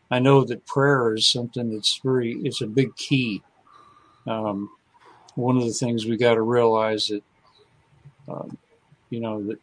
[0.10, 3.44] I know that prayer is something that's very, it's a big key.
[4.28, 4.70] Um,
[5.36, 7.24] one of the things we got to realize that,
[8.28, 8.58] um,
[9.10, 9.60] you know, that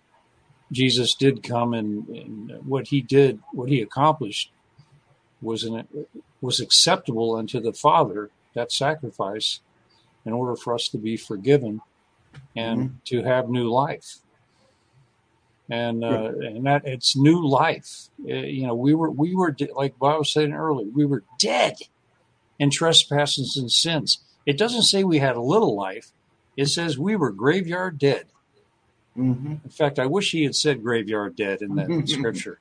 [0.70, 4.50] Jesus did come and, and, what he did, what he accomplished
[5.40, 5.86] was an,
[6.40, 9.60] was acceptable unto the Father, that sacrifice,
[10.24, 11.80] in order for us to be forgiven
[12.56, 12.96] and mm-hmm.
[13.04, 14.18] to have new life
[15.72, 18.08] and uh, and that it's new life.
[18.20, 21.76] Uh, you know, we were we were like Bob was saying earlier, we were dead
[22.58, 24.18] in trespasses and sins.
[24.44, 26.10] It doesn't say we had a little life.
[26.56, 28.26] It says we were graveyard dead.
[29.16, 29.54] Mm-hmm.
[29.64, 32.60] In fact, I wish he had said graveyard dead in that scripture.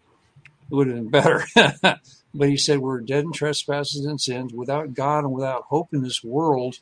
[0.72, 1.46] It would have been better.
[2.34, 6.02] but he said we're dead in trespasses and sins, without God and without hope in
[6.02, 6.80] this world.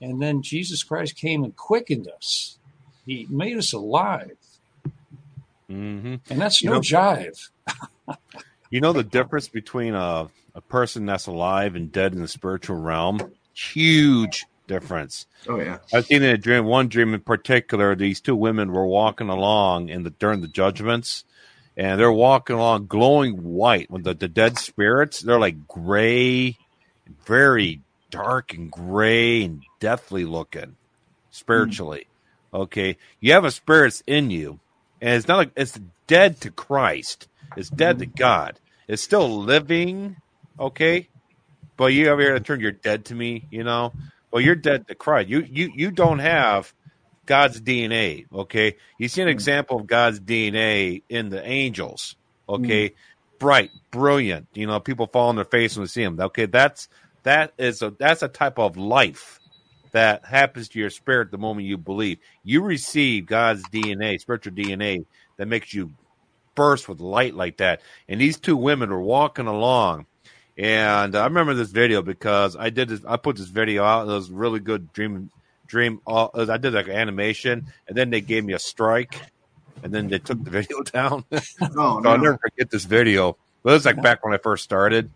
[0.00, 2.58] And then Jesus Christ came and quickened us.
[3.06, 4.36] He made us alive.
[5.70, 6.16] Mm-hmm.
[6.30, 7.48] And that's you no know, jive.
[8.70, 12.76] you know the difference between a, a person that's alive and dead in the spiritual
[12.76, 13.32] realm?
[13.54, 15.26] Huge difference.
[15.48, 15.78] Oh yeah.
[15.92, 19.88] I've seen in a dream, one dream in particular, these two women were walking along
[19.88, 21.24] in the during the judgments,
[21.76, 25.20] and they're walking along glowing white with the, the dead spirits.
[25.20, 26.58] They're like gray,
[27.24, 30.76] very dark and gray and deathly looking
[31.30, 32.06] spiritually.
[32.52, 32.60] Mm.
[32.60, 32.96] Okay.
[33.20, 34.60] You have a spirit in you
[35.00, 37.28] and it's not like it's dead to Christ.
[37.56, 38.58] It's dead to God.
[38.88, 40.16] It's still living,
[40.58, 41.08] okay.
[41.76, 43.92] But you over here to turn you're dead to me, you know.
[44.30, 45.28] Well, you're dead to Christ.
[45.28, 46.72] You you you don't have
[47.26, 48.76] God's DNA, okay.
[48.98, 52.16] You see an example of God's DNA in the angels,
[52.48, 52.90] okay.
[52.90, 52.94] Mm.
[53.38, 54.46] Bright, brilliant.
[54.54, 56.18] You know, people fall on their face when they see them.
[56.18, 56.88] Okay, that's
[57.26, 59.40] that is a that's a type of life
[59.90, 62.18] that happens to your spirit the moment you believe.
[62.44, 65.92] You receive God's DNA, spiritual DNA, that makes you
[66.54, 67.80] burst with light like that.
[68.08, 70.06] And these two women were walking along.
[70.56, 73.04] And I remember this video because I did this.
[73.04, 74.08] I put this video out.
[74.08, 75.30] It was really good dream.
[75.66, 76.00] Dream.
[76.06, 79.20] Uh, I did like an animation, and then they gave me a strike,
[79.82, 81.24] and then they took the video down.
[81.32, 82.10] Oh, so no.
[82.10, 83.36] I'll never forget this video.
[83.64, 85.10] But it was like back when I first started.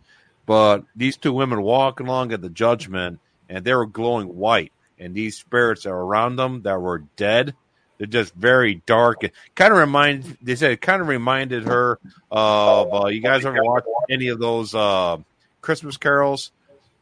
[0.46, 4.72] But these two women walking along at the judgment, and they were glowing white.
[4.98, 7.54] And these spirits are around them that were dead.
[7.98, 9.24] They're just very dark.
[9.24, 10.26] It kind of reminds.
[10.40, 11.98] They said it kind of reminded her
[12.30, 13.04] of.
[13.04, 15.18] Uh, you guys ever watched any of those uh,
[15.60, 16.50] Christmas carols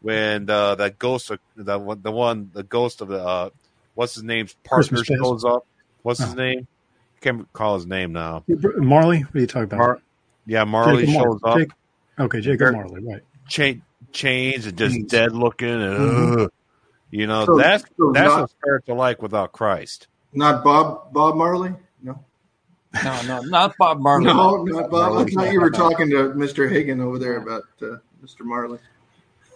[0.01, 3.51] when uh, that ghost, of, the the one, the ghost of the uh,
[3.95, 5.67] what's his name's partner shows up.
[6.03, 6.37] What's his oh.
[6.37, 6.67] name?
[7.17, 8.45] I can't recall his name now.
[8.49, 9.21] Marley.
[9.21, 9.79] What are you talking about?
[9.79, 10.03] Mar-
[10.47, 11.59] yeah, Marley Jacob shows up.
[11.59, 11.71] Jake-
[12.19, 13.03] okay, Jacob Marley.
[13.03, 13.23] Right.
[13.49, 13.81] Cha-
[14.13, 15.11] chains and just chains.
[15.11, 16.41] dead looking and mm-hmm.
[16.43, 16.49] uh,
[17.11, 20.09] you know so, that's so that's not, what spirits are like without Christ.
[20.33, 21.75] Not Bob Bob Marley.
[22.03, 22.25] No.
[23.05, 24.25] No, no, not Bob Marley.
[24.25, 25.13] No, not Bob.
[25.13, 25.33] Marley.
[25.33, 26.71] I thought you were talking to Mr.
[26.71, 28.41] Hagan over there about uh, Mr.
[28.41, 28.79] Marley.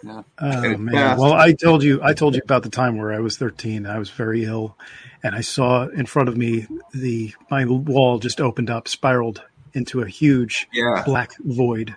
[0.03, 0.23] Yeah.
[0.37, 1.17] Oh man!
[1.17, 3.85] Well, I told you, I told you about the time where I was 13.
[3.85, 4.77] I was very ill,
[5.23, 9.41] and I saw in front of me the my wall just opened up, spiraled
[9.73, 11.03] into a huge yeah.
[11.05, 11.95] black void,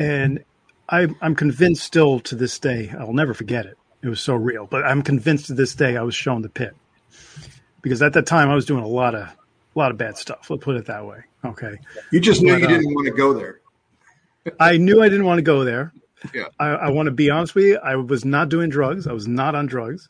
[0.00, 0.42] and
[0.88, 3.76] I, I'm convinced still to this day, I'll never forget it.
[4.02, 4.66] It was so real.
[4.66, 6.74] But I'm convinced to this day I was shown the pit
[7.82, 10.50] because at that time I was doing a lot of a lot of bad stuff.
[10.50, 11.22] Let's put it that way.
[11.44, 11.78] Okay.
[12.10, 13.60] You just knew but, you didn't uh, want to go there.
[14.60, 15.92] I knew I didn't want to go there.
[16.34, 16.46] Yeah.
[16.58, 17.78] I, I, want to be honest with you.
[17.78, 19.06] I was not doing drugs.
[19.06, 20.08] I was not on drugs,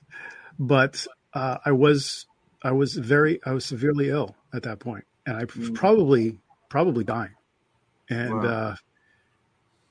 [0.59, 1.05] but
[1.35, 2.27] uh, I was
[2.62, 5.75] I was very I was severely ill at that point, and I mm.
[5.75, 6.39] probably
[6.69, 7.35] probably dying.
[8.09, 8.45] And wow.
[8.45, 8.77] uh,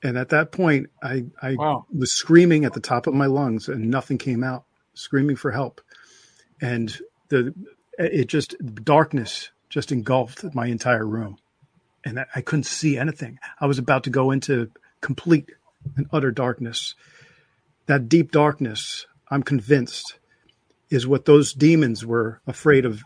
[0.01, 1.85] and at that point, I, I wow.
[1.93, 4.63] was screaming at the top of my lungs and nothing came out,
[4.93, 5.81] screaming for help.
[6.61, 6.97] And
[7.29, 7.53] the,
[7.97, 11.37] it just, darkness just engulfed my entire room.
[12.05, 13.39] And I couldn't see anything.
[13.59, 14.71] I was about to go into
[15.01, 15.49] complete
[15.97, 16.95] and utter darkness.
[17.87, 20.17] That deep darkness, I'm convinced,
[20.89, 23.03] is what those demons were afraid of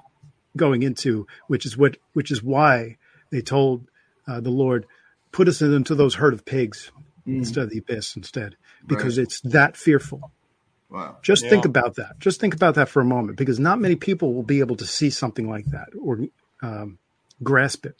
[0.56, 2.98] going into, which is what, which is why
[3.32, 3.88] they told
[4.28, 4.86] uh, the Lord,
[5.34, 6.92] put us into those herd of pigs
[7.28, 7.38] mm.
[7.38, 8.56] instead of the abyss instead
[8.88, 9.24] because right.
[9.24, 10.32] it's that fearful.
[10.90, 11.18] Wow.
[11.24, 11.50] Just yeah.
[11.50, 12.20] think about that.
[12.20, 14.86] Just think about that for a moment because not many people will be able to
[14.86, 16.20] see something like that or
[16.62, 17.00] um,
[17.42, 17.96] grasp it.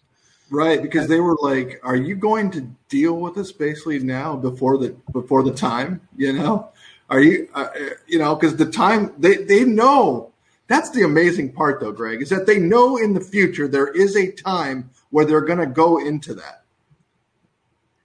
[0.52, 4.78] Right, because they were like, "Are you going to deal with this basically now before
[4.78, 6.70] the before the time?" You know,
[7.10, 7.70] are you, uh,
[8.06, 10.30] you know, because the time they they know.
[10.68, 14.16] That's the amazing part, though, Greg, is that they know in the future there is
[14.16, 16.63] a time where they're going to go into that,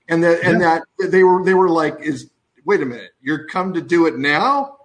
[0.09, 0.51] and that yeah.
[0.51, 2.30] and that they were they were like, "Is
[2.64, 4.76] wait a minute, you're come to do it now?"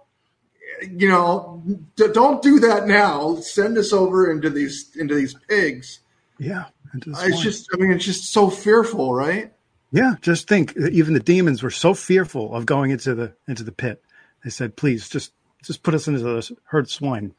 [0.82, 1.62] You know,
[1.96, 3.36] don't do that now.
[3.36, 6.00] Send us over into these into these pigs.
[6.38, 6.64] Yeah
[6.94, 9.52] it's just, I mean, it's just so fearful, right?
[9.92, 10.76] Yeah, just think.
[10.76, 14.02] Even the demons were so fearful of going into the into the pit.
[14.42, 15.32] They said, "Please, just
[15.62, 17.34] just put us into the herd swine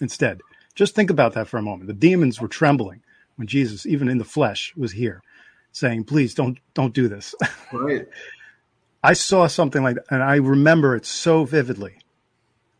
[0.00, 0.40] instead."
[0.74, 1.86] Just think about that for a moment.
[1.86, 3.02] The demons were trembling
[3.36, 5.22] when Jesus, even in the flesh, was here,
[5.76, 7.34] saying, "Please, don't don't do this."
[7.72, 8.06] Right.
[9.02, 11.96] I saw something like that, and I remember it so vividly.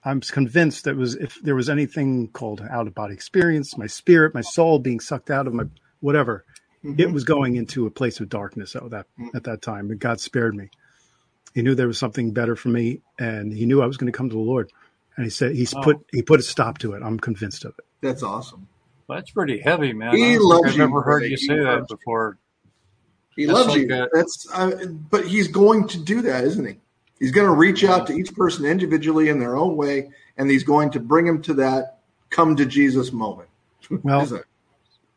[0.05, 4.32] I'm convinced that was if there was anything called out of body experience, my spirit,
[4.32, 5.64] my soul being sucked out of my
[6.01, 6.44] whatever.
[6.85, 7.01] Mm-hmm.
[7.01, 9.36] It was going into a place of darkness at that mm-hmm.
[9.36, 10.70] at that time, and God spared me.
[11.55, 14.16] He knew there was something better for me, and He knew I was going to
[14.16, 14.70] come to the Lord.
[15.16, 15.82] And He said He's oh.
[15.82, 17.02] put He put a stop to it.
[17.02, 17.85] I'm convinced of it.
[18.01, 18.68] That's awesome.
[19.06, 20.16] Well, that's pretty heavy, man.
[20.16, 22.39] He loves I've never heard you say that before.
[23.36, 23.94] He that's loves like you.
[23.94, 26.76] A, that's uh, but He's going to do that, isn't He?
[27.18, 30.64] He's going to reach out to each person individually in their own way, and He's
[30.64, 31.98] going to bring them to that
[32.30, 33.48] come to Jesus moment.
[34.02, 34.42] Well,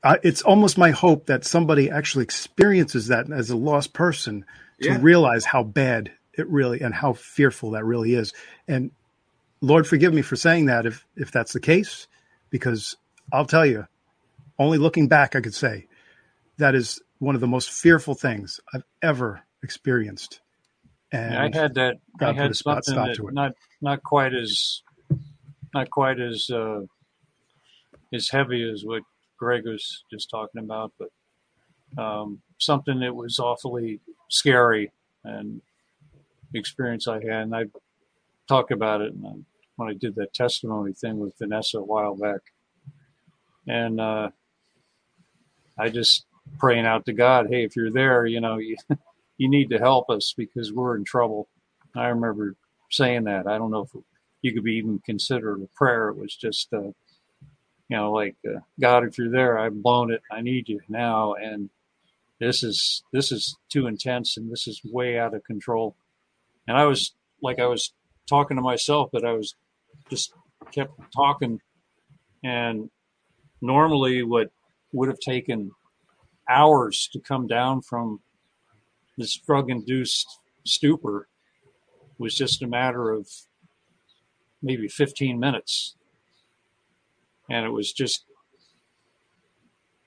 [0.04, 4.46] uh, it's almost my hope that somebody actually experiences that as a lost person
[4.82, 4.98] to yeah.
[5.02, 8.34] realize how bad it really and how fearful that really is.
[8.68, 8.92] And
[9.62, 12.08] Lord, forgive me for saying that if if that's the case,
[12.50, 12.96] because
[13.34, 13.88] I'll tell you,
[14.58, 15.88] only looking back, I could say
[16.58, 20.42] that is one of the most fearful things I've ever experienced.
[21.12, 21.98] And I had that.
[22.18, 24.82] God I had something that not not quite as
[25.74, 26.82] not quite as uh,
[28.14, 29.04] as heavy as what
[29.38, 34.92] Greg was just talking about, but um, something that was awfully scary
[35.24, 35.62] and
[36.54, 37.44] experience I had.
[37.44, 37.66] And I
[38.48, 42.42] talk about it and when I did that testimony thing with Vanessa a while back.
[43.68, 44.30] And uh,
[45.78, 46.26] I just
[46.58, 48.76] praying out to God, hey, if you're there, you know, you,
[49.38, 51.48] you need to help us because we're in trouble.
[51.96, 52.56] I remember
[52.92, 53.48] saying that.
[53.48, 54.04] I don't know if
[54.42, 56.10] you could be even considered a prayer.
[56.10, 56.92] It was just, uh,
[57.90, 60.22] you know, like uh, God, if you're there, I've blown it.
[60.32, 61.70] I need you now, and
[62.40, 65.96] this is this is too intense, and this is way out of control.
[66.68, 67.94] And I was like, I was
[68.28, 69.56] talking to myself, but I was
[70.10, 70.34] just
[70.72, 71.60] kept talking,
[72.44, 72.90] and
[73.62, 74.52] normally what
[74.94, 75.72] would have taken
[76.50, 78.22] hours to come down from
[79.18, 81.28] this drug-induced stupor
[82.18, 83.28] was just a matter of
[84.62, 85.96] maybe 15 minutes
[87.50, 88.26] and it was just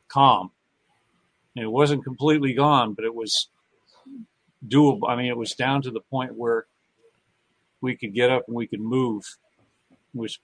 [0.08, 0.50] calm.
[1.56, 3.48] And it wasn't completely gone, but it was
[4.66, 5.08] doable.
[5.08, 6.66] I mean, it was down to the point where
[7.80, 9.24] we could get up and we could move.
[9.90, 10.38] It was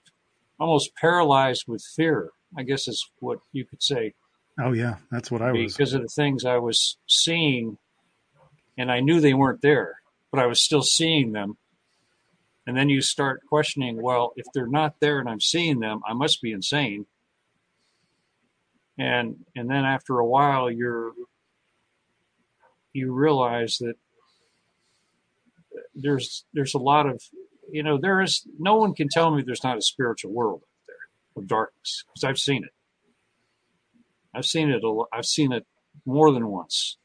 [0.59, 4.13] almost paralyzed with fear, I guess is what you could say.
[4.61, 5.75] Oh yeah, that's what I was.
[5.75, 7.77] Because of the things I was seeing,
[8.77, 9.95] and I knew they weren't there,
[10.31, 11.57] but I was still seeing them.
[12.67, 16.13] And then you start questioning well if they're not there and i'm seeing them i
[16.13, 17.07] must be insane.
[18.97, 21.13] And and then after a while you're
[22.93, 23.95] you realize that
[25.95, 27.21] there's there's a lot of
[27.71, 30.87] you know there is no one can tell me there's not a spiritual world out
[30.87, 32.71] there of darkness because i've seen it
[34.33, 35.65] i've seen it a, i've seen it
[36.05, 36.97] more than once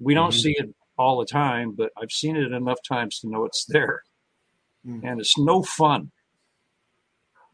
[0.00, 0.38] we don't mm-hmm.
[0.38, 4.02] see it all the time but i've seen it enough times to know it's there
[4.86, 5.00] mm.
[5.02, 6.10] and it's no fun.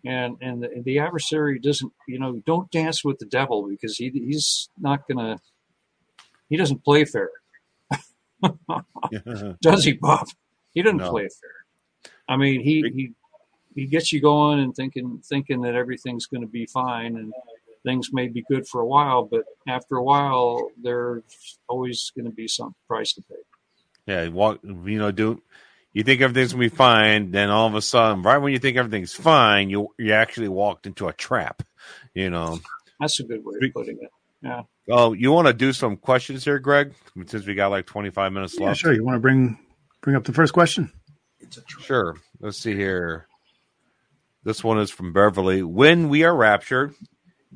[0.05, 4.11] And and the, the, adversary doesn't, you know, don't dance with the devil because he
[4.11, 5.39] he's not gonna,
[6.51, 7.31] he doesn't play fair.
[9.63, 10.27] Does he, Bob?
[10.75, 11.11] He doesn't no.
[11.11, 12.13] play fair.
[12.29, 13.13] I mean, he he
[13.75, 17.33] he gets you going and thinking thinking that everything's going to be fine and
[17.85, 22.31] things may be good for a while, but after a while, there's always going to
[22.31, 23.37] be some price to pay.
[24.07, 24.61] Yeah, walk.
[24.63, 25.43] You know, do
[25.95, 28.77] you think everything's gonna be fine, then all of a sudden, right when you think
[28.77, 31.63] everything's fine, you you actually walked into a trap.
[32.13, 32.59] You know,
[33.01, 34.11] that's a good way of putting it.
[34.43, 34.63] Yeah.
[34.91, 36.93] Oh, you want to do some questions here, Greg?
[37.27, 38.81] Since we got like twenty five minutes yeah, left.
[38.81, 38.93] Sure.
[38.93, 39.59] You want to bring
[40.03, 40.93] bring up the first question?
[41.81, 42.17] Sure.
[42.41, 43.27] Let's see here.
[44.43, 45.63] This one is from Beverly.
[45.63, 46.95] When we are raptured,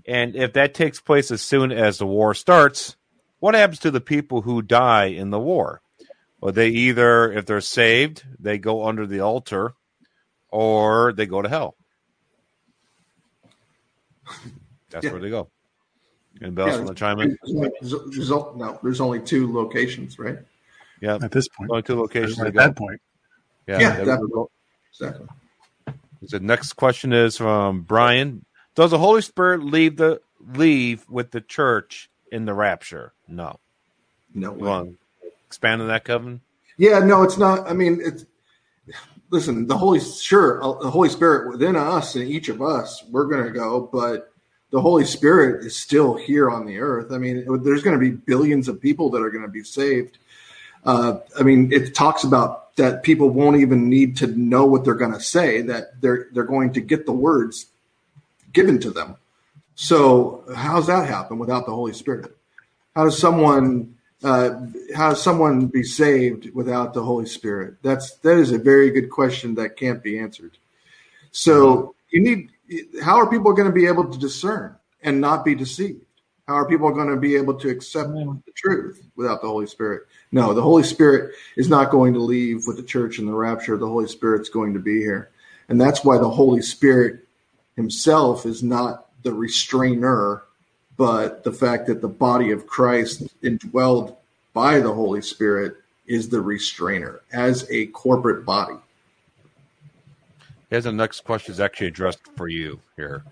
[0.06, 2.96] and if that takes place as soon as the war starts,
[3.40, 5.80] what happens to the people who die in the war?
[6.40, 9.74] Well, they either, if they're saved, they go under the altar,
[10.50, 11.74] or they go to hell.
[14.90, 15.12] That's yeah.
[15.12, 15.50] where they go.
[16.40, 17.36] Anybody else want to chime in?
[17.42, 20.38] There's, there's, no, there's only two locations, right?
[21.00, 22.38] Yeah, At this point, only two locations.
[22.38, 22.58] at to go.
[22.60, 23.00] that point,
[23.66, 24.32] Yeah, Yeah, there we definitely.
[24.32, 24.50] go.
[24.92, 25.26] Exactly.
[26.22, 28.44] The next question is from Brian.
[28.78, 30.20] Does the Holy Spirit leave the
[30.55, 33.12] leave with the church in the rapture?
[33.26, 33.59] No.
[34.32, 34.90] No You want
[35.20, 36.42] to expand on that, Kevin?
[36.76, 37.68] Yeah, no, it's not.
[37.68, 38.24] I mean, it's
[39.30, 39.66] listen.
[39.66, 43.42] The Holy, sure, uh, the Holy Spirit within us and each of us, we're going
[43.42, 44.32] to go, but
[44.70, 47.10] the Holy Spirit is still here on the earth.
[47.10, 50.18] I mean, there's going to be billions of people that are going to be saved.
[50.84, 54.94] Uh, I mean, it talks about that people won't even need to know what they're
[54.94, 57.66] going to say; that they're they're going to get the words
[58.52, 59.16] given to them.
[59.74, 62.36] So, how's that happen without the Holy Spirit?
[62.94, 63.94] How does someone
[64.24, 64.50] uh,
[64.94, 67.76] how does someone be saved without the Holy Spirit?
[67.82, 70.58] That's that is a very good question that can't be answered.
[71.30, 72.50] So you need
[73.02, 76.04] how are people going to be able to discern and not be deceived?
[76.48, 80.04] How are people going to be able to accept the truth without the Holy Spirit?
[80.32, 83.76] No, the Holy Spirit is not going to leave with the church in the rapture.
[83.76, 85.30] The Holy Spirit's going to be here.
[85.68, 87.27] And that's why the Holy Spirit
[87.78, 90.42] himself is not the restrainer,
[90.96, 94.16] but the fact that the body of Christ indwelled
[94.52, 98.74] by the Holy Spirit is the restrainer as a corporate body.
[100.68, 103.22] Here's the next question is actually addressed for you here.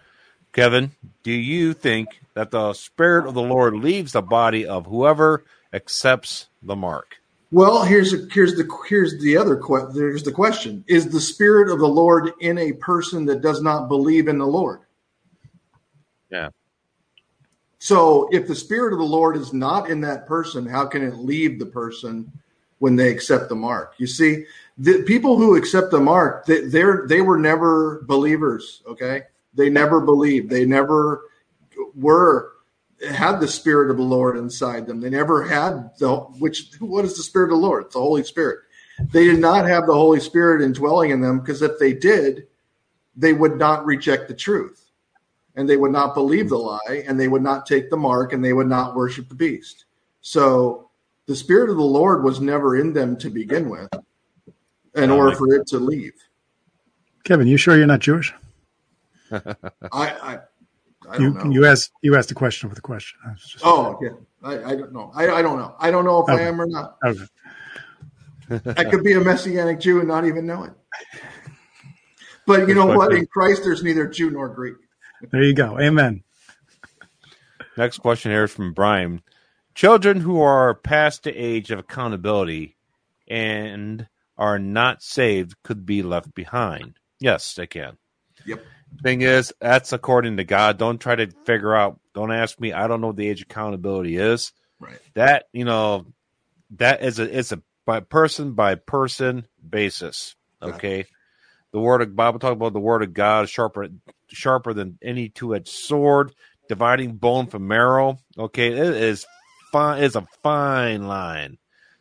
[0.53, 0.93] Kevin,
[1.25, 5.43] do you think that the Spirit of the Lord leaves the body of whoever
[5.73, 7.17] accepts the mark?
[7.57, 9.59] Well, here's a, here's the here's the other
[9.95, 13.89] there's the question: Is the Spirit of the Lord in a person that does not
[13.89, 14.81] believe in the Lord?
[16.31, 16.51] Yeah.
[17.79, 21.15] So, if the Spirit of the Lord is not in that person, how can it
[21.17, 22.31] leave the person
[22.79, 23.95] when they accept the mark?
[23.97, 24.45] You see,
[24.77, 28.83] the people who accept the mark, they, they're they were never believers.
[28.87, 29.23] Okay,
[29.55, 30.51] they never believed.
[30.51, 31.23] They never
[31.95, 32.53] were
[33.05, 35.01] had the spirit of the Lord inside them.
[35.01, 37.85] They never had the which what is the spirit of the Lord?
[37.85, 38.61] It's the Holy Spirit.
[39.13, 42.47] They did not have the Holy Spirit indwelling in them because if they did,
[43.15, 44.91] they would not reject the truth.
[45.55, 48.45] And they would not believe the lie and they would not take the mark and
[48.45, 49.87] they would not worship the beast.
[50.21, 50.91] So
[51.27, 53.89] the spirit of the Lord was never in them to begin with
[54.95, 56.13] in order for it to leave.
[57.25, 58.33] Kevin, you sure you're not Jewish?
[59.33, 59.53] I
[59.93, 60.39] I,
[61.19, 61.51] You know.
[61.51, 63.19] you asked you asked a question with a question.
[63.27, 64.11] I was just- Oh, yeah.
[64.43, 65.11] I, I don't know.
[65.15, 65.75] I, I don't know.
[65.79, 66.97] I don't know if I am or not.
[67.05, 67.25] okay.
[68.77, 70.73] I could be a messianic Jew and not even know it.
[72.47, 73.13] But you know what?
[73.13, 74.77] In Christ, there's neither Jew nor Greek.
[75.31, 75.81] There you go.
[75.81, 76.23] Amen.
[77.77, 79.23] Next question here is from Brian.
[79.75, 82.77] Children who are past the age of accountability
[83.29, 84.07] and
[84.39, 86.95] are not saved could be left behind.
[87.19, 87.97] Yes, they can.
[88.47, 88.63] Yep.
[89.03, 90.79] Thing is, that's according to God.
[90.79, 92.01] Don't try to figure out.
[92.15, 92.73] Don't ask me.
[92.73, 94.53] I don't know what the age of accountability is.
[94.81, 94.99] Right.
[95.15, 96.07] That you know,
[96.77, 100.35] that is a it's a by person by person basis.
[100.63, 101.07] Okay.
[101.73, 103.89] The word of Bible talk about the word of God sharper
[104.29, 106.35] sharper than any two edged sword,
[106.69, 108.19] dividing bone from marrow.
[108.39, 109.27] Okay, it is
[109.73, 110.03] fine.
[110.03, 111.59] It's a fine line.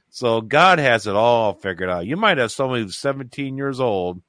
[0.09, 2.05] So God has it all figured out.
[2.05, 4.22] You might have somebody who's 17 years old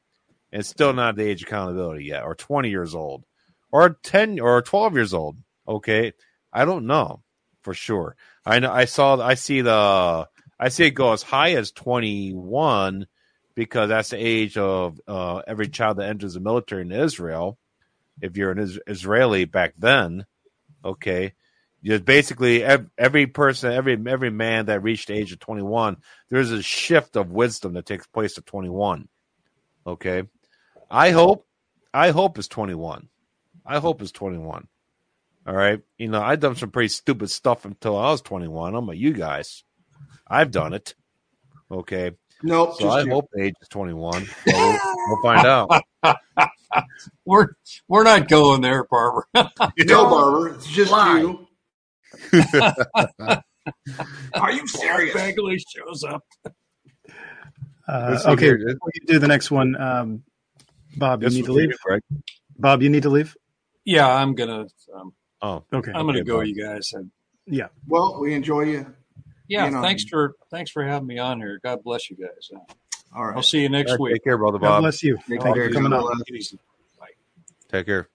[0.57, 3.25] and still not the age of accountability yet, or 20 years old,
[3.71, 5.37] or 10 or 12 years old.
[5.69, 6.15] Okay,
[6.51, 7.23] I don't know
[7.61, 8.17] for sure.
[8.47, 10.27] I know I saw I see the
[10.59, 13.07] I see it go as high as 21
[13.55, 17.59] because that's the age of uh, every child that enters the military in Israel.
[18.23, 20.25] If you're an Israeli back then,
[20.83, 21.35] okay,
[21.85, 25.99] just basically every person, every every man that reached the age of 21,
[26.31, 29.07] there's a shift of wisdom that takes place at 21.
[29.87, 30.23] Okay,
[30.91, 31.47] I hope,
[31.93, 33.09] I hope it's 21.
[33.65, 34.69] I hope it's 21.
[35.47, 38.75] All right, you know I've done some pretty stupid stuff until I was 21.
[38.75, 39.63] I'm like you guys,
[40.27, 40.95] I've done it.
[41.71, 42.75] Okay, Nope.
[42.79, 43.11] so I you.
[43.11, 44.27] hope age is 21.
[44.47, 45.71] We'll, we'll find out.
[47.25, 47.49] We're
[47.87, 49.23] we're not going there, Barbara.
[49.79, 50.55] No, Barbara.
[50.55, 51.21] It's just Lie.
[51.21, 51.47] you.
[54.35, 55.15] Are you serious?
[55.15, 56.25] Bagley shows up.
[57.89, 58.59] Uh, okay, here.
[58.59, 60.23] before you do the next one, um,
[60.97, 61.71] Bob, you This need to leave.
[61.71, 62.03] you, Greg.
[62.59, 63.37] Bob, you need to leave.
[63.85, 65.13] Yeah, I'm gonna um,
[65.43, 65.93] Oh, Okay.
[65.93, 66.47] I'm gonna Okay, go, Bob.
[66.47, 66.93] you guys.
[66.95, 67.11] And
[67.47, 67.69] Yeah.
[67.87, 68.95] Well, we enjoy you.
[69.49, 69.83] yeah, You know.
[69.83, 71.61] thanks for thanks for having me on here.
[71.63, 72.51] God bless you guys.
[72.55, 72.59] Uh,
[73.15, 73.37] All right.
[73.37, 74.13] I'll see you next All right, week.
[74.15, 74.83] take care, brother God Bob.
[74.83, 75.17] bless you.
[75.29, 75.73] Take Thank you care.
[75.73, 76.03] coming God on.
[76.05, 76.19] bless.
[76.27, 76.59] Take it easy.
[77.69, 78.09] Take care.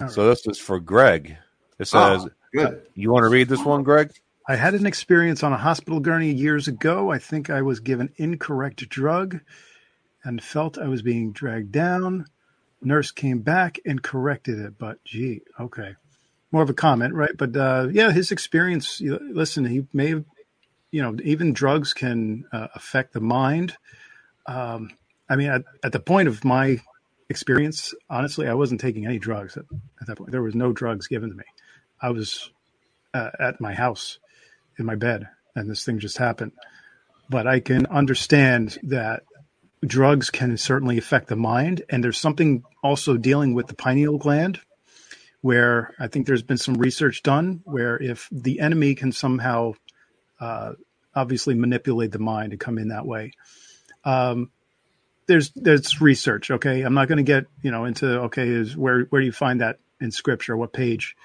[0.00, 1.36] All So this is for Greg.
[1.78, 2.82] It says, Oh, good.
[2.94, 4.10] "You want to read this one, Greg?"
[4.48, 7.10] I had an experience on a hospital gurney years ago.
[7.12, 9.40] I think I was given incorrect drug
[10.24, 12.26] and felt I was being dragged down.
[12.80, 15.96] Nurse came back and corrected it, but gee, okay.
[16.52, 17.36] more of a comment, right?
[17.36, 19.00] But uh, yeah, his experience.
[19.00, 20.24] You listen, he may have,
[20.90, 23.76] you know, even drugs can uh, affect the mind.
[24.46, 24.90] Um,
[25.28, 26.80] I mean, at, at, the point of my
[27.28, 29.64] experience, honestly, I wasn't taking any drugs at,
[30.00, 30.30] at, that point.
[30.30, 31.44] There was no drugs given to me.
[32.00, 32.50] I was
[33.12, 34.18] uh, at my house
[34.78, 36.52] in my bed, and this thing just happened.
[37.28, 39.24] But I can understand that
[39.84, 44.60] drugs can certainly affect the mind, and there's something also dealing with the pineal gland
[45.40, 49.74] where I think there's been some research done where if the enemy can somehow
[50.40, 50.72] uh,
[51.14, 53.32] obviously manipulate the mind to come in that way.
[54.04, 54.50] Um,
[55.26, 56.50] there's there's research.
[56.50, 59.32] Okay, I'm not going to get you know into okay is where where do you
[59.32, 60.56] find that in scripture?
[60.56, 61.16] What page?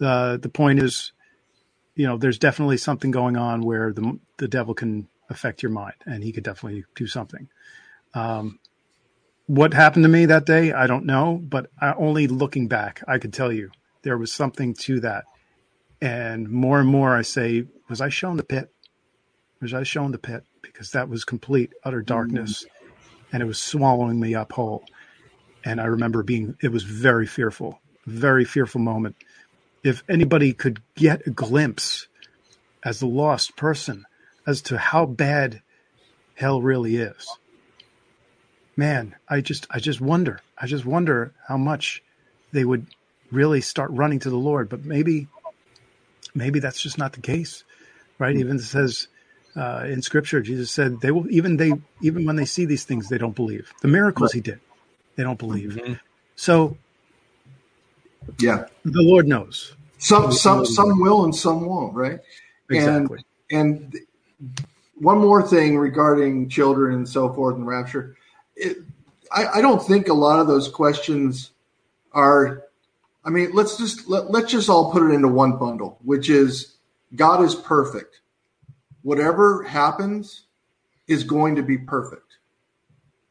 [0.00, 1.12] Uh, the point is,
[1.94, 5.94] you know, there's definitely something going on where the the devil can affect your mind,
[6.04, 7.48] and he could definitely do something.
[8.14, 8.58] Um,
[9.46, 13.18] what happened to me that day, I don't know, but I, only looking back, I
[13.18, 13.70] could tell you
[14.02, 15.24] there was something to that.
[16.00, 18.70] And more and more, I say, was I shown the pit?
[19.60, 20.44] Was I shown the pit?
[20.62, 23.26] Because that was complete, utter darkness, mm-hmm.
[23.32, 24.84] and it was swallowing me up whole.
[25.64, 29.16] And I remember being, it was very fearful, very fearful moment.
[29.82, 32.06] If anybody could get a glimpse
[32.82, 34.04] as the lost person
[34.46, 35.62] as to how bad
[36.34, 37.28] hell really is,
[38.76, 40.40] man, I just I just wonder.
[40.58, 42.02] I just wonder how much
[42.52, 42.86] they would
[43.30, 44.68] really start running to the Lord.
[44.68, 45.28] But maybe
[46.34, 47.64] maybe that's just not the case,
[48.18, 48.36] right?
[48.36, 49.08] Even says
[49.56, 51.72] uh, in Scripture, Jesus said they will even they
[52.02, 54.44] even when they see these things, they don't believe the miracles right.
[54.44, 54.60] He did.
[55.16, 55.72] They don't believe.
[55.72, 55.94] Mm-hmm.
[56.36, 56.76] So,
[58.38, 59.76] yeah, the Lord knows.
[59.98, 62.18] Some some some will and some won't, right?
[62.68, 63.24] Exactly.
[63.50, 64.00] And and
[64.96, 68.16] one more thing regarding children and so forth and rapture
[68.56, 68.78] it,
[69.30, 71.50] I, I don't think a lot of those questions
[72.12, 72.64] are.
[73.24, 76.76] I mean, let's just let, let's just all put it into one bundle, which is
[77.14, 78.20] God is perfect.
[79.02, 80.44] Whatever happens
[81.06, 82.38] is going to be perfect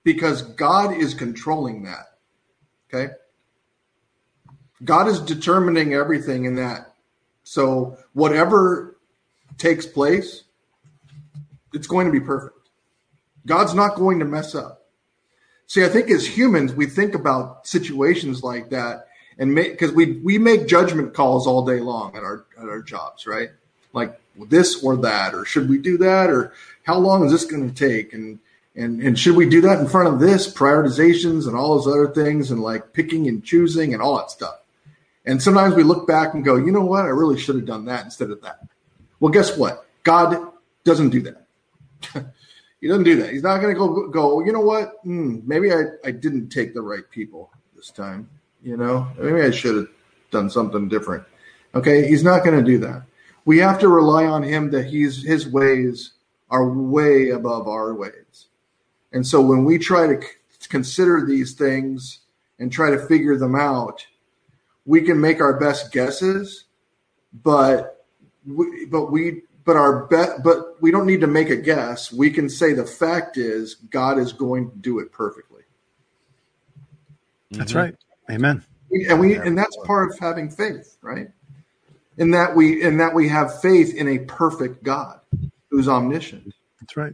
[0.03, 2.17] because God is controlling that.
[2.91, 3.13] Okay.
[4.83, 6.93] God is determining everything in that.
[7.43, 8.97] So whatever
[9.57, 10.43] takes place,
[11.73, 12.69] it's going to be perfect.
[13.45, 14.82] God's not going to mess up.
[15.67, 19.07] See, I think as humans, we think about situations like that
[19.37, 22.81] and make because we we make judgment calls all day long at our at our
[22.81, 23.49] jobs, right?
[23.93, 24.19] Like
[24.49, 26.53] this or that, or should we do that, or
[26.83, 28.39] how long is this going to take, and
[28.75, 32.07] and and should we do that in front of this prioritizations and all those other
[32.07, 34.59] things, and like picking and choosing and all that stuff.
[35.25, 37.85] And sometimes we look back and go, you know what, I really should have done
[37.85, 38.59] that instead of that.
[39.21, 39.85] Well, guess what?
[40.03, 40.51] God
[40.83, 42.33] doesn't do that.
[42.83, 43.29] He doesn't do that.
[43.29, 44.43] He's not going to go go.
[44.43, 44.95] You know what?
[45.03, 48.29] Hmm, maybe I, I didn't take the right people this time.
[48.61, 49.87] You know, maybe I should have
[50.31, 51.23] done something different.
[51.75, 53.03] Okay, he's not going to do that.
[53.45, 56.11] We have to rely on him that he's his ways
[56.49, 58.47] are way above our ways.
[59.13, 60.27] And so when we try to c-
[60.67, 62.19] consider these things
[62.59, 64.05] and try to figure them out,
[64.85, 66.65] we can make our best guesses,
[67.45, 68.05] but
[68.45, 72.11] we, but we but our bet but we don't need to make a guess.
[72.11, 75.63] We can say the fact is god is going to do it perfectly.
[77.51, 77.79] That's mm-hmm.
[77.79, 77.95] right.
[78.29, 78.63] Amen.
[79.09, 81.29] And we and that's part of having faith right?
[82.17, 85.19] In that we in that we have faith in a perfect god
[85.69, 86.53] who's omniscient.
[86.79, 87.13] That's right.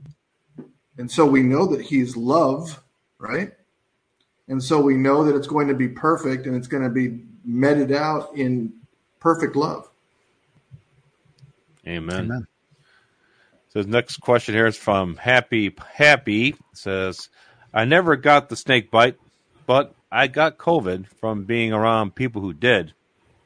[0.97, 2.81] And so we know that he's love
[3.17, 3.53] right?
[4.47, 7.19] And so we know that it's going to be perfect and it's going to be
[7.45, 8.73] meted out in
[9.19, 9.88] perfect love
[11.87, 12.25] Amen.
[12.25, 12.47] Amen.
[13.69, 16.55] So the next question here is from Happy Happy.
[16.73, 17.29] Says,
[17.73, 19.17] I never got the snake bite,
[19.67, 22.93] but I got COVID from being around people who did.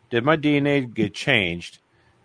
[0.09, 1.79] Did my DNA get changed?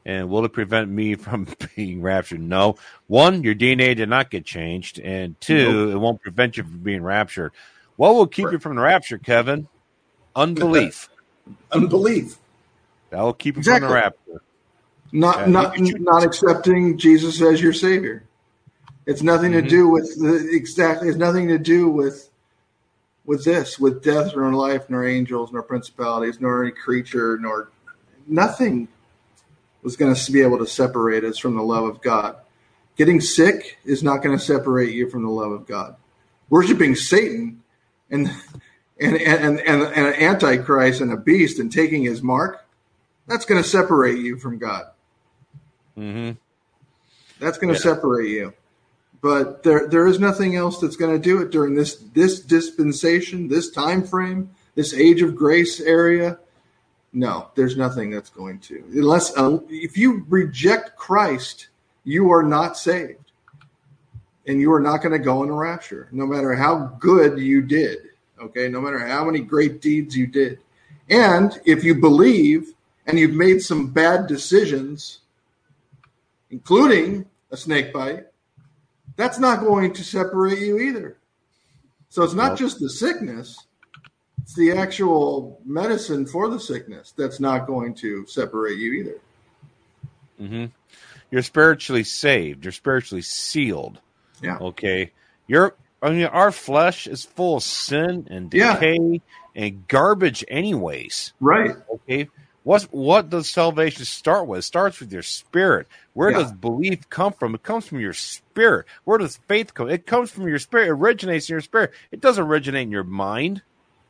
[0.05, 2.41] And will it prevent me from being raptured?
[2.41, 2.77] No.
[3.09, 5.01] One, your DNA did not get changed.
[5.01, 5.95] And two, nope.
[5.95, 7.53] it won't prevent you from being raptured.
[7.97, 9.67] What will keep you from the rapture, Kevin?
[10.37, 11.09] Unbelief.
[11.73, 12.39] Unbelief.
[13.11, 13.81] That will keep you exactly.
[13.81, 14.43] from the rapture.
[15.13, 18.25] Not not not accepting Jesus as your savior.
[19.07, 19.65] It's nothing mm-hmm.
[19.65, 21.09] to do with the exactly.
[21.09, 22.29] It's nothing to do with
[23.25, 27.71] with this, with death nor life, nor angels, nor principalities, nor any creature, nor
[28.27, 28.89] nothing
[29.83, 32.37] was going to be able to separate us from the love of God.
[32.97, 35.97] Getting sick is not going to separate you from the love of God.
[36.51, 37.63] Worshipping Satan
[38.11, 38.29] and
[39.01, 42.67] and and and, and an antichrist and a beast and taking his mark,
[43.27, 44.87] that's going to separate you from God.
[45.99, 46.33] Mm-hmm.
[47.41, 47.95] That's going to yeah.
[47.95, 48.55] separate you.
[49.21, 53.49] But there, there is nothing else that's going to do it during this this dispensation,
[53.49, 56.39] this time frame, this age of grace area.
[57.13, 58.85] No, there's nothing that's going to.
[58.93, 61.69] Unless uh, if you reject Christ,
[62.05, 63.33] you are not saved.
[64.47, 67.61] And you are not going to go in a rapture, no matter how good you
[67.61, 67.99] did.
[68.41, 70.61] Okay, no matter how many great deeds you did.
[71.11, 72.73] And if you believe
[73.07, 75.21] and you've made some bad decisions,
[76.51, 78.27] including a snake bite,
[79.17, 81.19] that's not going to separate you either.
[82.09, 83.67] So it's not just the sickness,
[84.43, 89.21] it's the actual medicine for the sickness that's not going to separate you either.
[90.41, 90.65] Mm-hmm.
[91.31, 92.65] You're spiritually saved.
[92.65, 94.01] You're spiritually sealed.
[94.43, 94.59] Yeah.
[94.59, 95.13] Okay.
[95.47, 95.75] You're.
[96.01, 99.19] I mean, our flesh is full of sin and decay yeah.
[99.55, 101.33] and garbage, anyways.
[101.41, 101.73] Right.
[101.93, 102.29] Okay.
[102.69, 104.59] What what does salvation start with?
[104.59, 105.87] It starts with your spirit.
[106.13, 106.41] Where yeah.
[106.41, 107.55] does belief come from?
[107.55, 108.85] It comes from your spirit.
[109.05, 109.89] Where does faith come?
[109.89, 110.89] It comes from your spirit.
[110.89, 111.93] It originates in your spirit.
[112.13, 113.63] It doesn't originate in your mind.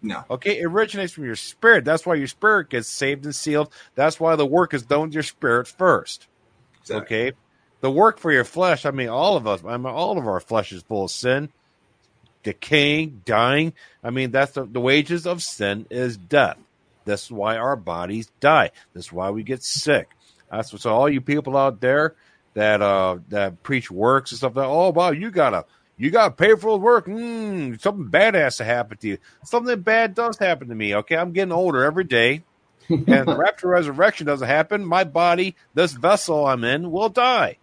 [0.03, 0.25] No.
[0.29, 1.85] Okay, it originates from your spirit.
[1.85, 3.73] That's why your spirit gets saved and sealed.
[3.95, 6.27] That's why the work is done with your spirit first.
[6.81, 7.17] Exactly.
[7.27, 7.37] Okay.
[7.81, 10.41] The work for your flesh, I mean, all of us, I mean, all of our
[10.41, 11.51] flesh is full of sin,
[12.43, 13.73] decaying, dying.
[14.03, 16.59] I mean, that's the, the wages of sin is death.
[17.09, 18.71] This is why our bodies die.
[18.93, 20.11] This is why we get sick.
[20.51, 22.15] That's what, so all you people out there
[22.55, 25.65] that uh that preach works and stuff like oh wow, you gotta
[25.97, 27.07] you got to pay for the work.
[27.07, 29.19] Mm, something bad has to happen to you.
[29.45, 30.95] Something bad does happen to me.
[30.95, 32.45] Okay, I'm getting older every day,
[32.89, 34.85] and the rapture resurrection doesn't happen.
[34.85, 37.59] My body, this vessel I'm in, will die.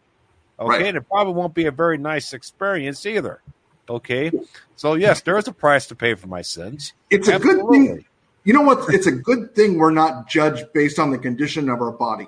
[0.60, 0.86] Okay, right.
[0.86, 3.42] and it probably won't be a very nice experience either.
[3.88, 4.32] Okay,
[4.76, 6.94] so yes, there is a price to pay for my sins.
[7.10, 7.60] It's Absolutely.
[7.60, 8.06] a good thing.
[8.46, 8.94] You know what?
[8.94, 12.28] It's a good thing we're not judged based on the condition of our body.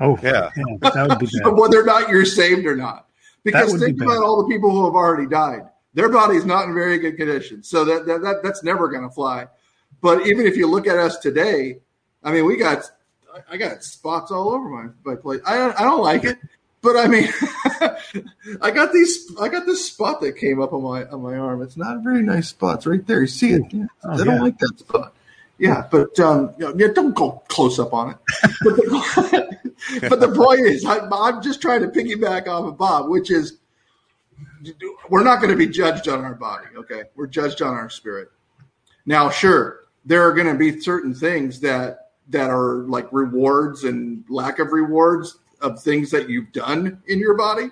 [0.00, 1.52] Oh yeah, yeah that would be bad.
[1.52, 3.06] whether or not you're saved or not.
[3.44, 5.68] Because think be about all the people who have already died.
[5.94, 7.62] Their body's not in very good condition.
[7.62, 9.46] So that, that, that that's never going to fly.
[10.00, 11.78] But even if you look at us today,
[12.24, 12.84] I mean, we got,
[13.48, 15.42] I got spots all over my, my plate.
[15.46, 16.38] I, I don't like it,
[16.80, 17.28] but I mean,
[18.60, 21.62] I got these, I got this spot that came up on my, on my arm.
[21.62, 22.78] It's not a very nice spot.
[22.78, 23.20] It's right there.
[23.20, 23.62] You see it?
[23.70, 23.86] Yeah.
[24.04, 24.42] Oh, I don't yeah.
[24.42, 25.14] like that spot.
[25.62, 28.16] Yeah, but um, yeah, don't go close up on it.
[28.64, 29.58] But the,
[30.08, 33.58] but the point is, I, I'm just trying to piggyback off of Bob, which is
[35.08, 36.66] we're not going to be judged on our body.
[36.78, 38.32] Okay, we're judged on our spirit.
[39.06, 44.24] Now, sure, there are going to be certain things that that are like rewards and
[44.28, 47.70] lack of rewards of things that you've done in your body,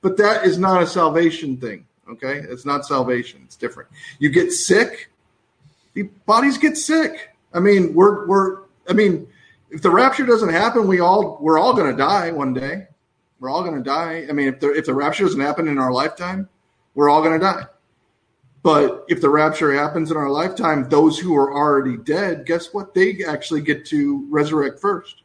[0.00, 1.84] but that is not a salvation thing.
[2.10, 3.42] Okay, it's not salvation.
[3.44, 3.90] It's different.
[4.18, 5.09] You get sick,
[5.94, 7.30] the bodies get sick.
[7.52, 8.62] I mean, we're we're.
[8.88, 9.28] I mean
[9.70, 12.88] if the rapture doesn't happen, we all we're all going to die one day.
[13.38, 14.26] We're all going to die.
[14.28, 16.48] I mean, if the if the rapture doesn't happen in our lifetime,
[16.94, 17.64] we're all going to die.
[18.62, 22.92] But if the rapture happens in our lifetime, those who are already dead, guess what?
[22.92, 25.22] They actually get to resurrect first.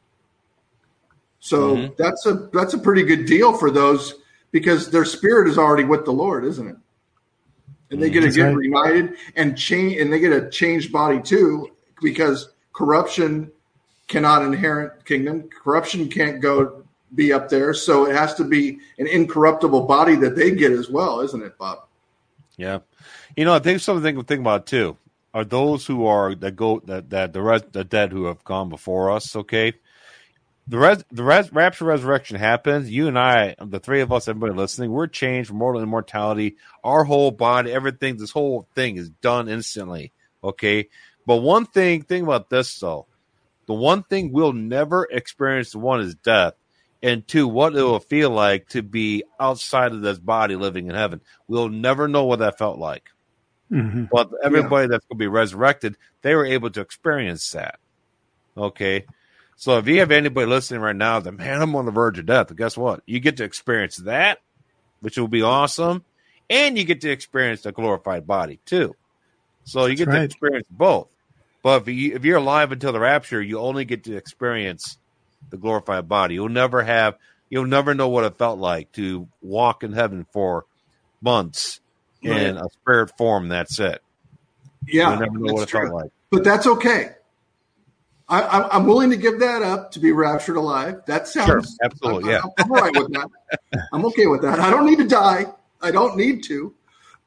[1.39, 1.93] So mm-hmm.
[1.97, 4.15] that's a that's a pretty good deal for those
[4.51, 6.77] because their spirit is already with the Lord, isn't it?
[7.91, 8.55] And they get to get right.
[8.55, 11.71] reunited and change, and they get a changed body too,
[12.01, 13.51] because corruption
[14.07, 15.49] cannot inherit kingdom.
[15.49, 16.83] Corruption can't go
[17.13, 20.89] be up there, so it has to be an incorruptible body that they get as
[20.89, 21.85] well, isn't it, Bob?
[22.57, 22.79] Yeah,
[23.37, 24.97] you know, I think something to think about too
[25.33, 28.69] are those who are that go that that the res, the dead who have gone
[28.69, 29.35] before us.
[29.35, 29.73] Okay,
[30.67, 32.89] the res, the res, rapture resurrection happens.
[32.89, 36.57] You and I, the three of us, everybody listening, we're changed from mortal to immortality.
[36.83, 40.11] Our whole body, everything, this whole thing is done instantly.
[40.43, 40.89] Okay,
[41.25, 43.07] but one thing, think about this though
[43.65, 46.53] the one thing we'll never experience one is death
[47.01, 50.95] and two what it will feel like to be outside of this body living in
[50.95, 53.09] heaven we'll never know what that felt like
[53.71, 54.05] mm-hmm.
[54.11, 54.91] but everybody yeah.
[54.91, 57.79] that's going to be resurrected they were able to experience that
[58.57, 59.05] okay
[59.55, 62.25] so if you have anybody listening right now that man i'm on the verge of
[62.25, 64.39] death guess what you get to experience that
[65.01, 66.03] which will be awesome
[66.49, 68.95] and you get to experience the glorified body too
[69.63, 70.17] so you that's get right.
[70.19, 71.07] to experience both
[71.65, 74.99] but if, you, if you're alive until the rapture, you only get to experience
[75.49, 76.35] the glorified body.
[76.35, 77.17] You'll never have,
[77.49, 80.65] you'll never know what it felt like to walk in heaven for
[81.21, 81.79] months
[82.23, 82.39] right.
[82.39, 83.47] in a spirit form.
[83.49, 83.99] That's it.
[84.87, 85.87] Yeah, you'll never know what it true.
[85.87, 86.11] felt like.
[86.29, 87.15] But that's okay.
[88.27, 91.01] I, am willing to give that up to be raptured alive.
[91.05, 92.43] That sounds sure, absolutely, I, yeah.
[92.57, 93.29] I'm all right with that.
[93.93, 94.59] I'm okay with that.
[94.59, 95.45] I don't need to die.
[95.81, 96.73] I don't need to.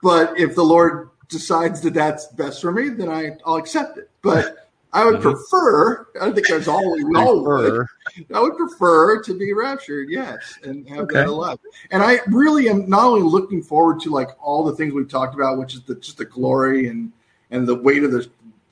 [0.02, 4.10] But if the Lord decides that that's best for me, then I, I'll accept it.
[4.22, 5.30] But I would mm-hmm.
[5.30, 7.86] prefer, I think that's all we all would.
[8.32, 11.20] I would prefer to be raptured, yes, and have okay.
[11.20, 11.58] that alive.
[11.90, 15.34] And I really am not only looking forward to like all the things we've talked
[15.34, 17.12] about, which is the, just the glory and
[17.50, 18.28] and the weight of the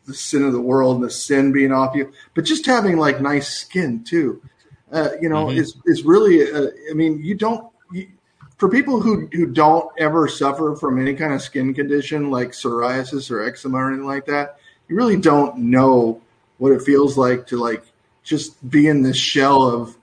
[0.06, 3.20] the sin of the world and the sin being off you, but just having like
[3.20, 4.42] nice skin too.
[4.90, 5.58] Uh, you know, mm-hmm.
[5.58, 6.50] is is really.
[6.50, 7.68] Uh, I mean, you don't.
[7.92, 8.08] You,
[8.56, 13.30] for people who who don't ever suffer from any kind of skin condition like psoriasis
[13.30, 14.58] or eczema or anything like that,
[14.88, 16.22] you really don't know
[16.58, 17.84] what it feels like to like
[18.22, 19.96] just be in this shell of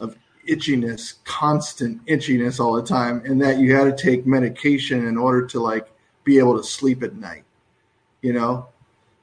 [0.00, 0.16] of
[0.48, 5.46] itchiness, constant itchiness all the time, and that you had to take medication in order
[5.46, 5.86] to like
[6.24, 7.44] be able to sleep at night.
[8.20, 8.68] You know,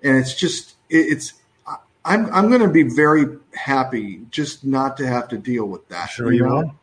[0.06, 1.34] and it's just it, it's
[2.06, 6.11] I'm I'm going to be very happy just not to have to deal with that.
[6.11, 6.56] Sure, you, know?
[6.56, 6.76] will.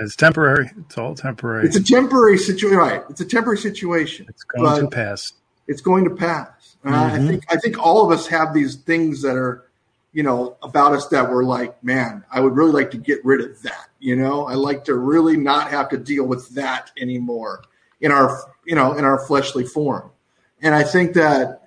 [0.00, 0.70] It's temporary.
[0.78, 1.66] It's all temporary.
[1.66, 3.02] It's a temporary situation, right?
[3.10, 4.26] It's a temporary situation.
[4.28, 5.32] It's going to pass.
[5.66, 6.76] It's going to pass.
[6.84, 7.14] Uh, mm-hmm.
[7.14, 9.68] I think I think all of us have these things that are,
[10.12, 13.42] you know, about us that we're like, man, I would really like to get rid
[13.42, 13.88] of that.
[13.98, 17.62] You know, I like to really not have to deal with that anymore
[18.00, 20.10] in our, you know, in our fleshly form.
[20.62, 21.59] And I think that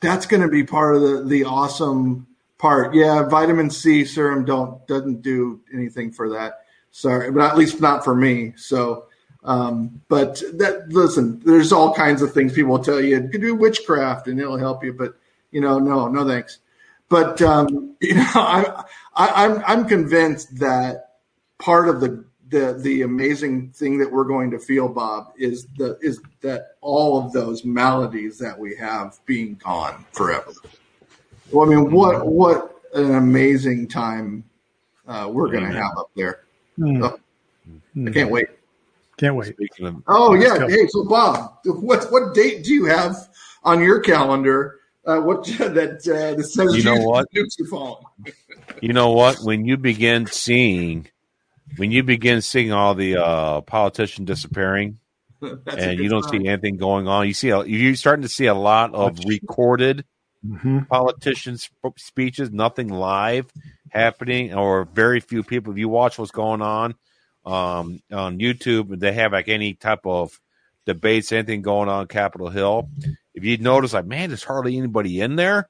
[0.00, 2.26] that's going to be part of the the awesome
[2.58, 2.94] part.
[2.94, 6.60] Yeah, vitamin C serum don't doesn't do anything for that.
[6.90, 8.54] Sorry, but at least not for me.
[8.56, 9.06] So,
[9.44, 13.20] um, but that listen, there's all kinds of things people tell you.
[13.20, 15.14] You can do witchcraft and it'll help you, but
[15.50, 16.58] you know, no, no thanks.
[17.08, 21.10] But um, you know, I, I, I'm I'm convinced that
[21.58, 25.98] part of the the the amazing thing that we're going to feel, Bob, is the
[26.00, 30.52] is that all of those maladies that we have being gone forever.
[31.50, 34.44] Well, I mean, what what an amazing time
[35.06, 36.40] uh, we're going to have up there.
[36.78, 37.02] Mm.
[37.02, 38.46] Oh, I can't wait.
[39.16, 39.54] Can't wait.
[39.80, 40.68] Of, oh yeah.
[40.68, 43.16] Hey, so Bob, what what date do you have
[43.62, 44.80] on your calendar?
[45.06, 48.04] Uh, what that uh, that says you know what nukes are falling?
[48.82, 49.38] you know what?
[49.38, 51.08] When you begin seeing,
[51.76, 54.98] when you begin seeing all the uh, politicians disappearing,
[55.42, 56.42] and you don't sign.
[56.42, 60.04] see anything going on, you see a, you're starting to see a lot of recorded
[60.44, 60.80] mm-hmm.
[60.84, 63.46] politicians' speeches, nothing live
[63.90, 65.72] happening, or very few people.
[65.72, 66.94] If you watch what's going on
[67.44, 70.38] um, on YouTube, they have like any type of
[70.86, 72.88] debates, anything going on Capitol Hill.
[73.34, 75.68] If you notice, like, man, there's hardly anybody in there.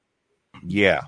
[0.63, 1.01] Yeah,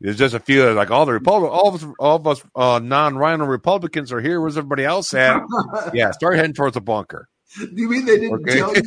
[0.00, 2.80] there's just a few like all the Republic, all of us, all of us uh,
[2.82, 4.40] non-RINO Republicans are here.
[4.40, 5.42] Where's everybody else at?
[5.94, 7.28] yeah, start heading towards the bunker.
[7.58, 8.58] Do you mean they didn't okay.
[8.58, 8.82] tell you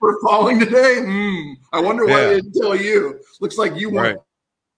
[0.00, 0.96] we're falling today?
[1.00, 2.26] Mm, I wonder why yeah.
[2.28, 3.20] they didn't tell you.
[3.40, 4.16] Looks like you want, right.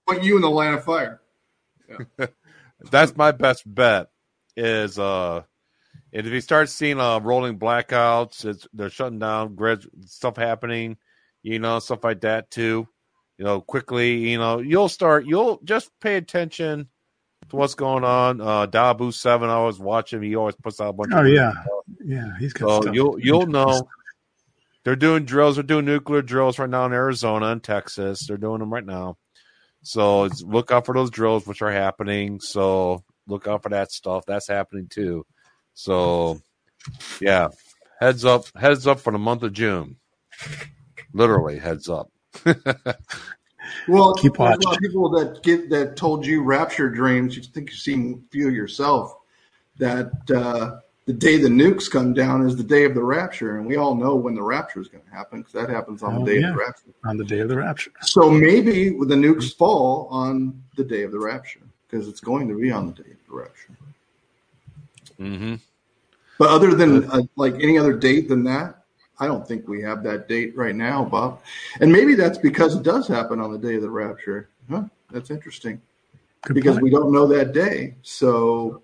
[0.07, 1.21] want you in the line of fire.
[2.19, 2.27] Yeah.
[2.91, 4.07] That's my best bet.
[4.55, 5.41] Is uh,
[6.11, 10.97] if you start seeing uh rolling blackouts, it's they're shutting down, grid stuff happening,
[11.41, 12.87] you know, stuff like that too.
[13.39, 15.25] You know, quickly, you know, you'll start.
[15.25, 16.89] You'll just pay attention
[17.47, 18.41] to what's going on.
[18.41, 20.21] Uh, Dabu Seven, I was watching.
[20.21, 21.13] He always puts out a bunch.
[21.15, 21.53] Oh yeah,
[22.03, 22.83] yeah, he's got.
[22.83, 23.87] So you'll you'll know.
[24.83, 25.55] They're doing drills.
[25.55, 28.27] They're doing nuclear drills right now in Arizona and Texas.
[28.27, 29.17] They're doing them right now.
[29.83, 32.41] So look out for those drills, which are happening.
[32.41, 34.25] So look out for that stuff.
[34.27, 35.25] That's happening too.
[35.75, 36.41] So
[37.21, 37.47] yeah,
[38.01, 39.95] heads up, heads up for the month of June.
[41.13, 42.09] Literally, heads up.
[43.87, 44.75] well, keep watching.
[44.79, 47.35] People that get that told you rapture dreams.
[47.35, 49.15] You think you've seen few yourself.
[49.77, 53.65] That uh, the day the nukes come down is the day of the rapture, and
[53.65, 56.19] we all know when the rapture is going to happen because that happens on oh,
[56.19, 56.49] the day yeah.
[56.49, 56.89] of the rapture.
[57.05, 57.91] On the day of the rapture.
[58.01, 62.59] So maybe the nukes fall on the day of the rapture because it's going to
[62.59, 63.77] be on the day of the rapture.
[65.19, 65.55] Mm-hmm.
[66.37, 68.78] But other than uh, like any other date than that,
[69.19, 71.41] I don't think we have that date right now, Bob.
[71.81, 74.49] And maybe that's because it does happen on the day of the rapture.
[74.69, 74.83] Huh?
[75.11, 75.81] That's interesting.
[76.43, 76.83] Good because point.
[76.83, 77.95] we don't know that day.
[78.01, 78.83] So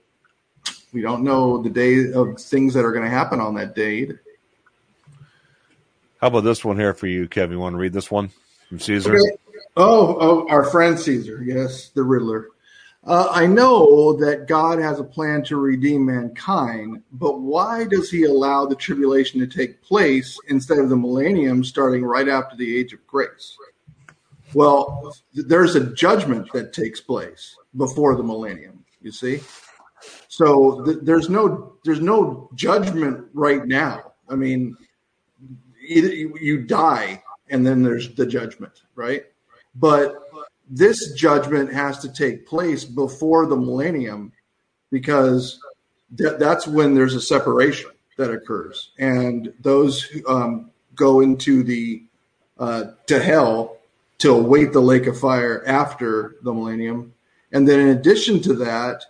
[0.92, 4.12] we don't know the day of things that are going to happen on that date.
[6.20, 7.54] How about this one here for you, Kevin?
[7.54, 8.32] You want to read this one
[8.68, 9.16] from Caesar?
[9.16, 9.38] Okay.
[9.78, 11.42] Oh, oh, our friend Caesar.
[11.44, 12.50] Yes, the Riddler.
[13.06, 18.24] Uh, I know that God has a plan to redeem mankind, but why does he
[18.24, 22.94] allow the tribulation to take place instead of the millennium starting right after the age
[22.94, 23.56] of grace?
[24.56, 29.42] Well, there's a judgment that takes place before the millennium, you see?
[30.28, 34.14] So th- there's no there's no judgment right now.
[34.30, 34.78] I mean,
[35.88, 39.26] either you, you die and then there's the judgment, right?
[39.76, 40.25] But
[40.70, 44.32] this judgment has to take place before the millennium
[44.92, 45.60] because
[46.18, 52.04] th- that's when there's a separation that occurs, and those um, go into the
[52.58, 53.78] uh, to hell
[54.20, 57.14] to await the lake of fire after the millennium.
[57.52, 59.04] And then, in addition to that,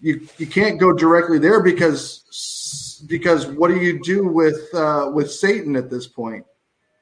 [0.00, 5.30] you you can't go directly there because because what do you do with uh, with
[5.30, 6.46] Satan at this point?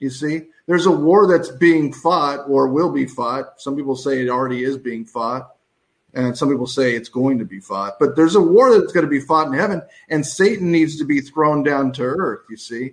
[0.01, 3.61] You see, there's a war that's being fought or will be fought.
[3.61, 5.55] Some people say it already is being fought,
[6.15, 7.99] and some people say it's going to be fought.
[7.99, 11.05] But there's a war that's going to be fought in heaven, and Satan needs to
[11.05, 12.93] be thrown down to earth, you see.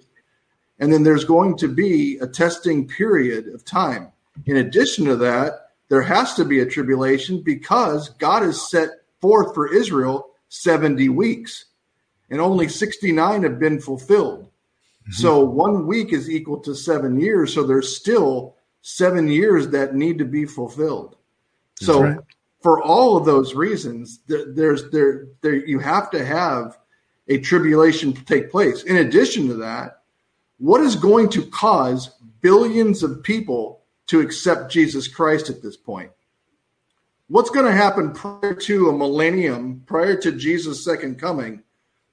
[0.79, 4.11] And then there's going to be a testing period of time.
[4.45, 8.89] In addition to that, there has to be a tribulation because God has set
[9.19, 11.65] forth for Israel 70 weeks,
[12.29, 14.50] and only 69 have been fulfilled.
[15.11, 15.21] Mm-hmm.
[15.21, 17.53] So one week is equal to seven years.
[17.53, 21.17] So there's still seven years that need to be fulfilled.
[21.75, 22.17] so right.
[22.61, 26.77] for all of those reasons, there, there's there there you have to have
[27.27, 28.83] a tribulation to take place.
[28.83, 30.01] In addition to that,
[30.57, 32.09] what is going to cause
[32.41, 36.11] billions of people to accept Jesus Christ at this point?
[37.27, 41.63] What's going to happen prior to a millennium, prior to Jesus' second coming,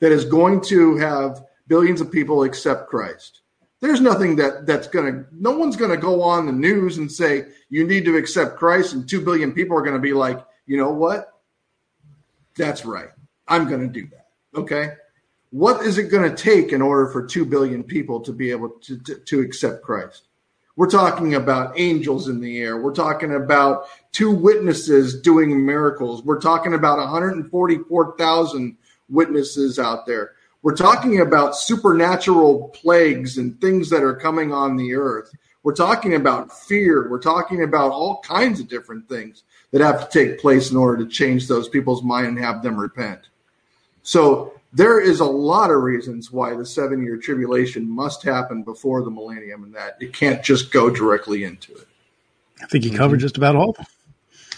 [0.00, 3.42] that is going to have billions of people accept Christ.
[3.80, 7.10] There's nothing that that's going to, no one's going to go on the news and
[7.10, 10.44] say, you need to accept Christ, and 2 billion people are going to be like,
[10.66, 11.32] you know what?
[12.56, 13.10] That's right.
[13.46, 14.26] I'm going to do that.
[14.58, 14.90] Okay.
[15.50, 18.70] What is it going to take in order for 2 billion people to be able
[18.70, 20.24] to, to, to accept Christ?
[20.76, 22.80] We're talking about angels in the air.
[22.80, 26.22] We're talking about two witnesses doing miracles.
[26.22, 28.76] We're talking about 144,000
[29.08, 30.32] witnesses out there.
[30.68, 35.34] We're talking about supernatural plagues and things that are coming on the earth.
[35.62, 37.08] We're talking about fear.
[37.08, 41.02] We're talking about all kinds of different things that have to take place in order
[41.02, 43.30] to change those people's mind and have them repent.
[44.02, 49.02] So there is a lot of reasons why the seven year tribulation must happen before
[49.02, 51.88] the millennium and that it can't just go directly into it.
[52.62, 53.22] I think you covered mm-hmm.
[53.22, 53.86] just about all of them.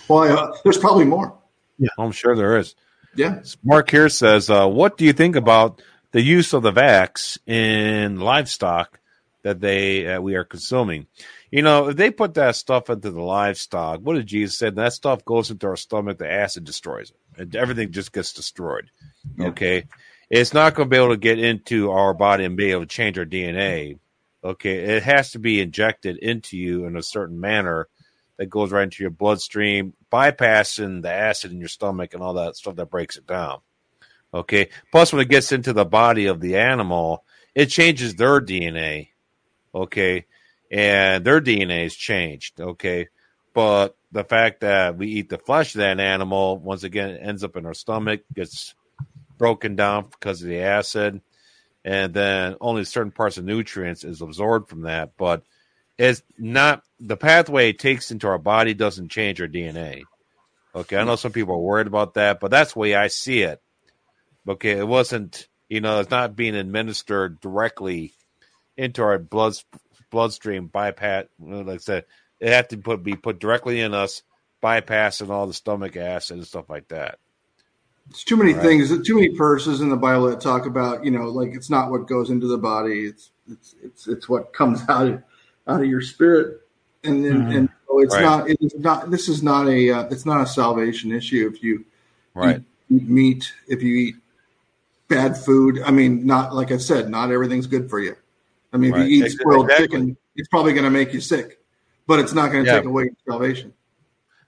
[0.09, 1.39] Well, uh, there's probably more.
[1.79, 2.75] Yeah, I'm sure there is.
[3.15, 3.43] Yeah.
[3.63, 5.83] Mark here says, uh, "What do you think about
[6.13, 8.99] the use of the vax in livestock
[9.43, 11.07] that they uh, we are consuming.
[11.51, 14.71] You know, if they put that stuff into the livestock, what did Jesus say?
[14.71, 18.91] That stuff goes into our stomach, the acid destroys it, and everything just gets destroyed.
[19.37, 19.49] Yeah.
[19.49, 19.85] Okay,
[20.29, 22.87] it's not going to be able to get into our body and be able to
[22.87, 23.99] change our DNA.
[24.43, 27.89] Okay, it has to be injected into you in a certain manner
[28.39, 32.57] that goes right into your bloodstream, bypassing the acid in your stomach and all that
[32.57, 33.61] stuff that breaks it down.
[34.33, 34.69] Okay.
[34.93, 37.25] Plus, when it gets into the body of the animal,
[37.55, 39.09] it changes their DNA.
[39.75, 40.27] Okay.
[40.71, 42.61] And their DNA is changed.
[42.61, 43.09] Okay.
[43.53, 47.57] But the fact that we eat the flesh of that animal, once again, ends up
[47.57, 48.75] in our stomach, gets
[49.37, 51.21] broken down because of the acid.
[51.85, 55.13] And then only certain parts of nutrients is absorbed from that.
[55.17, 55.43] But
[55.99, 60.03] it's not the pathway it takes into our body doesn't change our DNA.
[60.73, 60.97] Okay.
[60.97, 63.61] I know some people are worried about that, but that's the way I see it
[64.49, 65.49] Okay, it wasn't.
[65.69, 68.13] You know, it's not being administered directly
[68.77, 69.55] into our blood
[70.11, 71.27] bloodstream bypass.
[71.39, 72.05] Like I said,
[72.41, 74.23] it had to put be put directly in us,
[74.63, 77.19] bypassing all the stomach acid and stuff like that.
[78.09, 78.63] It's too many right.
[78.63, 81.91] things, too many verses in the Bible that talk about, you know, like it's not
[81.91, 85.23] what goes into the body; it's it's it's it's what comes out of
[85.69, 86.63] out of your spirit,
[87.05, 87.57] and then mm-hmm.
[87.57, 88.23] and so it's right.
[88.23, 91.85] not it's not this is not a uh, it's not a salvation issue if you
[92.35, 94.17] right eat meat if you eat
[95.11, 95.83] bad food.
[95.85, 98.17] I mean, not like I said, not everything's good for you.
[98.73, 99.03] I mean, right.
[99.03, 99.87] if you eat spoiled exactly.
[99.87, 101.59] chicken, it's probably going to make you sick,
[102.07, 102.77] but it's not going to yeah.
[102.79, 103.75] take away your salvation.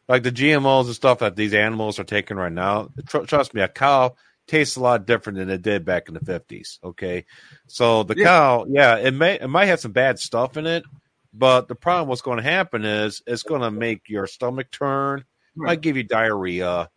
[0.09, 2.89] Like the GMOs and stuff that these animals are taking right now.
[3.07, 4.15] Tr- trust me, a cow
[4.47, 6.79] tastes a lot different than it did back in the fifties.
[6.83, 7.27] Okay,
[7.67, 8.25] so the yeah.
[8.25, 10.85] cow, yeah, it may it might have some bad stuff in it,
[11.33, 15.25] but the problem what's going to happen is it's going to make your stomach turn,
[15.57, 15.67] right.
[15.67, 16.89] might give you diarrhea,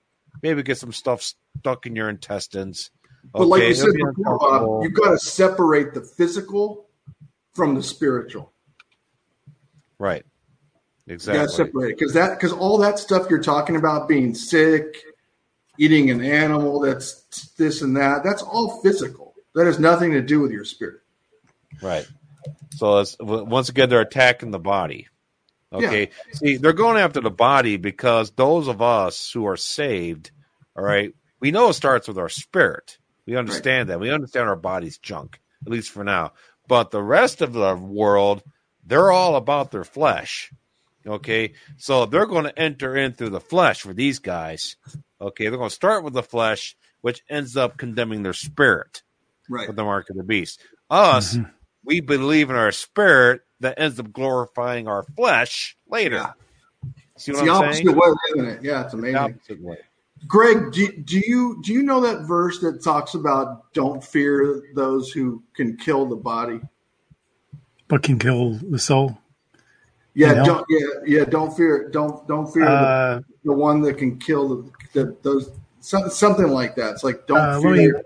[0.41, 2.91] maybe get some stuff stuck in your intestines.
[3.33, 6.87] But okay, like you said before, uh, Bob, you've got to separate the physical
[7.53, 8.51] from the spiritual.
[9.99, 10.25] Right.
[11.07, 11.39] Exactly.
[11.39, 14.33] You got to separate it because that because all that stuff you're talking about being
[14.33, 14.97] sick,
[15.77, 17.21] eating an animal that's
[17.57, 19.33] this and that, that's all physical.
[19.53, 21.01] That has nothing to do with your spirit.
[21.81, 22.07] Right.
[22.75, 25.07] So once again, they're attacking the body.
[25.71, 26.01] Okay.
[26.01, 26.33] Yeah.
[26.33, 30.31] See, they're going after the body because those of us who are saved,
[30.75, 32.97] all right, we know it starts with our spirit.
[33.25, 33.95] We understand right.
[33.95, 33.99] that.
[33.99, 36.33] We understand our body's junk, at least for now.
[36.67, 38.43] But the rest of the world,
[38.85, 40.51] they're all about their flesh.
[41.05, 41.53] Okay.
[41.77, 44.75] So they're going to enter in through the flesh for these guys.
[45.19, 45.47] Okay.
[45.47, 49.03] They're going to start with the flesh, which ends up condemning their spirit.
[49.49, 49.67] Right.
[49.67, 50.59] With the mark of the beast.
[50.89, 51.49] Us, mm-hmm.
[51.83, 56.15] we believe in our spirit that ends up glorifying our flesh later.
[56.15, 56.31] Yeah.
[57.17, 57.95] See what it's I'm the opposite saying?
[57.95, 58.63] way, isn't it?
[58.63, 59.39] Yeah, it's amazing.
[60.27, 65.11] Greg, do, do you do you know that verse that talks about don't fear those
[65.11, 66.59] who can kill the body,
[67.87, 69.17] but can kill the soul?
[70.13, 70.45] Yeah, You know?
[70.45, 74.47] don't yeah yeah don't fear don't don't fear Uh, the, the one that can kill
[74.47, 76.93] the, the those some, something like that.
[76.93, 78.03] It's like don't Uh, fear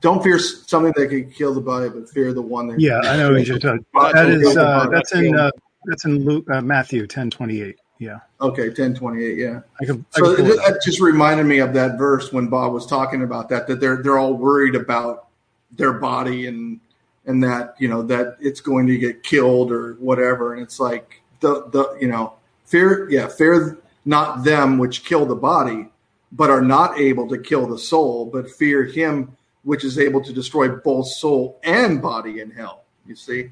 [0.00, 3.16] don't fear something that can kill the body, but fear the one that yeah, I
[3.16, 3.84] know what you're talking.
[3.94, 5.50] That is uh, that's in uh,
[5.86, 7.78] that's in Luke, uh, Matthew ten twenty eight.
[8.02, 9.60] Yeah, okay ten twenty eight yeah.
[9.80, 10.04] I can.
[10.16, 13.48] I So can that just reminded me of that verse when Bob was talking about
[13.50, 15.28] that that they're they're all worried about
[15.70, 16.80] their body and
[17.26, 21.22] and that you know that it's going to get killed or whatever and it's like
[21.40, 22.32] the the you know
[22.64, 25.88] fear yeah fear not them which kill the body
[26.32, 30.32] but are not able to kill the soul but fear him which is able to
[30.32, 33.50] destroy both soul and body in hell you see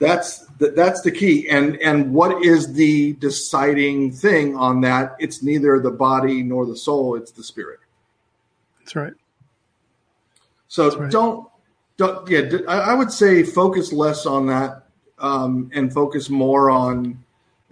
[0.00, 1.48] that's the, that's the key.
[1.48, 5.14] And and what is the deciding thing on that?
[5.20, 7.80] It's neither the body nor the soul it's the spirit.
[8.78, 9.12] That's right.
[10.68, 11.10] so right.
[11.10, 11.48] don't
[11.98, 14.86] don't yeah I would say focus less on that
[15.18, 17.22] um, and focus more on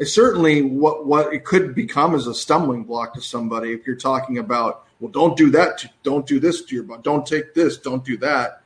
[0.04, 4.36] certainly what what it could become as a stumbling block to somebody if you're talking
[4.36, 7.78] about well don't do that to, don't do this to your body don't take this
[7.78, 8.62] don't do that.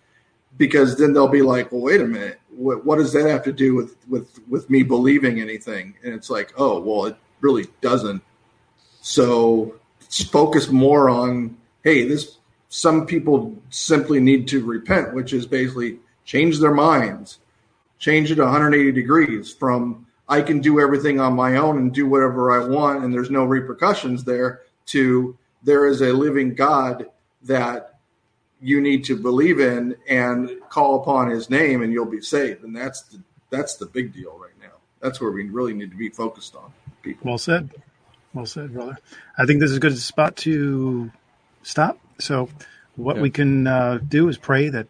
[0.58, 3.52] Because then they'll be like well wait a minute what, what does that have to
[3.52, 5.94] do with with with me believing anything?
[6.02, 8.22] And it's like oh well it really doesn't.
[9.00, 9.74] So
[10.30, 16.58] focus more on hey this some people simply need to repent which is basically change
[16.58, 17.38] their minds.
[17.98, 22.52] Change it 180 degrees from i can do everything on my own and do whatever
[22.52, 27.06] i want and there's no repercussions there to there is a living god
[27.42, 27.91] that
[28.62, 32.74] you need to believe in and call upon his name and you'll be saved and
[32.74, 33.20] that's the
[33.50, 36.72] that's the big deal right now that's where we really need to be focused on
[37.02, 37.70] people Well said.
[38.34, 38.98] Well said, brother.
[39.36, 41.10] I think this is a good spot to
[41.62, 41.98] stop.
[42.18, 42.48] So,
[42.96, 44.86] what we can uh, do is pray that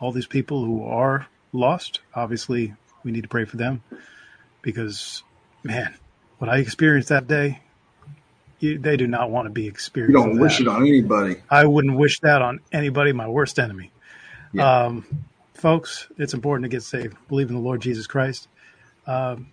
[0.00, 2.74] all these people who are lost, obviously,
[3.04, 3.82] we need to pray for them
[4.62, 5.22] because,
[5.62, 5.94] man,
[6.38, 7.60] what I experienced that day,
[8.64, 10.18] you, they do not want to be experienced.
[10.18, 10.64] you don't wish that.
[10.64, 13.92] it on anybody I wouldn't wish that on anybody, my worst enemy.
[14.52, 14.86] Yeah.
[14.86, 15.06] Um,
[15.54, 17.16] folks, it's important to get saved.
[17.28, 18.48] Believe in the Lord Jesus Christ.
[19.06, 19.52] Um,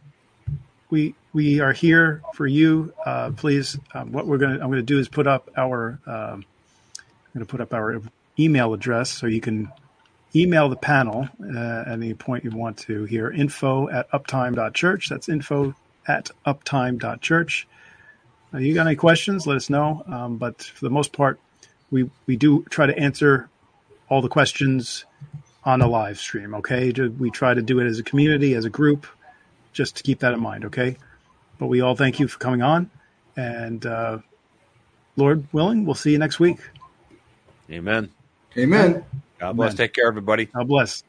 [0.90, 2.94] we we are here for you.
[3.06, 6.46] Uh, please, um, what we're gonna I'm gonna do is put up our um,
[7.34, 8.02] I'm gonna put up our
[8.40, 9.72] email address so you can
[10.36, 13.32] email the panel uh, at any point you want to here.
[13.32, 15.10] Info at uptime.church.
[15.10, 15.76] That's info
[16.08, 17.68] at uptime.church.
[18.54, 19.48] Uh, you got any questions?
[19.48, 20.04] Let us know.
[20.08, 21.40] Um, but for the most part,
[21.90, 23.50] we we do try to answer
[24.10, 25.06] all the questions
[25.64, 26.56] on a live stream.
[26.56, 29.08] Okay, we try to do it as a community, as a group,
[29.74, 30.66] just to keep that in mind.
[30.66, 30.98] Okay,
[31.58, 32.90] but we all thank you for coming on,
[33.36, 34.20] and uh,
[35.16, 36.60] Lord willing, we'll see you next week.
[37.70, 38.12] Amen.
[38.58, 39.06] amen
[39.40, 39.70] God bless.
[39.70, 39.78] Amen.
[39.78, 40.46] Take care, everybody.
[40.46, 41.04] God bless.